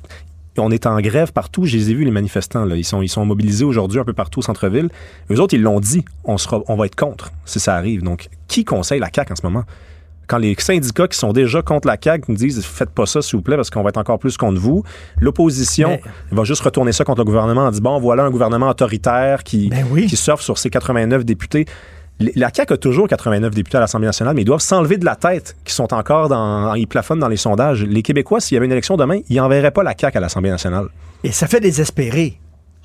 [0.60, 1.66] on est en grève partout.
[1.66, 2.66] Je les ai vus, les manifestants.
[2.66, 2.76] Là.
[2.76, 4.90] Ils, sont, ils sont mobilisés aujourd'hui un peu partout au centre-ville.
[5.32, 6.04] Eux autres, ils l'ont dit.
[6.24, 8.04] On, sera, on va être contre si ça arrive.
[8.04, 9.64] Donc, qui conseille la CAQ en ce moment?
[10.28, 13.38] Quand les syndicats qui sont déjà contre la CAQ nous disent faites pas ça, s'il
[13.38, 14.84] vous plaît, parce qu'on va être encore plus contre vous,
[15.22, 16.02] l'opposition Mais-
[16.32, 19.70] va juste retourner ça contre le gouvernement en disant bon, voilà un gouvernement autoritaire qui,
[20.08, 21.66] qui surfe sur ses 89 députés.
[22.20, 25.16] La CAQ a toujours 89 députés à l'Assemblée nationale, mais ils doivent s'enlever de la
[25.16, 26.74] tête qu'ils sont encore dans.
[26.74, 27.84] Ils plafonnent dans les sondages.
[27.84, 30.50] Les Québécois, s'il y avait une élection demain, ils n'enverraient pas la CAQ à l'Assemblée
[30.50, 30.88] nationale.
[31.24, 32.40] Et ça fait désespérer.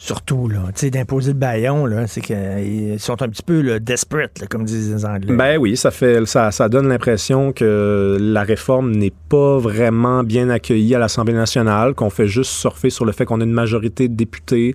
[0.05, 3.79] Surtout, là, tu sais, d'imposer le baillon, là, c'est qu'ils sont un petit peu là,
[3.79, 5.33] desperate, là, comme disent les Anglais.
[5.33, 10.51] Ben oui, ça fait ça, ça donne l'impression que la réforme n'est pas vraiment bien
[10.51, 14.09] accueillie à l'Assemblée nationale, qu'on fait juste surfer sur le fait qu'on a une majorité
[14.09, 14.75] de députés.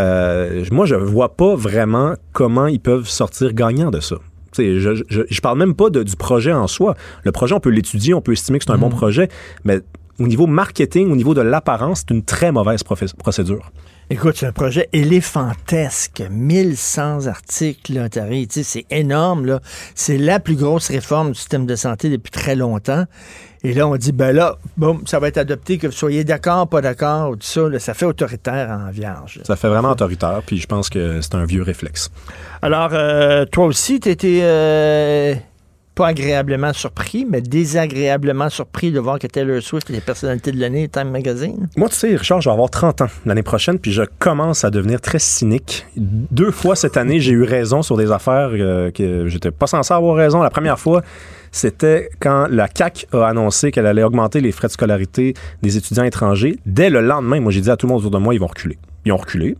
[0.00, 4.16] Euh, moi, je vois pas vraiment comment ils peuvent sortir gagnants de ça.
[4.58, 6.96] Je, je, je parle même pas de- du projet en soi.
[7.22, 9.28] Le projet, on peut l'étudier, on peut estimer que c'est un bon projet,
[9.64, 9.82] mais
[10.18, 13.70] au niveau marketing, au niveau de l'apparence, c'est une très mauvaise procédure.
[14.10, 16.22] Écoute, c'est un projet éléphantesque.
[16.30, 19.60] 1100 articles, là, t'arrives, c'est énorme, là.
[19.94, 23.06] C'est la plus grosse réforme du système de santé depuis très longtemps.
[23.62, 26.68] Et là, on dit, ben là, bon, ça va être adopté, que vous soyez d'accord,
[26.68, 29.40] pas d'accord, tout ça, là, ça fait autoritaire en vierge.
[29.42, 32.10] Ça fait vraiment autoritaire, puis je pense que c'est un vieux réflexe.
[32.60, 35.34] Alors, euh, toi aussi, tu étais euh,
[35.94, 40.60] pas agréablement surpris, mais désagréablement surpris de voir que Taylor Swift est la personnalité de
[40.60, 41.68] l'année Time Magazine.
[41.76, 44.70] Moi, tu sais, Richard, je vais avoir 30 ans l'année prochaine, puis je commence à
[44.70, 45.86] devenir très cynique.
[45.96, 49.94] Deux fois cette année, j'ai eu raison sur des affaires euh, que j'étais pas censé
[49.94, 50.42] avoir raison.
[50.42, 51.02] La première fois,
[51.52, 56.02] c'était quand la CAC a annoncé qu'elle allait augmenter les frais de scolarité des étudiants
[56.02, 56.58] étrangers.
[56.66, 58.48] Dès le lendemain, moi, j'ai dit à tout le monde autour de moi, ils vont
[58.48, 58.76] reculer.
[59.04, 59.56] Ils ont reculé.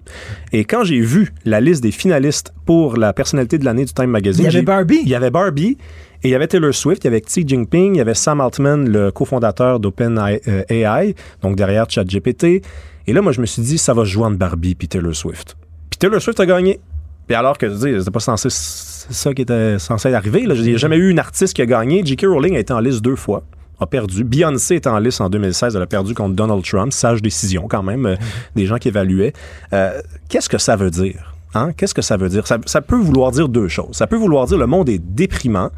[0.53, 4.07] Et quand j'ai vu la liste des finalistes pour la personnalité de l'année du Time
[4.07, 4.45] Magazine...
[4.45, 5.01] Il y avait Barbie.
[5.03, 5.77] Il y avait Barbie.
[6.25, 8.41] Et il y avait Taylor Swift, il y avait Xi Jinping, il y avait Sam
[8.41, 12.63] Altman, le cofondateur d'OpenAI, donc derrière ChatGPT.
[13.07, 15.15] Et là, moi, je me suis dit, ça va se jouer entre Barbie puis Taylor
[15.15, 15.55] Swift.
[15.91, 16.81] Puis Taylor Swift a gagné.
[17.27, 20.47] Puis alors que, je c'était pas censé, c'est ça qui était censé arriver.
[20.47, 20.55] Là.
[20.55, 22.03] Je a jamais eu une artiste qui a gagné.
[22.03, 22.25] J.K.
[22.27, 23.43] Rowling a été en liste deux fois
[23.81, 24.25] a perdu.
[24.25, 27.83] Beyoncé était en liste en 2016, elle a perdu contre Donald Trump, sage décision quand
[27.83, 28.17] même, euh,
[28.55, 29.33] des gens qui évaluaient.
[29.73, 31.35] Euh, Qu'est-ce que ça veut dire?
[31.55, 31.73] Hein?
[31.77, 32.47] Qu'est-ce que ça veut dire?
[32.47, 33.97] Ça, ça peut vouloir dire deux choses.
[33.97, 35.71] Ça peut vouloir dire le monde est déprimant.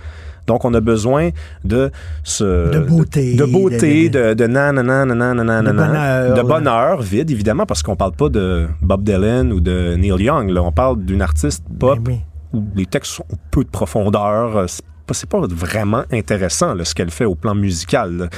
[0.47, 1.31] Donc, on a besoin
[1.65, 1.91] de
[2.23, 2.71] ce...
[2.71, 3.35] De beauté.
[3.35, 7.97] De beauté, de, de nanana, nanana, nanana, De bonheur, De bonheur, vide, évidemment, parce qu'on
[7.97, 10.51] parle pas de Bob Dylan ou de Neil Young.
[10.51, 10.63] Là.
[10.63, 12.19] On parle d'une artiste pop Ben
[12.53, 14.57] où les textes ont peu de profondeur.
[14.57, 14.67] euh,
[15.13, 18.29] C'est pas, vraiment intéressant là, ce qu'elle fait au plan musical.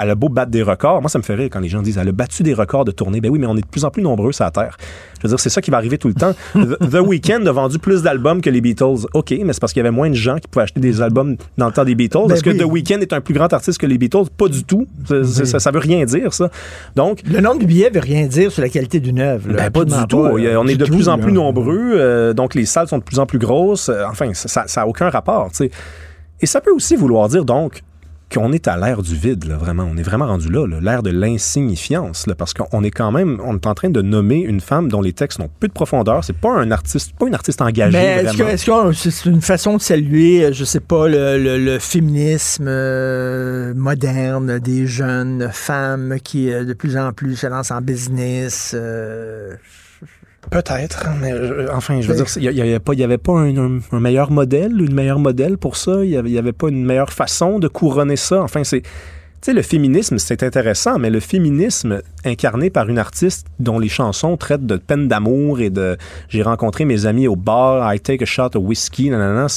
[0.00, 1.00] Elle a beau battre des records.
[1.00, 2.92] Moi, ça me fait rire quand les gens disent elle a battu des records de
[2.92, 3.20] tournée.
[3.20, 4.76] Ben oui, mais on est de plus en plus nombreux sur la Terre.
[5.22, 6.32] Je veux dire, c'est ça qui va arriver tout le temps.
[6.54, 9.06] The, Weeknd a vendu plus d'albums que les Beatles.
[9.14, 11.36] OK, mais c'est parce qu'il y avait moins de gens qui pouvaient acheter des albums
[11.56, 12.18] dans le temps des Beatles.
[12.28, 12.56] Ben Est-ce oui.
[12.58, 14.24] que The Weeknd est un plus grand artiste que les Beatles?
[14.36, 14.86] Pas du tout.
[15.08, 16.50] Ça, ça- ça- veut rien dire, ça.
[16.96, 19.48] Donc, Le nombre de billets veut rien dire sur la qualité d'une œuvre.
[19.52, 20.22] ben, pas du tout.
[20.24, 21.22] pas, on est de tout, plus en là.
[21.22, 23.88] plus nombreux, euh, donc les salles sont de plus en plus grosses.
[23.88, 25.50] Euh, enfin, ça n'a aucun rapport.
[26.40, 27.82] Et ça peut aussi vouloir dire donc
[28.32, 29.88] qu'on est à l'ère du vide, là, vraiment.
[29.90, 33.66] On est vraiment rendu là, l'ère de l'insignifiance, parce qu'on est quand même, on est
[33.66, 36.24] en train de nommer une femme dont les textes n'ont peu de profondeur.
[36.24, 37.98] C'est pas un artiste, pas une artiste engagée.
[37.98, 38.36] Est-ce que,
[38.70, 38.90] vraiment.
[38.90, 42.66] est-ce que c'est une façon de saluer, euh, je sais pas, le, le- le féminisme
[42.68, 48.72] euh, moderne des jeunes femmes qui euh, de plus en plus se lancent en business?
[48.74, 49.54] euh,
[50.50, 53.56] Peut-être, mais euh, enfin, je veux dire, il n'y avait pas, y avait pas un,
[53.56, 56.02] un- un meilleur modèle, une meilleure modèle pour ça?
[56.04, 58.42] Il n'y avait, avait pas une meilleure façon de couronner ça?
[58.42, 58.82] Enfin, c'est.
[59.42, 63.88] Tu sais, le féminisme, c'est intéressant, mais le féminisme incarné par une artiste dont les
[63.88, 65.96] chansons traitent de peine d'amour et de
[66.28, 69.48] j'ai rencontré mes amis au bar, I take a shot of whiskey, nanana,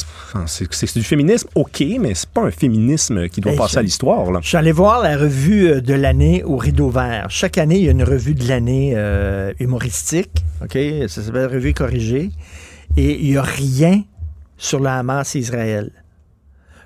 [0.47, 4.31] c'est- du féminisme, ok, mais c'est pas un féminisme qui doit passer à l'histoire.
[4.31, 4.39] là.
[4.41, 7.27] Je suis allé voir la revue euh, de l'année au Rideau Vert.
[7.29, 10.31] Chaque année, il y a une revue de l'année euh, humoristique.
[10.63, 10.75] OK?
[11.07, 12.31] Ça s'appelle Revue corrigée.
[12.97, 14.01] Et il n'y a rien
[14.57, 15.91] sur le Hamas et Israël.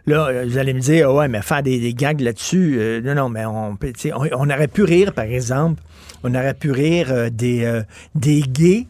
[0.10, 3.14] Là, euh, vous allez me dire, Ah ouais, mais faire des, gags là-dessus, euh, non,
[3.14, 3.78] non, mais on,
[4.50, 5.84] aurait pu rire, par exemple,
[6.24, 8.88] on aurait pu rire euh, des, gays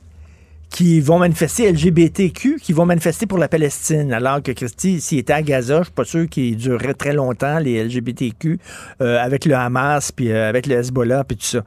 [0.69, 5.33] qui vont manifester LGBTQ, qui vont manifester pour la Palestine, alors que Christy, s'il était
[5.33, 8.57] à Gaza, je suis pas sûr qu'il durerait très longtemps, les LGBTQ,
[8.99, 11.63] avec le Hamas, puis avec le Hezbollah, puis tout ça.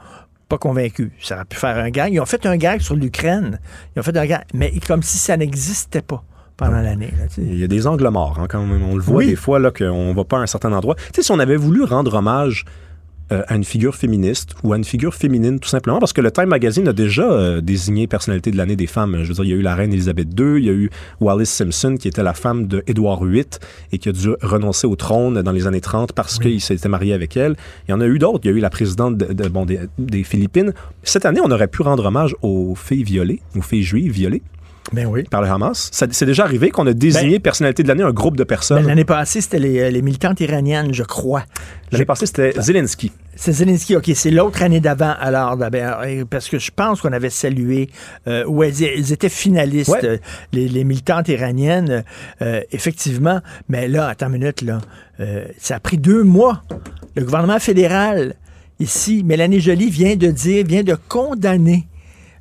[0.49, 1.13] Pas convaincu.
[1.21, 2.13] Ça aurait pu faire un gag.
[2.13, 3.59] Ils ont fait un gag sur l'Ukraine.
[3.95, 6.25] Ils ont fait un gag, mais comme si ça n'existait pas
[6.57, 7.13] pendant l'année.
[7.19, 7.43] là, tu sais.
[7.43, 8.83] Il y a des angles morts, hein, quand même.
[8.83, 9.27] On le voit Oui.
[9.27, 10.95] des fois là qu'on va pas à un certain endroit.
[10.97, 12.65] Tu sais, si on avait voulu rendre hommage
[13.31, 16.31] euh, à une figure féministe ou à une figure féminine, tout simplement, parce que le
[16.31, 19.19] Time Magazine a déjà euh, désigné personnalité de l'année des femmes.
[19.23, 20.91] Je veux dire, il y a eu la reine Elisabeth II, il y a eu
[21.21, 23.47] Wallis Simpson, qui était la femme de Édouard VIII
[23.93, 27.15] et qui a dû renoncer au trône dans les années 30 parce qu'il s'était marié
[27.15, 27.57] avec elle.
[27.89, 28.41] Il y en a eu d'autres.
[28.45, 30.75] Il y a eu la présidente de- de- bon, des, des Philippines.
[31.03, 34.43] Cette année, on aurait pu rendre hommage aux filles violées, aux filles juives violées.
[34.93, 35.23] Ben oui.
[35.25, 35.91] Par le Hamas.
[35.93, 38.83] C'est déjà arrivé qu'on a désigné personnalité de l'année un groupe de personnes.
[38.83, 41.45] Ben, L'année passée, c'était les, euh, les militantes iraniennes, je crois.
[41.93, 43.13] L'année passée, c'était Zelensky.
[43.35, 44.11] C'est Zelensky, OK.
[44.15, 47.89] C'est l'autre année d'avant, alors, d'abord, et parce que je pense qu'on avait salué,
[48.27, 50.05] euh, où elles, elles étaient finalistes, Ouais.
[50.05, 50.19] euh,
[50.53, 52.05] les, les militantes iraniennes,
[52.43, 53.41] euh, effectivement.
[53.69, 54.81] Mais là, attends une minute, là.
[55.21, 56.63] euh, ça a pris deux mois.
[57.17, 58.35] Le gouvernement fédéral,
[58.81, 61.87] ici, Mélanie Joly vient de dire, vient de condamner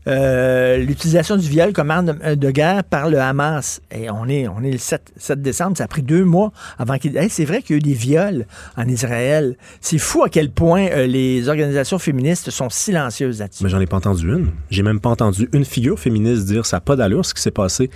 [0.07, 3.81] euh, l'utilisation du viol comme arme de, de guerre par le Hamas.
[3.91, 6.97] Et on est, on est le 7, 7 décembre, ça a pris deux mois avant
[6.97, 7.17] qu'il...
[7.29, 8.45] C'est vrai qu'il y a eu des viols
[8.77, 9.55] en Israël.
[9.79, 13.63] C'est fou à quel point euh, les organisations féministes sont silencieuses là-dessus.
[13.63, 14.51] Mais j'en ai pas entendu une.
[14.69, 17.51] J'ai même pas entendu une figure féministe dire ça n'a pas d'allure ce qui s'est
[17.51, 17.89] passé.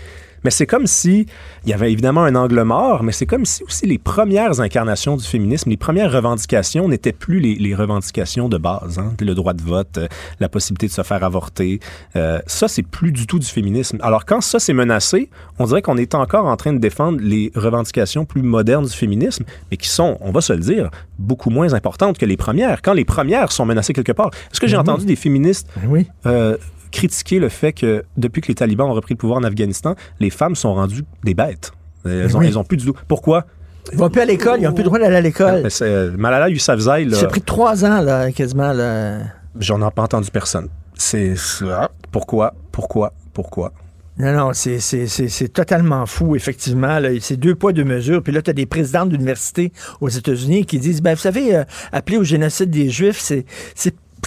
[0.45, 1.25] Mais c'est comme si,
[1.65, 5.17] il y avait évidemment un angle mort, mais c'est comme si aussi les premières incarnations
[5.17, 8.99] du féminisme, les premières revendications n'étaient plus les, les revendications de base.
[8.99, 9.13] Hein?
[9.19, 10.07] Le droit de vote, euh,
[10.39, 11.79] la possibilité de se faire avorter.
[12.15, 13.97] Euh, ça, c'est plus du tout du féminisme.
[14.01, 17.51] Alors quand ça s'est menacé, on dirait qu'on est encore en train de défendre les
[17.55, 21.73] revendications plus modernes du féminisme, mais qui sont, on va se le dire, beaucoup moins
[21.73, 22.83] importantes que les premières.
[22.83, 24.29] Quand les premières sont menacées quelque part.
[24.51, 24.81] Est-ce que j'ai Mhm.
[24.81, 26.05] entendu des féministes Oui.
[26.27, 26.55] euh,
[26.95, 30.29] critiquer le fait que depuis que les talibans ont repris le pouvoir en Afghanistan, les
[30.29, 31.71] femmes sont rendues des bêtes.
[32.05, 32.47] Elles ont, Oui.
[32.47, 32.93] elles ont plus du tout.
[33.07, 33.45] Pourquoi?
[33.91, 35.67] Ils vont plus à l'école, ils n'ont plus le droit d'aller à l'école.
[35.81, 38.73] Euh, Malala Yousafzai, là, Ça a pris trois ans, là, quasiment.
[38.73, 39.19] Là.
[39.59, 40.67] j'en ai pas entendu personne.
[40.95, 43.71] C'est c'est- ah, pourquoi, pourquoi, pourquoi?
[44.17, 46.99] Non, non, c'est- c'est c'est- c'est totalement fou, effectivement.
[46.99, 47.09] là.
[47.19, 48.23] C'est deux poids, deux mesures.
[48.23, 51.63] Puis là, tu as des présidents d'université aux États-Unis qui disent, ben, vous savez, euh,
[51.91, 53.45] appeler au génocide des Juifs, c'est-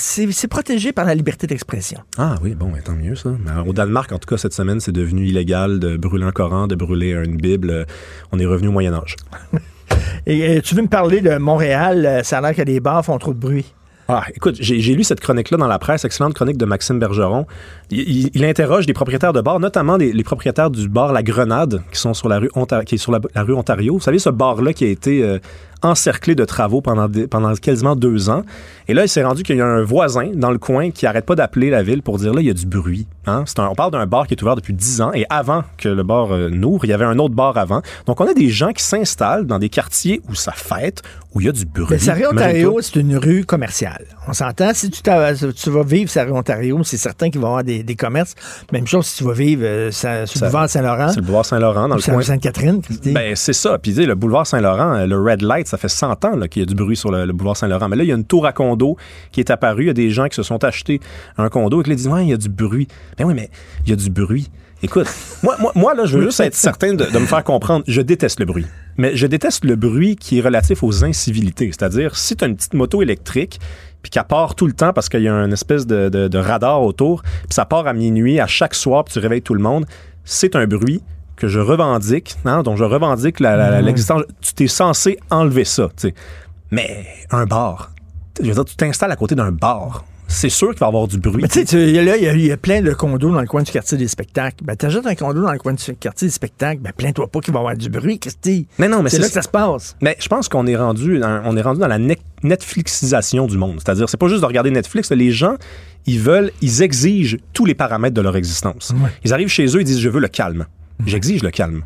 [0.00, 2.00] c'est protégé par la liberté d'expression.
[2.16, 3.30] Ah oui, bon, ben, tant mieux ça.
[3.44, 6.66] Mais au Danemark, en tout cas, cette semaine, c'est devenu illégal de brûler un Coran,
[6.66, 7.70] de brûler une Bible.
[7.70, 7.84] Euh,
[8.32, 9.16] On est revenu au Moyen Âge.
[10.26, 12.04] Et euh, tu veux me parler de Montréal?
[12.06, 13.72] euh, Ça a l'air que les bars font trop de bruit.
[14.10, 17.44] Ah, écoute, j'ai lu cette chronique-là dans la presse, excellente chronique de Maxime Bergeron.
[17.90, 21.22] Il, il- il interroge des propriétaires de bars, notamment les, les propriétaires du bar La
[21.22, 22.48] Grenade, qui sont sur la rue
[22.86, 23.92] qui est sur la, la rue Ontario.
[23.94, 25.38] Vous savez, ce bar-là qui a été euh,
[25.82, 28.42] encerclé de travaux pendant, des- pendant quasiment deux ans.
[28.88, 31.26] Et là, il s'est rendu qu'il y a un voisin dans le coin qui arrête
[31.26, 33.06] pas d'appeler la ville pour dire là, il y a du bruit.
[33.26, 33.44] Hein?
[33.46, 35.88] C'est un- on parle d'un bar qui est ouvert depuis dix ans et avant que
[35.88, 37.82] le bar euh, n'ouvre, il y avait un autre bar avant.
[38.06, 41.02] Donc, on a des gens qui s'installent dans des quartiers où ça fête,
[41.34, 41.86] où il y a du bruit.
[41.90, 41.98] Mais.
[42.38, 44.04] Ontario, c'est une rue commerciale.
[44.26, 44.70] On s'entend.
[44.74, 45.00] Si tu,
[45.70, 48.34] vas vivre Sarre Ontario, c'est certain qu'il va y avoir des, des commerces.
[48.72, 51.08] Même chose si tu vas vivre euh, sur le boulevard Saint-Laurent.
[51.08, 52.22] C'est le boulevard Saint-Laurent, dans le coin.
[52.22, 52.80] Sainte-Catherine.
[53.04, 53.78] Ben, c'est ça.
[53.78, 56.66] Puis, le boulevard Saint-Laurent, euh, le Red Light, ça fait 100 ans qu'il y a
[56.66, 57.88] du bruit sur le, le boulevard Saint-Laurent.
[57.88, 58.96] Mais là, il y a une tour à condo
[59.32, 59.84] qui est apparue.
[59.84, 61.00] Il y a des gens qui se sont achetés
[61.36, 62.88] un condo et qui disent Ouais, il y a du bruit.
[63.16, 63.50] Ben oui, mais
[63.84, 64.50] il y a du bruit.
[64.82, 65.08] Écoute,
[65.42, 67.84] moi, moi, là, je veux juste être certain de, me faire comprendre.
[67.88, 68.66] Je déteste le bruit.
[68.96, 71.66] Mais je déteste le bruit qui est relatif aux incivilités.
[71.66, 73.60] C'est-à-dire, si tu as une petite moto électrique,
[74.02, 76.38] puis qu'elle part tout le temps parce qu'il y a une espèce de, de- de
[76.38, 79.60] radar autour, puis ça part à minuit, à chaque soir, puis tu réveilles tout le
[79.62, 79.86] monde,
[80.24, 81.02] c'est un bruit
[81.38, 83.84] que je revendique, hein, dont je revendique Mhm.
[83.84, 84.22] l'existence.
[84.40, 86.14] Tu t'es censé enlever ça, tu sais.
[86.70, 87.92] Mais un bar,
[88.42, 90.04] je veux dire, tu t'installes à côté d'un bar.
[90.30, 91.40] c'est sûr qu'il va y avoir du bruit.
[91.40, 93.46] Mais tu sais, là, il y, a- il y a plein de condos dans le
[93.46, 94.62] coin du quartier des spectacles.
[94.62, 97.54] Ben, t'achètes un condo dans le coin du quartier des spectacles, ben, plains-toi pas qu'il
[97.54, 98.66] va y avoir du bruit, Christy.
[98.78, 99.96] Mais non, mais c'est là que ça se passe.
[100.02, 103.56] Mais je pense qu'on est rendu, dans- on est rendu dans la net- Netflixisation du
[103.56, 103.76] monde.
[103.82, 105.10] C'est-à-dire, c'est pas juste de regarder Netflix.
[105.10, 105.54] Les gens,
[106.04, 108.92] ils veulent, ils exigent tous les paramètres de leur existence.
[109.24, 110.66] Ils arrivent chez eux, ils disent, je veux le calme.
[111.06, 111.82] J'exige le calme.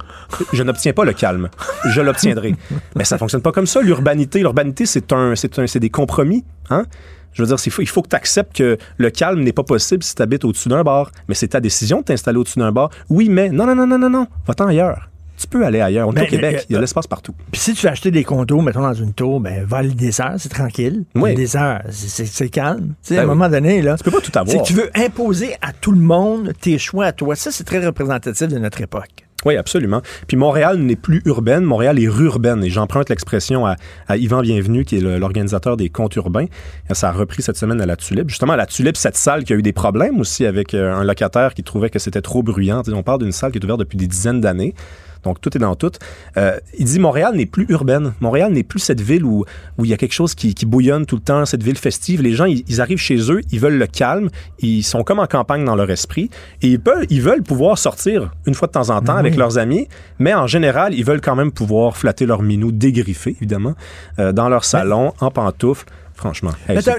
[0.52, 1.50] Je n'obtiens pas le calme.
[1.90, 2.54] Je l'obtiendrai.
[2.96, 3.80] Mais ça fonctionne pas comme ça.
[3.82, 6.44] L'urbanité, l'urbanité, c'est un, c'est un, c'est des compromis.
[6.70, 6.84] Hein?
[7.32, 10.14] Je veux dire, il faut que tu acceptes que le calme n'est pas possible si
[10.14, 11.10] tu habites au-dessus d'un bar.
[11.28, 12.90] Mais c'est ta décision de t'installer au-dessus d'un bar.
[13.08, 14.26] Oui, mais non, non, non, non, non, non.
[14.46, 15.08] Va-t'en ailleurs.
[15.42, 16.08] Tu peux aller ailleurs.
[16.08, 16.54] On est au Québec.
[16.54, 17.34] mais- il y a de l'espace partout.
[17.50, 20.34] Puis si tu veux acheter des condos, mettons dans une tour, ben va des Sœurs,
[20.38, 21.04] c'est tranquille.
[21.16, 21.34] Oui.
[21.34, 22.94] Des Sœurs, c'est- calme.
[23.02, 23.38] Tu sais, à Ben un oui.
[23.38, 23.96] moment donné, là.
[23.96, 24.62] Tu peux pas tout avoir.
[24.62, 27.34] que tu veux imposer à tout le monde tes choix à toi.
[27.34, 29.10] Ça, c'est très représentatif de notre époque.
[29.44, 30.02] Oui, absolument.
[30.28, 32.62] Puis Montréal n'est plus urbaine, Montréal est rurbaine.
[32.62, 33.74] Et j'emprunte l'expression à,
[34.06, 36.46] à Yvan Bienvenu, qui est le- l'organisateur des contes urbains.
[36.92, 38.28] Ça a repris cette semaine à la Tulipe.
[38.28, 41.02] Justement, à la Tulipe, cette salle qui a eu des problèmes aussi avec euh, un
[41.02, 42.82] locataire qui trouvait que c'était trop bruyant.
[42.92, 44.74] On parle d'une salle qui est ouverte depuis des dizaines d'années.
[45.24, 45.92] Donc, tout est dans tout.
[46.36, 48.12] Euh, il dit Montréal n'est plus urbaine.
[48.20, 49.44] Montréal n'est plus cette ville où,
[49.78, 52.22] où il y a quelque chose qui, qui bouillonne tout le temps, cette ville festive.
[52.22, 54.28] Les gens, ils, ils arrivent chez eux, ils veulent le calme,
[54.58, 56.30] ils sont comme en campagne dans leur esprit
[56.62, 59.20] et ils, peuvent, ils veulent pouvoir sortir une fois de temps en temps Oui.
[59.20, 59.88] avec leurs amis,
[60.18, 63.74] mais en général, ils veulent quand même pouvoir flatter leur minou dégriffé, évidemment,
[64.18, 65.86] euh, dans leur salon, en pantoufles.
[66.14, 66.50] Franchement.
[66.68, 66.92] hey, Attends,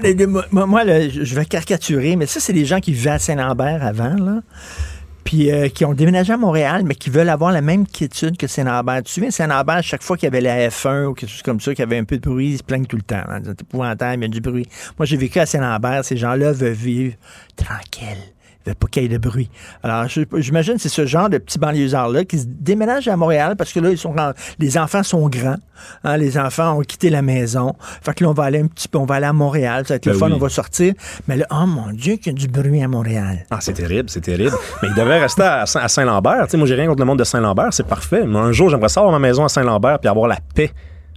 [0.52, 3.82] pas- moi, là, je vais caricaturer, mais ça, c'est des gens qui vivaient à Saint-Lambert
[3.82, 4.40] avant, là.
[5.24, 8.46] Puis euh, qui ont déménagé à Montréal, mais qui veulent avoir la même quiétude que
[8.46, 8.98] Saint-Lambert.
[8.98, 11.60] Tu te souviens, Saint-Lambert, chaque fois qu'il y avait la F1 ou quelque chose comme
[11.60, 13.22] ça, qu'il y avait un peu de bruit, ils se plaignent tout le temps.
[13.28, 13.40] hein.
[13.44, 14.68] C'est épouvantable, il y a du bruit.
[14.98, 16.04] Moi, j'ai vécu à Saint-Lambert.
[16.04, 17.14] Ces gens-là veulent vivre
[17.56, 18.33] tranquille.
[18.66, 19.50] Ils veulent pas qu'il y ait de bruit.
[19.82, 23.72] Alors, j'imagine que c'est ce genre de petits banlieusards-là qui se déménagent à Montréal parce
[23.72, 24.14] que là, ils sont
[24.58, 25.56] les enfants sont grands.
[26.04, 27.74] hein, les enfants ont quitté la maison.
[28.02, 29.84] Fait que là, on va aller un petit peu, on va aller à Montréal.
[29.86, 30.32] Ça va être le Ben fun, oui.
[30.36, 30.94] on va sortir.
[31.28, 33.44] Mais là, oh mon Dieu, qu'il y a du bruit à Montréal.
[33.50, 34.56] Ah, c'est terrible, c'est terrible.
[34.82, 36.44] Mais il devrait rester à Saint- à Saint-Lambert.
[36.44, 38.24] Tu sais, moi, j'ai rien contre le monde de Saint-Lambert, c'est parfait.
[38.26, 40.70] Mais un jour, j'aimerais ça avoir ma maison à Saint-Lambert puis avoir la paix.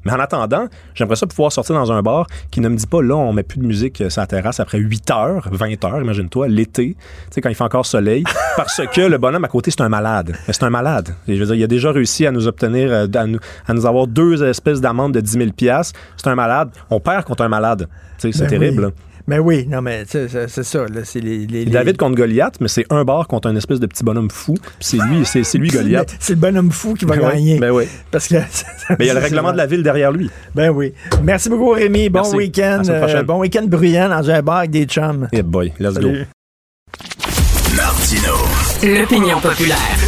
[0.07, 3.01] Mais en attendant, j'aimerais ça pouvoir sortir dans un bar qui ne me dit pas,
[3.01, 6.01] là, on met plus de musique euh, sur la terrasse après 8 heures, 20 heures,
[6.01, 6.97] imagine-toi, l'été, tu
[7.31, 8.23] sais, quand il fait encore soleil,
[8.55, 10.33] parce que le bonhomme à côté, c'est un malade.
[10.47, 11.13] C'est un malade.
[11.27, 13.73] Et je veux dire, il a déjà réussi à nous obtenir, euh, à nous, à
[13.73, 15.49] nous avoir deux espèces d'amendes de 10 000
[16.15, 16.69] C'est un malade.
[16.89, 17.89] On perd contre un malade.
[18.17, 18.85] Tu sais, c'est Ben terrible.
[18.85, 18.91] oui.
[19.29, 20.79] Mais oui, non, mais tu sais, c'est ça.
[20.87, 23.79] là, les, les- Et les- David contre Goliath, mais c'est un bar contre un espèce
[23.81, 24.53] de petit bonhomme fou.
[24.53, 26.15] Puis c'est lui, c'est lui Goliath.
[26.19, 27.59] C'est le bonhomme fou qui va Ben oui, gagner.
[27.59, 27.83] ben oui.
[28.09, 28.35] Parce que.
[28.91, 30.29] Mais il y a le règlement de la ville derrière lui.
[30.55, 30.93] Ben oui.
[31.23, 32.07] Merci beaucoup, Rémi.
[32.09, 32.83] Bon week-end.
[32.87, 35.27] Euh, bon week-end bruyant dans un bar avec des chums.
[35.33, 36.19] Eh boy, let's Salut.
[36.19, 37.75] go.
[37.75, 38.33] Martino.
[38.81, 40.06] L'opinion populaire.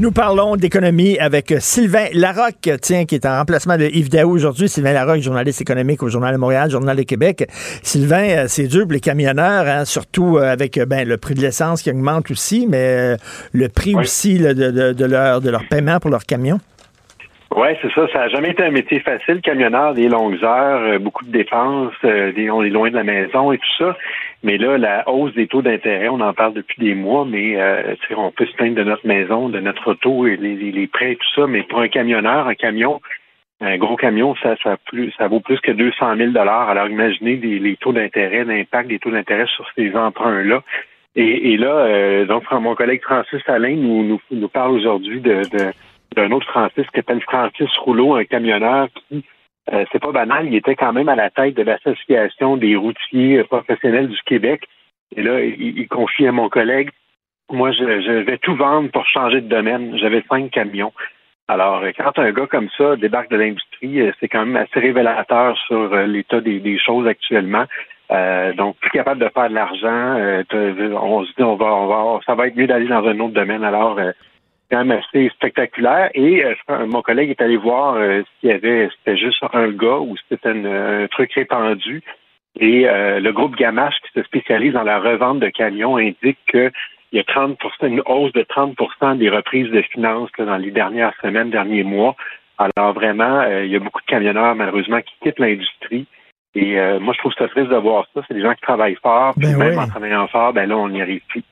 [0.00, 4.68] Nous parlons d'économie avec Sylvain Larocque, tiens, qui est en remplacement de Yves Daou aujourd'hui.
[4.68, 7.48] Sylvain Larocque, journaliste économique au Journal de Montréal, Journal de Québec.
[7.84, 11.34] Sylvain, euh, c'est dur pour les camionneurs, hein, surtout euh, avec euh, ben, le prix
[11.34, 13.16] de l'essence qui augmente aussi, mais
[13.52, 16.58] le prix aussi là, de, de- de leur, de leur paiement pour leur camion.
[17.56, 18.08] Oui, c'est ça.
[18.08, 21.92] Ça n'a jamais été un métier facile, camionneur, des longues heures, euh, beaucoup de dépenses,
[22.04, 23.96] euh, des- on est loin de la maison et tout ça.
[24.42, 27.94] Mais là, la hausse des taux d'intérêt, on en parle depuis des mois, mais euh,
[28.16, 31.16] on peut se plaindre de notre maison, de notre auto et les, les- prêts et
[31.16, 31.46] tout ça.
[31.46, 33.00] Mais pour un camionneur, un camion,
[33.60, 37.60] un gros camion, ça, ça, plus, ça vaut plus que 200 000 Alors imaginez les,
[37.60, 40.62] les taux d'intérêt, l'impact des taux d'intérêt sur ces emprunts-là.
[41.16, 45.42] Et, et là, euh, donc mon collègue Francis Alain nous, nous, nous parle aujourd'hui de,
[45.48, 45.72] de-
[46.14, 49.24] d'un autre Francis qui s'appelle Francis Rouleau, un camionneur qui,
[49.72, 53.42] euh, c'est pas banal, il était quand même à la tête de l'Association des routiers
[53.44, 54.68] professionnels du Québec.
[55.16, 56.90] Et là, il, confie à mon collègue,
[57.50, 57.84] moi, je,
[58.22, 59.96] vais tout vendre pour changer de domaine.
[59.98, 60.92] J'avais cinq camions.
[61.46, 64.80] Alors, euh, quand un gars comme ça débarque de l'industrie, euh, c'est quand même assez
[64.80, 67.64] révélateur sur l'état des, choses actuellement.
[68.56, 70.44] Donc, plus capable de faire de l'argent,
[71.00, 73.34] on se dit on va, on va, ça va être mieux d'aller dans un autre
[73.34, 73.64] domaine.
[73.64, 73.98] Alors,
[74.74, 76.10] quand même assez spectaculaire.
[76.14, 79.98] Et euh, mon collègue est allé voir euh, s'il y avait, c'était juste un gars
[79.98, 82.02] ou c'était un truc répandu.
[82.58, 86.72] Et euh, le groupe Gamache, qui se spécialise dans la revente de camions, indique qu'il
[87.12, 91.14] y a 30 une hausse de 30% des reprises de finances là, dans les dernières
[91.22, 92.16] semaines, derniers mois.
[92.58, 96.06] Alors vraiment, il y a beaucoup de camionneurs, malheureusement, qui quittent l'industrie.
[96.54, 98.22] Et moi, je trouve ça triste de voir ça.
[98.28, 99.84] C'est des gens qui travaillent fort, puis Ben même oui.
[99.84, 101.42] en travaillant fort, ben là, on n'y arrive plus.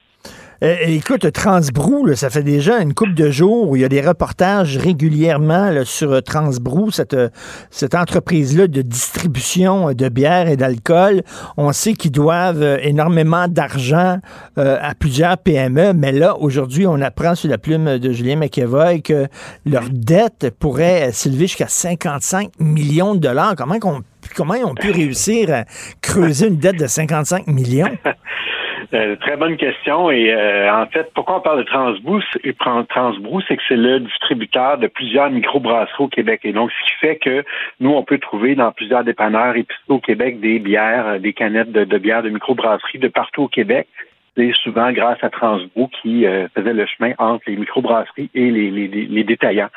[0.62, 4.01] Euh, écoute, Transbrou, ça fait déjà une couple de jours où il y a des
[4.01, 7.30] reportages régulièrement sur euh, Transbrou, cette, euh,
[7.72, 11.22] cette entreprise-là de distribution de bière et d'alcool.
[11.56, 14.18] On sait qu'ils doivent énormément d'argent
[14.56, 19.26] à plusieurs PME, mais là, aujourd'hui, on apprend sur la plume de Julien McEvoy que
[19.66, 23.55] leur dette pourrait s'élever jusqu'à 55 millions de dollars.
[23.56, 24.02] Comment, qu'on,
[24.36, 25.64] comment ils ont pu réussir à
[26.01, 27.90] creuser une dette de 55 millions?
[28.94, 30.10] Euh, très bonne question.
[30.10, 32.20] Et euh, en fait, pourquoi on parle de Transbrou?
[32.88, 36.40] Transbrou, c'est que c'est le distributeur de plusieurs microbrasseries au Québec.
[36.44, 37.44] Et donc, ce qui fait que
[37.80, 41.72] nous, on peut trouver dans plusieurs dépanneurs et au Québec des bières, euh, des canettes
[41.72, 43.88] de, de bières de microbrasseries de partout au Québec.
[44.36, 49.24] C'est souvent grâce à Transbrou qui euh, faisait le chemin entre les microbrasseries et les,
[49.24, 49.68] détaillants.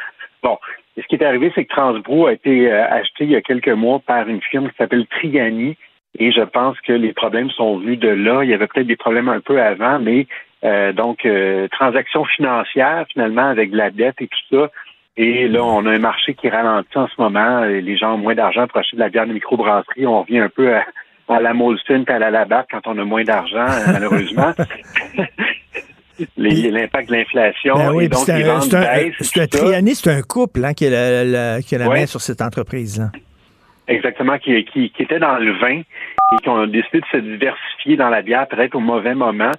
[0.41, 0.57] Bon,
[0.95, 3.67] et ce qui est arrivé, c'est que Transbrou a été acheté il y a quelques
[3.67, 5.75] mois par une firme qui s'appelle Trigani.
[6.17, 8.43] Et je pense que les problèmes sont venus de là.
[8.43, 10.27] Il y avait peut-être des problèmes un peu avant, mais
[10.63, 14.71] euh, donc euh, transactions financières finalement avec de la dette et tout ça.
[15.17, 17.61] Et là, on a un marché qui ralentit en ce moment.
[17.65, 20.05] Les gens ont moins d'argent pour acheter de la bière de microbrasserie.
[20.05, 20.83] On revient un peu à,
[21.29, 24.53] à la Molson et à la Labatt quand on a moins d'argent, euh, malheureusement.
[26.37, 27.75] L'impact de l'inflation.
[27.75, 31.23] Ben oui, et puis donc, c'est un, un- un un couple hein, qui a la,
[31.25, 31.99] la- qui a la Ouais.
[32.01, 33.11] main sur cette entreprise-là.
[33.87, 37.97] Exactement, qui, qui, qui était dans le vin et qui ont décidé de se diversifier
[37.97, 39.51] dans la bière, peut-être au mauvais moment.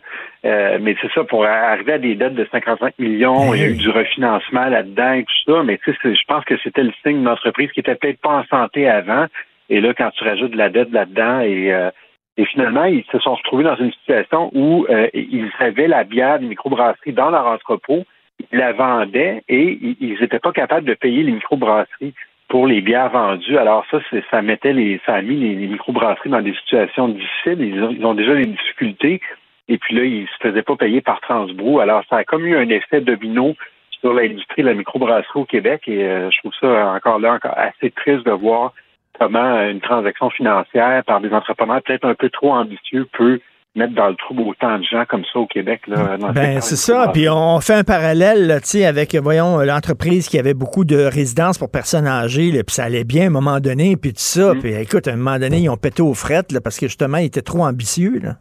[0.44, 3.68] Euh, mais c'est ça, pour arriver à des dettes de 55 millions, il y a
[3.68, 5.62] eu du refinancement là-dedans et tout ça.
[5.62, 8.38] Mais tu sais, je pense que c'était le signe d'une entreprise qui était peut-être pas
[8.38, 9.26] en santé avant.
[9.68, 11.90] Et là, quand tu rajoutes de la dette là-dedans et euh,
[12.38, 16.38] et finalement, ils se sont retrouvés dans une situation où euh, ils avaient la bière
[16.38, 18.04] de microbrasserie dans leur entrepôt,
[18.52, 22.12] ils la vendaient et ils n'étaient pas capables de payer les microbrasseries
[22.48, 23.58] pour les bières vendues.
[23.58, 23.98] Alors ça,
[24.30, 27.60] ça mettait les, ça a mis les, les microbrasseries dans des situations difficiles.
[27.60, 29.20] Ils ont, ils ont déjà des difficultés.
[29.68, 31.80] Et puis là, ils se faisaient pas payer par Transbrou.
[31.80, 33.54] Alors ça a comme eu un effet domino
[34.00, 35.82] sur l'industrie de la microbrasserie au Québec.
[35.86, 38.72] Et euh, je trouve ça encore là encore assez triste de voir
[39.18, 43.40] comment une transaction financière par des entrepreneurs peut-être un peu trop ambitieux peut
[43.76, 45.82] mettre dans le trouble autant de gens comme ça au Québec.
[45.86, 47.10] Là, dans Ben, c'est ça.
[47.12, 50.96] Puis on fait un parallèle, là, tu sais, avec, voyons, l'entreprise qui avait beaucoup de
[50.96, 54.20] résidences pour personnes âgées, là, puis ça allait bien à un moment donné, puis tout
[54.20, 54.54] ça.
[54.54, 54.60] Mm.
[54.60, 57.18] Puis écoute, à un moment donné, ils ont pété aux frettes, là, parce que justement,
[57.18, 58.36] ils étaient trop ambitieux, là.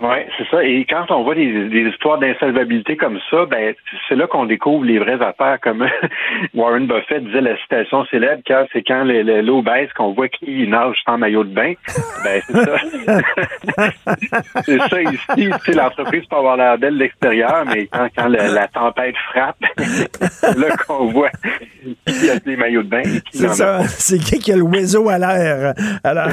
[0.00, 0.62] Oui, c'est ça.
[0.64, 3.74] Et quand on voit des, des histoires d'insolvabilité comme ça, ben
[4.08, 5.58] c'est là qu'on découvre les vraies affaires.
[5.62, 5.86] Comme
[6.54, 10.28] Warren Buffett disait la citation célèbre, quand c'est quand le- le- l'eau baisse qu'on voit
[10.28, 11.72] qui nage sans maillot de bain.
[12.24, 12.76] Ben c'est ça.
[14.64, 15.50] c'est ça ici.
[15.74, 20.56] L'entreprise peut avoir l'air belle de l'extérieur, mais quand, quand le- la tempête frappe, c'est
[20.58, 21.30] là qu'on voit
[22.06, 23.02] qui a des maillots de bain.
[23.32, 23.80] C'est ça.
[23.86, 25.74] C'est qui qui a le oiseau à l'air.
[26.02, 26.28] Alors...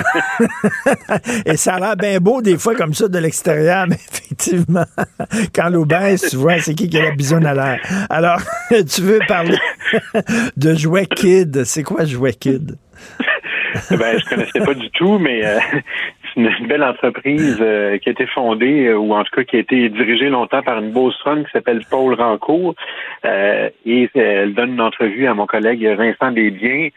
[1.45, 4.85] Et ça a l'air bien beau des fois comme ça de l'extérieur, mais effectivement,
[5.53, 7.79] quand l'eau baisse, tu vois, c'est qui qui a la bisoune à l'air.
[8.09, 9.57] Alors, tu veux parler
[10.57, 11.63] de Jouet Kid.
[11.63, 12.77] C'est quoi Jouet Kid?
[13.91, 15.59] ben, je connaissais pas du tout, mais euh,
[16.33, 19.55] c'est une belle entreprise euh, qui a été fondée, euh, ou en tout cas qui
[19.55, 22.75] a été dirigée longtemps par une Beauceronne qui s'appelle Paul Rancourt.
[23.23, 26.89] Et elle donne une entrevue à mon collègue Vincent Desbiens.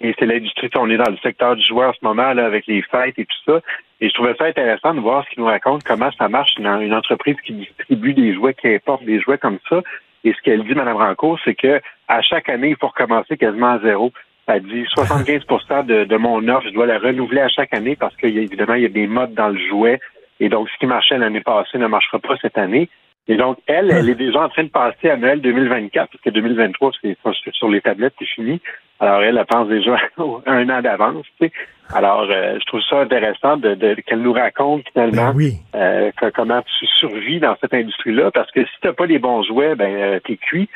[0.00, 2.66] Et c'est l'industrie, on est dans le secteur du joueur en ce moment, là, avec
[2.66, 3.60] les fêtes et tout ça.
[4.00, 6.66] Et je trouvais ça intéressant de voir ce qu'il nous raconte, comment ça marche une,
[6.66, 9.82] une entreprise qui distribue des jouets, qui importe des jouets comme ça.
[10.24, 13.72] Et ce qu'elle dit, Mme Rancourt, c'est que à chaque année, il faut recommencer quasiment
[13.72, 14.12] à zéro.
[14.46, 18.16] Elle dit 75 de, de mon offre, je dois la renouveler à chaque année parce
[18.16, 20.00] qu'évidemment, il y a des modes dans le jouet.
[20.40, 22.88] Et donc, ce qui marchait l'année passée ne marchera pas cette année.
[23.28, 26.30] Et donc, elle, elle est déjà en train de passer à Noël 2024, parce que
[26.30, 28.60] 2023, c'est c'est sur les tablettes, c'est fini.
[29.02, 29.96] Alors, elle, elle pense déjà
[30.46, 31.26] un an d'avance.
[31.40, 31.52] Tu sais.
[31.92, 35.32] Alors, euh, je trouve ça intéressant de, de- qu'elle nous raconte finalement
[35.74, 39.18] euh, que- comment tu survis dans cette industrie-là, parce que si tu n'as pas les
[39.18, 40.68] bons jouets, ben euh, t'es cuit.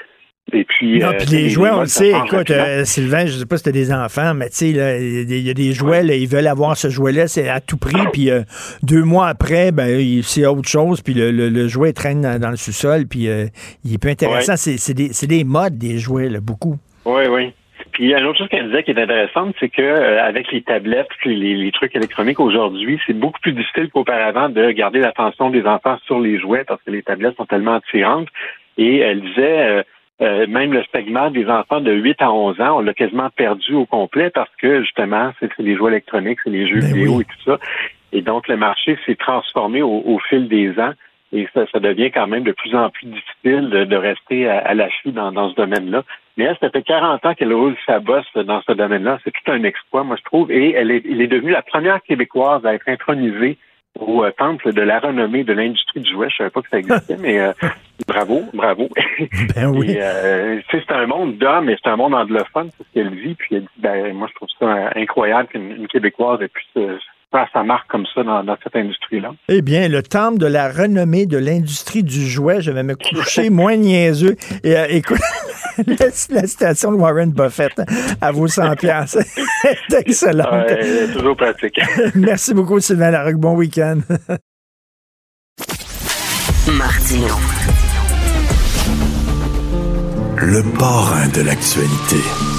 [0.52, 2.10] Et puis, Non, euh, puis t'as les jouets, on le sait.
[2.10, 5.50] Écoute, euh, Sylvain, je sais pas si t'as des enfants, mais tu sais, il y
[5.50, 8.42] a des- jouets, là, ils veulent avoir ce jouet-là, c'est à tout prix, puis euh,
[8.82, 12.50] deux mois après, ben, c'est autre chose, puis le, le- le jouet traîne dans, dans
[12.50, 13.46] le sous-sol, puis euh,
[13.84, 14.52] il est peu intéressant.
[14.52, 14.56] Ouais.
[14.56, 16.76] C'est c'est des, c'est des modes, des jouets, là, beaucoup.
[17.04, 17.52] Oui, oui.
[17.96, 20.22] Puis il y a une autre chose qu'elle disait qui est intéressante, c'est que euh,
[20.22, 24.70] avec les tablettes, puis les, les trucs électroniques aujourd'hui, c'est beaucoup plus difficile qu'auparavant de
[24.72, 28.28] garder l'attention des enfants sur les jouets parce que les tablettes sont tellement attirantes.
[28.76, 29.82] Et elle disait euh,
[30.20, 33.72] euh, même le segment des enfants de 8 à 11 ans, on l'a quasiment perdu
[33.72, 37.24] au complet parce que justement, c'est c'est les jouets électroniques, c'est les jeux vidéo et
[37.24, 37.58] tout ça.
[38.12, 40.92] Et donc le marché s'est transformé au, au fil des ans.
[41.32, 44.58] Et ça, ça devient quand même de plus en plus difficile de, de rester à,
[44.58, 46.04] à l'affût dans, dans ce domaine-là.
[46.36, 49.18] Mais elle, ça fait 40 ans qu'elle roule sa bosse dans ce domaine-là.
[49.24, 50.50] C'est tout un exploit, moi, je trouve.
[50.50, 53.56] Et elle est, elle est devenue la première Québécoise à être intronisée
[53.98, 56.28] au euh, temple de la renommée de l'industrie du jouet.
[56.30, 57.52] Je savais pas que ça existait, mais euh,
[58.06, 58.88] bravo, bravo.
[59.54, 59.96] Ben oui.
[59.98, 63.34] euh, c'est un monde d'hommes et c'est un monde anglophone, c'est ce qu'elle vit.
[63.34, 66.98] Puis elle dit, ben, moi, je trouve ça incroyable qu'une une Québécoise ait pu se
[67.30, 69.32] faire sa marque comme ça dans, dans cette industrie-là.
[69.48, 73.50] Eh bien, le temple de la renommée de l'industrie du jouet, je vais me coucher
[73.50, 74.36] moins niaiseux.
[74.62, 75.20] Et euh, écoute,
[75.86, 77.80] la, la citation de Warren Buffett
[78.20, 79.18] à vos 100 piastres.
[79.88, 80.50] C'est excellent.
[80.50, 81.80] Ouais, toujours pratique.
[82.14, 83.36] Merci beaucoup, Sylvain Larocque.
[83.36, 84.00] Bon week-end.
[86.72, 87.34] Martino.
[90.38, 92.55] Le parrain de l'actualité.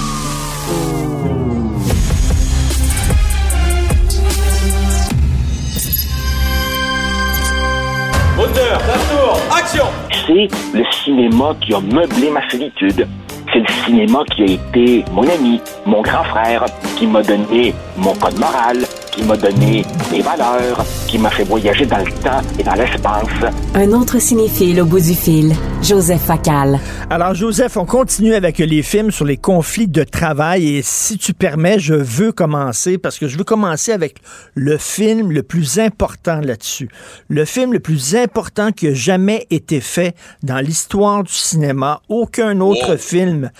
[9.70, 13.06] C'est le cinéma qui a meublé ma solitude.
[13.52, 16.66] C'est le cinéma qui a été mon ami, mon grand frère,
[16.96, 21.86] qui m'a donné mon code moral, qui m'a donné mes valeurs, qui m'a fait voyager
[21.86, 23.54] dans le temps et dans l'espace.
[23.74, 26.78] Un autre cinéphile au bout du fil, Joseph Facal.
[27.08, 30.76] Alors, Joseph, on continue avec les films sur les conflits de travail.
[30.76, 34.18] Et si tu permets, je veux commencer parce que je veux commencer avec
[34.54, 36.90] le film le plus important là-dessus.
[37.28, 42.02] Le film le plus important qui a jamais été fait dans l'histoire du cinéma.
[42.10, 43.50] Aucun autre film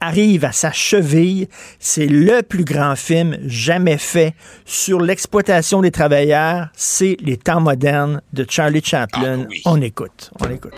[0.00, 1.48] arrive à sa cheville.
[1.78, 6.68] C'est le plus grand film jamais fait sur l'exploitation des travailleurs.
[6.74, 9.46] C'est Les temps modernes de Charlie Chaplin.
[9.64, 10.74] On écoute, on écoute.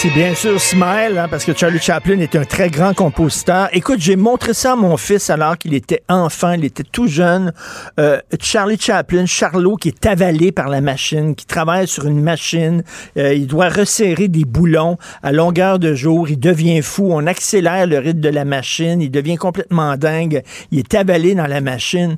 [0.00, 3.68] C'est bien sûr Smile, hein, parce que Charlie Chaplin est un très grand compositeur.
[3.72, 7.52] Écoute, j'ai montré ça à mon fils alors qu'il était enfant, il était tout jeune.
[7.98, 12.84] Euh, Charlie Chaplin, Charlot, qui est avalé par la machine, qui travaille sur une machine.
[13.16, 16.28] Euh, il doit resserrer des boulons à longueur de jour.
[16.28, 17.08] Il devient fou.
[17.10, 19.00] On accélère le rythme de la machine.
[19.00, 20.44] Il devient complètement dingue.
[20.70, 22.14] Il est avalé dans la machine.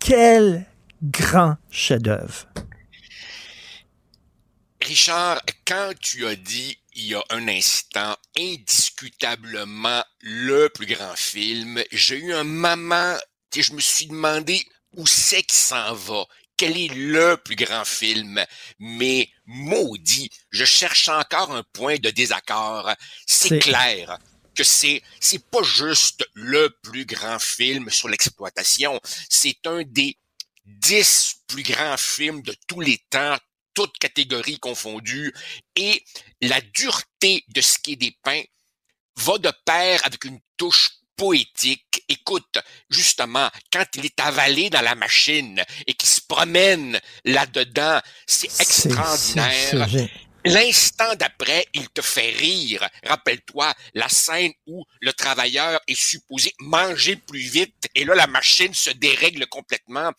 [0.00, 0.64] Quel
[1.00, 2.48] grand chef-d'œuvre.
[4.82, 11.82] Richard, quand tu as dit il y a un instant, indiscutablement le plus grand film,
[11.92, 13.16] j'ai eu un moment,
[13.54, 14.64] je me suis demandé
[14.96, 16.24] où c'est qu'il s'en va.
[16.56, 18.44] Quel est le plus grand film?
[18.78, 22.92] Mais maudit, je cherche encore un point de désaccord.
[23.26, 24.18] C'est clair
[24.54, 30.18] que c'est c'est pas juste le plus grand film sur l'exploitation, c'est un des
[30.64, 33.38] dix plus grands films de tous les temps,
[33.74, 35.32] toutes catégories confondues,
[35.76, 36.04] et
[36.40, 38.42] la dureté de ce qui est dépeint
[39.16, 42.02] va de pair avec une touche poétique.
[42.08, 42.58] Écoute,
[42.90, 48.62] justement, quand il est avalé dans la machine et qu'il se promène là-dedans, c'est C'est-
[48.62, 50.08] extraordinaire.
[50.44, 52.88] L'instant d'après, il te fait rire.
[53.04, 58.74] Rappelle-toi la scène où le travailleur est supposé manger plus vite et là, la machine
[58.74, 60.10] se dérègle complètement.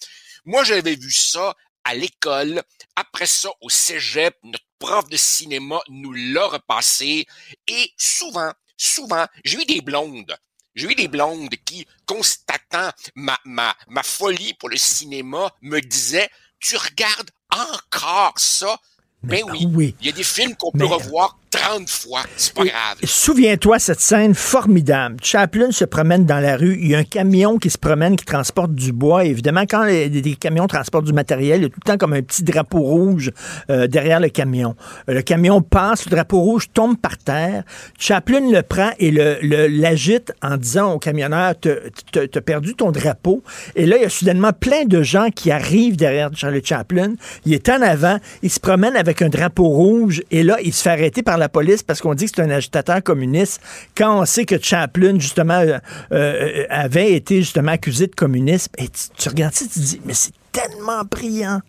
[0.46, 2.62] Moi, j'avais vu ça à l'école.
[2.96, 7.26] Après ça, au cégep, notre prof de cinéma nous l'a repassé.
[7.68, 10.36] Et souvent, souvent, j'ai eu des blondes.
[10.76, 16.30] J'ai eu des blondes qui, constatant ma, ma, ma folie pour le cinéma, me disaient,
[16.60, 18.80] tu regardes encore ça?
[19.22, 19.68] Ben oui.
[19.72, 19.96] oui.
[20.02, 22.22] Il y a des films qu'on peut Mais- revoir 30 fois.
[22.36, 22.98] C'est pas grave.
[23.04, 25.18] Souviens-toi cette scène formidable.
[25.22, 26.78] Chaplin se promène dans la rue.
[26.82, 29.26] Il y a un camion qui se promène, qui transporte du bois.
[29.26, 30.10] Évidemment, quand les,
[30.40, 33.32] camions transportent du matériel, il y a tout le temps comme un petit drapeau rouge
[33.70, 34.76] euh, derrière le camion.
[35.10, 37.64] Euh, le camion passe, le drapeau rouge tombe par terre.
[38.00, 43.44] Chaplin le prend et le- le- l'agite en disant au camionneur, t'as perdu ton drapeau.
[43.76, 47.14] Et là, il y a soudainement plein de gens qui arrivent derrière Charlie Chaplin.
[47.46, 50.82] Il est en avant, il se promène avec un drapeau rouge et là, il se
[50.82, 53.62] fait arrêter par la police parce qu'on dit que c'est un agitateur communiste.
[53.96, 55.80] Quand on sait que Chaplin, justement, euh,
[56.12, 60.14] euh, avait été justement accusé de communisme, et tu, regardes ça, tu te dis, mais
[60.14, 61.62] c'est tellement brillant.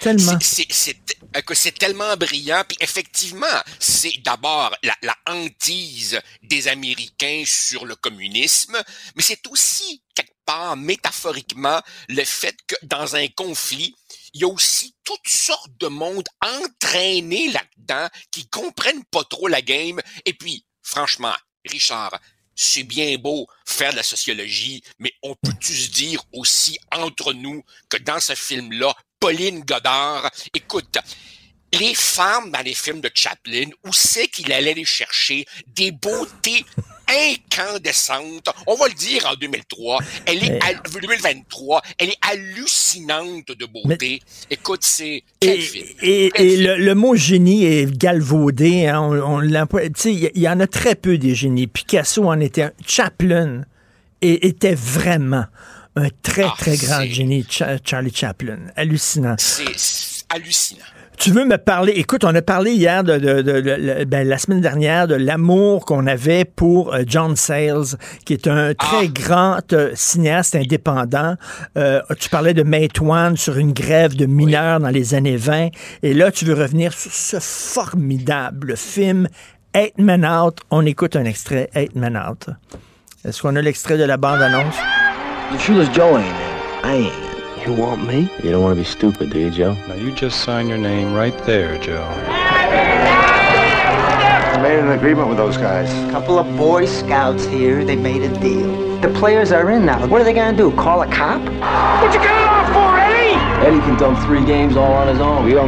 [0.00, 0.32] Tellement.
[0.32, 2.62] Euh, c'est tellement brillant.
[2.68, 3.46] Puis effectivement,
[3.78, 8.76] c'est d'abord la, la hantise des Américains sur le communisme,
[9.16, 13.94] mais c'est aussi quelque part métaphoriquement le fait que dans un conflit,
[14.32, 19.62] il y a aussi toutes sortes de monde entraînés là-dedans qui comprennent pas trop la
[19.62, 20.00] game.
[20.24, 21.34] Et puis, franchement,
[21.64, 22.18] Richard,
[22.56, 27.62] c'est bien beau faire de la sociologie, mais on peut-tu se dire aussi entre nous
[27.88, 30.98] que dans ce film-là, Pauline Godard, écoute,
[31.72, 36.64] les femmes dans les films de Chaplin, où c'est qu'il allait les chercher des beautés
[37.08, 38.48] incandescente.
[38.66, 39.98] On va le dire en 2003.
[40.26, 41.82] Elle est, Mais- hal- 2023.
[41.98, 44.20] Elle est hallucinante de beauté.
[44.50, 45.84] Écoute, c'est, film?
[46.02, 48.86] Et, et le, le mot génie est galvaudé.
[48.86, 51.34] hein, on, on l'emploie- tu sais, Il y, il y en a très peu des
[51.34, 51.66] génies.
[51.66, 52.72] Picasso en était un.
[52.86, 53.62] Chaplin
[54.22, 55.44] et, était vraiment
[55.96, 58.58] un très, Ah, très grand génie, Cha- Charlie Chaplin.
[58.76, 59.36] Hallucinant.
[59.38, 59.64] C'est
[60.28, 60.80] hallucinant.
[61.18, 64.36] Tu veux me parler, écoute, on a parlé hier, de, de- de- de- ben, la
[64.36, 67.96] semaine dernière, de l'amour qu'on avait pour euh, John Sayles,
[68.26, 71.36] qui est un très grand euh, cinéaste indépendant.
[71.78, 75.68] Euh, tu parlais de May Twan sur une grève de mineurs dans les années 20.
[76.02, 79.28] Et là, tu veux revenir sur ce formidable film,
[79.72, 80.58] Eight Men Out.
[80.70, 82.48] On écoute un extrait, Eight Men Out.
[83.26, 84.74] Est-ce qu'on a l'extrait de la bande-annonce?
[85.94, 86.20] Joe.
[86.84, 87.23] I ain't.
[87.66, 88.28] You want me?
[88.42, 89.72] You don't want to be stupid, do you, Joe?
[89.88, 92.04] Now you just sign your name right there, Joe.
[94.52, 95.90] I made an agreement with those guys.
[96.08, 98.98] A Couple of Boy Scouts here, they made a deal.
[99.00, 100.06] The players are in now.
[100.06, 100.72] What are they gonna do?
[100.72, 101.40] Call a cop?
[101.40, 102.53] What you get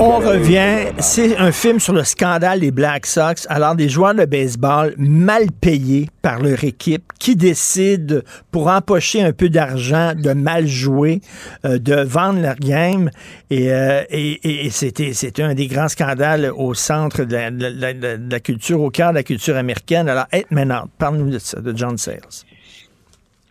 [0.04, 3.46] on revient, c'est un film sur le scandale des Black Sox.
[3.48, 8.16] Alors, des joueurs de baseball mal payés par leur équipe qui décident,
[8.50, 11.22] pour empocher un peu d'argent, de mal jouer,
[11.64, 13.08] euh, de vendre leur game.
[13.48, 17.50] Et, euh, et, et- et c'était, c'était un des grands scandales au centre de la,
[17.50, 20.08] de la- de la culture, au cœur de la culture américaine.
[20.10, 22.20] Alors, Eight Men Out, parle-nous de ça, de John Sayles.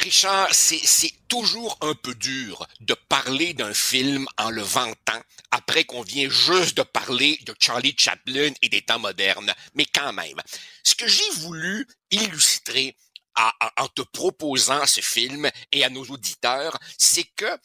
[0.06, 5.20] Richard, c'est toujours un peu dur de parler d'un film en le vantant
[5.50, 9.52] après qu'on vient juste de parler de Charlie Chaplin et des temps modernes.
[9.74, 10.40] Mais quand même,
[10.84, 12.96] ce que j'ai voulu illustrer
[13.36, 17.58] en te proposant ce film et à nos auditeurs, c'est que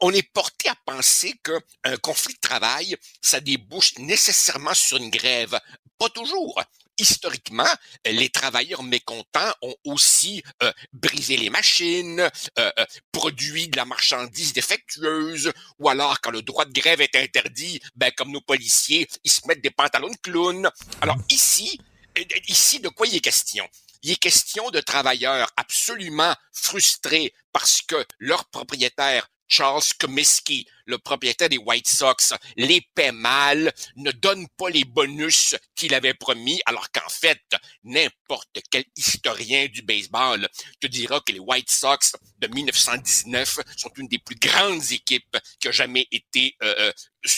[0.00, 5.60] on est porté à penser qu'un conflit de travail, ça débouche nécessairement sur une grève.
[5.96, 6.60] Pas toujours.
[6.98, 7.68] Historiquement,
[8.04, 14.52] les travailleurs mécontents ont aussi euh, brisé les machines, euh, euh, produit de la marchandise
[14.52, 19.30] défectueuse, ou alors quand le droit de grève est interdit, ben comme nos policiers, ils
[19.30, 20.70] se mettent des pantalons de clown.
[21.00, 21.80] Alors ici,
[22.18, 23.66] euh, ici de quoi il est question?
[24.02, 31.50] Il est question de travailleurs absolument frustrés parce que leur propriétaire Charles Comiskey, le propriétaire
[31.50, 36.90] des White Sox, les paie mal, ne donne pas les bonus qu'il avait promis, alors
[36.90, 37.42] qu'en fait,
[37.84, 40.48] n'importe quel historien du baseball
[40.80, 45.68] te dira que les White Sox de 1919 sont une des plus grandes équipes qui
[45.68, 46.92] a jamais été, euh, euh,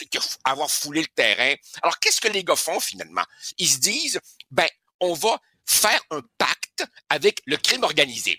[0.09, 1.53] qui a avoir foulé le terrain.
[1.83, 3.25] Alors, qu'est-ce que les gars font finalement?
[3.59, 4.21] Ils se disent,
[4.53, 4.69] ben,
[5.01, 8.39] on va faire un pacte avec le crime organisé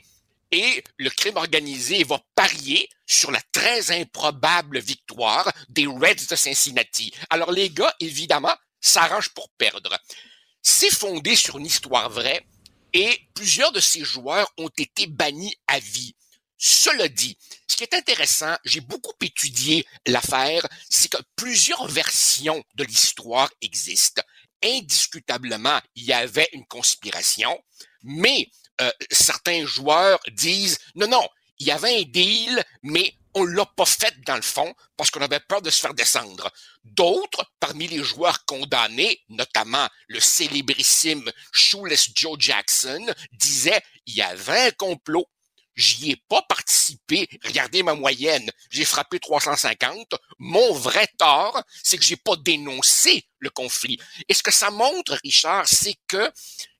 [0.56, 7.14] et le crime organisé va parier sur la très improbable victoire des Reds de Cincinnati.
[7.30, 9.98] Alors les gars, évidemment, s'arrangent pour perdre.
[10.62, 12.46] C'est fondé sur une histoire vraie
[12.94, 16.16] et plusieurs de ces joueurs ont été bannis à vie.
[16.58, 17.38] Cela dit,
[17.68, 24.22] ce qui est intéressant, j'ai beaucoup étudié l'affaire, c'est que plusieurs versions de l'histoire existent.
[24.64, 27.62] Indiscutablement, il y avait une conspiration,
[28.04, 28.50] mais
[28.82, 31.28] euh, certains joueurs disent non, non,
[31.60, 35.22] il y avait un deal, mais on l'a pas fait dans le fond parce qu'on
[35.22, 36.52] avait peur de se faire descendre.
[36.84, 44.68] D'autres, parmi les joueurs condamnés, notamment le célébrissime Shoeless Joe Jackson, disaient il y avait
[44.68, 45.26] un complot.
[45.76, 47.28] J'y ai pas participé.
[47.44, 48.50] Regardez ma moyenne.
[48.70, 50.16] J'ai frappé 350.
[50.40, 54.00] Mon vrai tort, c'est que j'ai pas dénoncé le conflit.
[54.30, 56.32] Et ce que ça montre, Richard, c'est que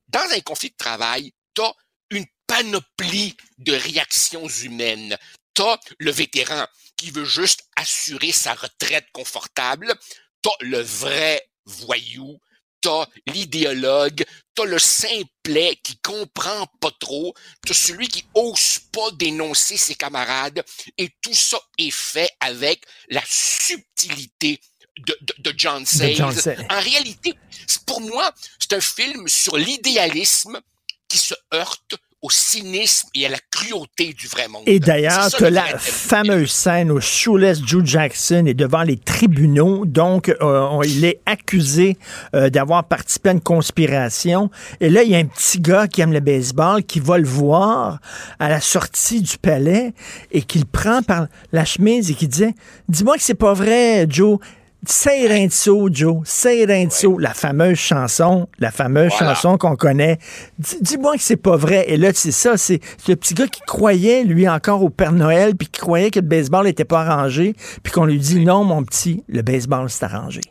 [0.08, 1.74] dans un conflit de travail, t'as
[2.10, 5.18] une panoplie de réactions humaines.
[5.54, 6.68] T'as le vétéran
[6.98, 9.94] qui veut juste assurer sa retraite confortable.
[10.42, 12.40] T'as le vrai voyou.
[12.82, 14.24] T'as l'idéologue.
[14.54, 17.34] T'as le simplet qui comprend pas trop.
[17.66, 20.64] T'as celui qui ose pas dénoncer ses camarades.
[20.98, 24.60] Et tout ça est fait avec la subtilité
[25.00, 26.22] de, de, de John Sayles.
[26.22, 27.34] En réalité,
[27.86, 30.62] pour moi, c'est un film sur l'idéalisme
[31.16, 34.64] qui se heurte au cynisme et à la cruauté du vrai monde.
[34.66, 35.78] Et d'ailleurs, le la thème.
[35.80, 39.86] fameuse scène où Shoeless Joe Jackson est devant les tribunaux.
[39.86, 41.98] Donc, euh, on- il est accusé
[42.34, 44.50] euh, d'avoir participé à une conspiration.
[44.82, 47.28] Et là, il y a un petit gars qui aime le baseball qui va le
[47.28, 48.00] voir
[48.40, 49.94] à la sortie du palais
[50.32, 52.56] et qui le prend par la chemise et qui dit
[52.90, 54.40] Dis-moi que c'est pas vrai, Joe.
[54.88, 56.22] Say it ain't so, Joe.
[56.26, 57.18] Say it ain't so.
[57.18, 59.34] La fameuse chanson, la fameuse Voilà.
[59.36, 60.20] chanson qu'on connaît.
[60.60, 61.86] Dis- Dis-moi que c'est pas vrai.
[61.88, 65.12] Et là, c'est ça, c'est c'est le petit gars qui croyait, lui, encore au Père
[65.12, 68.64] Noël, puis qui croyait que le baseball n'était pas arrangé, puis qu'on lui dit non,
[68.64, 70.42] mon petit, le baseball, c'est arrangé.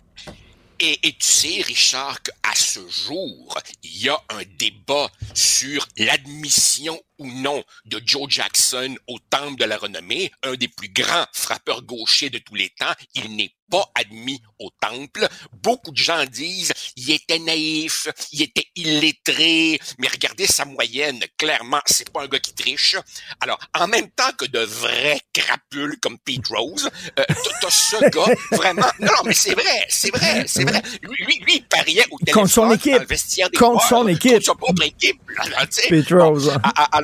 [0.81, 3.55] Et, et, tu sais, Richard, qu'à ce jour,
[3.85, 9.65] il y a un débat sur l'admission ou non de Joe Jackson au temple de
[9.65, 12.93] la renommée, un des plus grands frappeurs gauchers de tous les temps.
[13.15, 15.27] Il n'est pas admis au temple.
[15.53, 21.21] Beaucoup de gens disent, il était naïf, il était illettré, mais regardez sa moyenne.
[21.39, 22.97] Clairement, c'est pas un gars qui triche.
[23.41, 27.25] Alors, en même temps que de vrais crapules comme Pete Rose, euh,
[27.61, 28.87] t'as ce gars vraiment.
[29.01, 30.83] Non, mais c'est vrai, c'est vrai, c'est vrai.
[31.03, 33.89] Lui, lui, lui, il pariait au téléphone, contre son équipe, dans le vestiaire des contre
[33.89, 35.21] son équipe, contre son propre équipe.
[35.51, 36.53] Là, Pete Rose.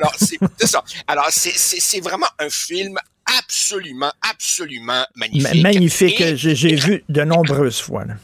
[0.01, 0.83] alors, c'est ça.
[1.07, 2.97] Alors, c'est vraiment un film
[3.37, 5.61] absolument, absolument magnifique.
[5.61, 6.35] magnifique.
[6.35, 8.05] J'ai vu de nombreuses fois.
[8.05, 8.15] Là.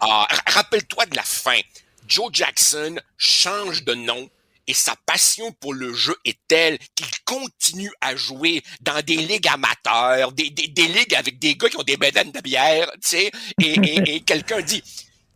[0.00, 1.58] Ah, rappelle-toi de la fin.
[2.06, 4.28] Joe Jackson change de nom
[4.66, 9.48] et sa passion pour le jeu est telle qu'il continue à jouer dans des ligues
[9.48, 13.08] amateurs, des, des, des, ligues avec des gars qui ont des bédaines de bière, tu
[13.08, 13.30] sais,
[13.60, 14.82] et, et, et quelqu'un dit,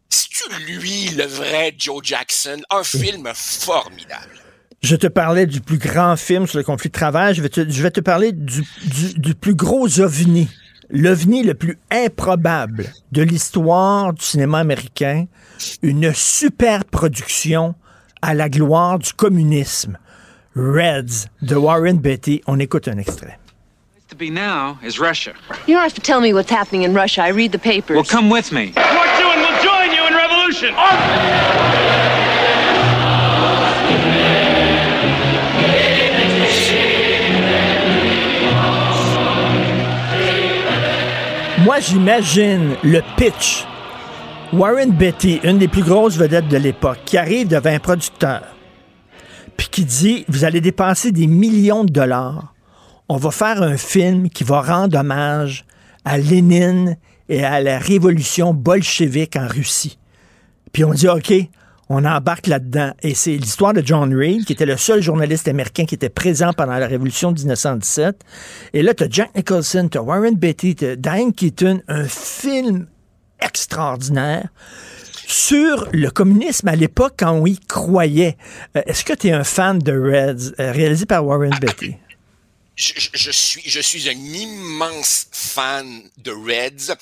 [0.08, 2.62] c'est-tu lui le vrai Joe Jackson?
[2.70, 4.43] Un film formidable.
[4.84, 7.34] Je te parlais du plus grand film sur le conflit de travail.
[7.34, 10.46] Je vais te, je vais te parler du, du, du plus gros ovni.
[10.90, 15.24] L'ovni le plus improbable de l'histoire du cinéma américain.
[15.80, 17.74] Une super production
[18.20, 19.96] à la gloire du communisme.
[20.54, 22.42] Reds de Warren Beatty.
[22.46, 23.38] On écoute un extrait.
[24.10, 25.32] To be now is Russia.
[25.66, 27.22] You don't have to tell me what's happening in Russia.
[27.22, 27.94] I read the papers.
[27.94, 28.74] Well, come with me.
[28.76, 30.74] War two and we'll join you in revolution.
[41.64, 43.64] Moi, j'imagine le pitch.
[44.52, 48.42] Warren Beatty, une des plus grosses vedettes de l'époque, qui arrive devant un producteur,
[49.56, 52.52] puis qui dit Vous allez dépenser des millions de dollars.
[53.08, 55.64] On va faire un film qui va rendre hommage
[56.04, 56.98] à Lénine
[57.30, 59.98] et à la révolution bolchevique en Russie.
[60.70, 61.32] Puis on dit OK,
[61.88, 62.92] on embarque là-dedans.
[63.02, 66.52] Et c'est l'histoire de John Reed, qui était le seul journaliste américain qui était présent
[66.52, 68.22] pendant la Révolution de 1917.
[68.72, 72.04] Et là, tu as Jack Nicholson, tu as Warren Beatty, tu as Diane Keaton, un
[72.04, 72.86] film
[73.40, 74.48] extraordinaire
[75.26, 78.36] sur le communisme à l'époque quand on y croyait.
[78.76, 81.96] Euh, Est-ce que tu es un fan de Reds, euh, réalisé par Warren Beatty?
[82.76, 86.96] Suis, je suis un immense fan de Reds.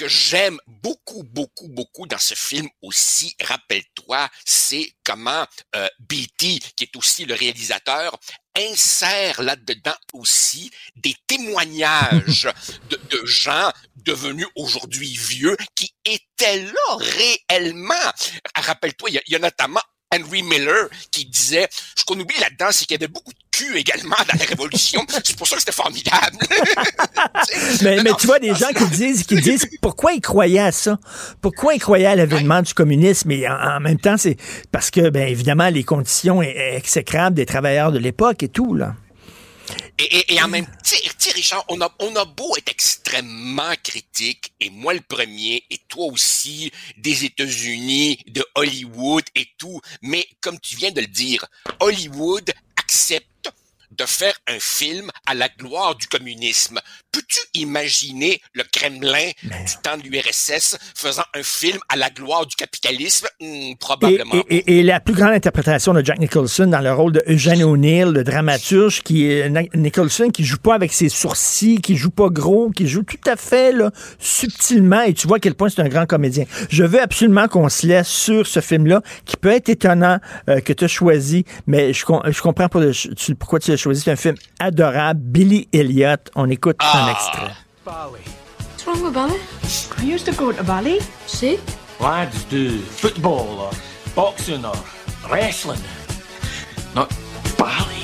[0.00, 5.46] Que j'aime beaucoup, beaucoup, beaucoup dans ce film aussi, rappelle-toi, c'est comment
[5.76, 8.18] euh, Beatty, qui est aussi le réalisateur,
[8.56, 12.48] insère là-dedans aussi des témoignages
[12.88, 18.10] de, de gens devenus aujourd'hui vieux qui étaient là réellement.
[18.54, 19.82] Rappelle-toi, il y, y, a notamment
[20.14, 23.76] Henry Miller qui disait, ce qu'on oublie là-dedans, c'est qu'il y avait beaucoup de cul
[23.76, 25.04] également dans la Révolution.
[25.24, 26.38] c'est pour ça que c'était formidable.
[27.82, 30.98] mais, tu vois des gens qui disent, qui disent pourquoi ils croyaient à ça,
[31.40, 32.62] pourquoi ils croyaient à l'avènement ouais.
[32.62, 34.36] du communisme, et en, en même temps, c'est
[34.72, 38.94] parce que, bien évidemment, les conditions exécrables des travailleurs de l'époque et tout là.
[39.98, 44.52] Et, et, et, en même temps, Richard, on a, on a beau être extrêmement critique,
[44.58, 50.58] et moi le premier, et toi aussi, des États-Unis, de Hollywood et tout, mais comme
[50.58, 51.46] tu viens de le dire,
[51.78, 53.29] Hollywood accepte
[53.90, 56.80] de faire un film à la gloire du communisme.
[57.12, 59.64] Peux-tu imaginer le Kremlin Mais...
[59.64, 63.26] du temps de l'URSS faisant un film à la gloire du capitalisme?
[63.40, 64.34] Hmm, probablement.
[64.48, 67.62] Et, et, et, la plus grande interprétation de Jack Nicholson dans le rôle de Eugene
[67.62, 72.28] O'Neill, le dramaturge, qui est Nicholson, qui joue pas avec ses sourcils, qui joue pas
[72.28, 75.82] gros, qui joue tout à fait là, subtilement, et tu vois à quel point c'est
[75.82, 76.44] un grand comédien.
[76.68, 80.18] Je veux absolument qu'on se laisse sur ce film-là, qui peut être étonnant
[80.48, 83.76] euh, que tu as choisi, mais je, je comprends pas le, tu, pourquoi tu l'as
[83.76, 84.02] choisi.
[84.02, 85.20] C'est un film adorable.
[85.22, 86.16] Billy Elliot.
[86.34, 86.99] On écoute ah.
[87.00, 87.54] Un extrait.
[87.84, 88.20] Bali.
[88.58, 89.38] What's wrong with Bali?
[89.98, 91.00] I used to go to Bali.
[91.26, 91.58] See?
[91.98, 93.72] Lads do football or
[94.14, 94.76] boxing or
[95.30, 95.80] wrestling.
[96.94, 97.08] Not
[97.58, 97.96] Bali.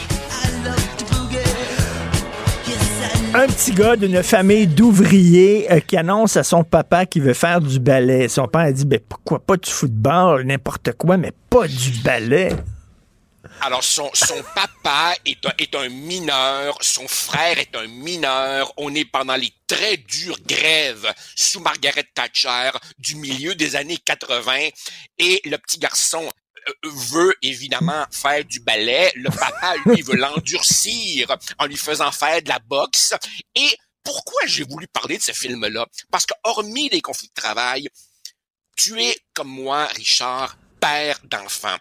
[3.35, 7.61] Un petit gars d'une famille d'ouvriers euh, qui annonce à son papa qu'il veut faire
[7.61, 8.29] du ballet.
[8.29, 12.53] Son père a dit ben, pourquoi pas du football, n'importe quoi, mais pas du ballet.
[13.67, 14.13] Alors, son,
[14.55, 18.73] papa est un, est un mineur, son frère est un mineur.
[18.77, 24.69] On est pendant les très dures grèves sous Margaret Thatcher du milieu des années 80
[25.19, 26.31] et le petit garçon
[26.85, 29.11] veut évidemment faire du ballet.
[29.17, 33.15] Le papa, lui, veut l'endurcir en lui faisant faire de la boxe.
[33.57, 35.87] Et pourquoi j'ai voulu parler de ce film-là?
[36.13, 37.89] Parce que hormis les conflits de travail,
[38.77, 41.79] tu es comme moi, Richard, père d'enfants.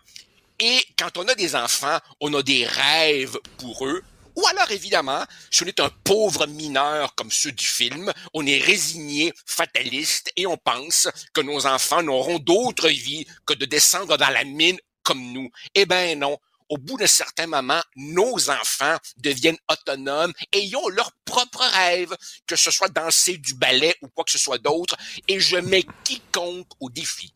[0.60, 4.04] Et quand on a des enfants, on a des rêves pour eux,
[4.36, 8.58] Ou alors, évidemment, si on est un pauvre mineur comme ceux du film, on est
[8.58, 14.30] résigné, fataliste, et on pense que nos enfants n'auront d'autre vie que de descendre dans
[14.30, 15.50] la mine comme nous.
[15.74, 16.38] Eh ben non.
[16.68, 22.16] Au bout d'un certain moment, nos enfants deviennent autonomes et ont leurs propres rêves,
[22.48, 25.86] que ce soit danser du ballet ou quoi que ce soit d'autre, et je mets
[26.04, 27.32] quiconque au défi,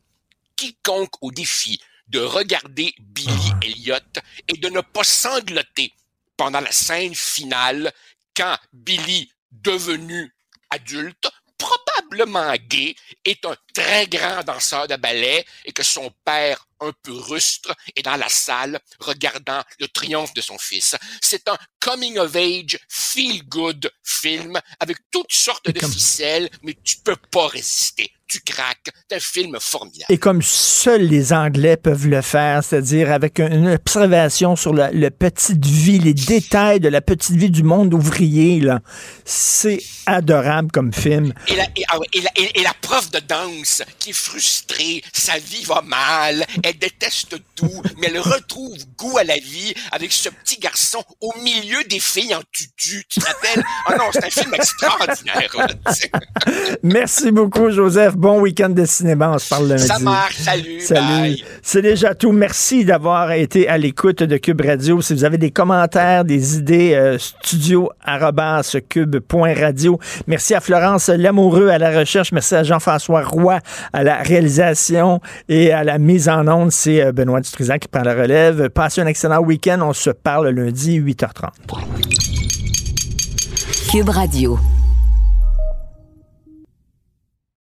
[0.56, 1.80] quiconque au défi
[2.10, 4.18] de regarder Billy Elliott
[4.48, 5.92] et de ne pas sangloter
[6.36, 7.92] pendant la scène finale
[8.36, 10.32] quand Billy, devenu
[10.70, 11.28] adulte,
[11.58, 17.12] probablement gay, est un très grand danseur de ballet et que son père, un peu
[17.12, 20.96] rustre, est dans la salle regardant le triomphe de son fils.
[21.20, 26.96] C'est un coming of age, feel good film avec toutes sortes de ficelles, mais tu
[26.98, 28.90] peux pas résister tu craques.
[29.08, 30.06] C'est un film formidable.
[30.08, 35.10] Et comme seuls les Anglais peuvent le faire, c'est-à-dire avec une observation sur la, la,
[35.10, 38.80] petite vie, les détails de la petite vie du monde ouvrier, là,
[39.24, 41.32] c'est adorable comme film.
[41.48, 45.64] Et la, et, et, la, et la, prof de danse qui est frustrée, sa vie
[45.64, 50.58] va mal, elle déteste tout, mais elle retrouve goût à la vie avec ce petit
[50.58, 53.04] garçon au milieu des filles en tutu.
[53.08, 53.64] Tu te rappelles?
[53.88, 55.68] Oh non, c'est un film extraordinaire.
[56.82, 59.32] Merci beaucoup, Joseph bon week-end de cinéma.
[59.34, 59.82] On se parle lundi.
[59.82, 60.36] Ça marche.
[60.36, 60.78] Salut.
[60.80, 61.38] Salut.
[61.62, 62.30] C'est déjà tout.
[62.32, 65.00] Merci d'avoir été à l'écoute de Cube Radio.
[65.00, 69.98] Si vous avez des commentaires, des idées, euh, studio.cube.radio.
[70.26, 72.32] Merci à Florence Lamoureux à la recherche.
[72.32, 73.60] Merci à Jean-François Roy
[73.92, 76.70] à la réalisation et à la mise en onde.
[76.70, 78.68] C'est euh, Benoît Dutrisac qui prend la relève.
[78.68, 79.78] Passez un excellent week-end.
[79.82, 81.48] On se parle lundi, 8h30.
[83.90, 84.58] Cube Radio.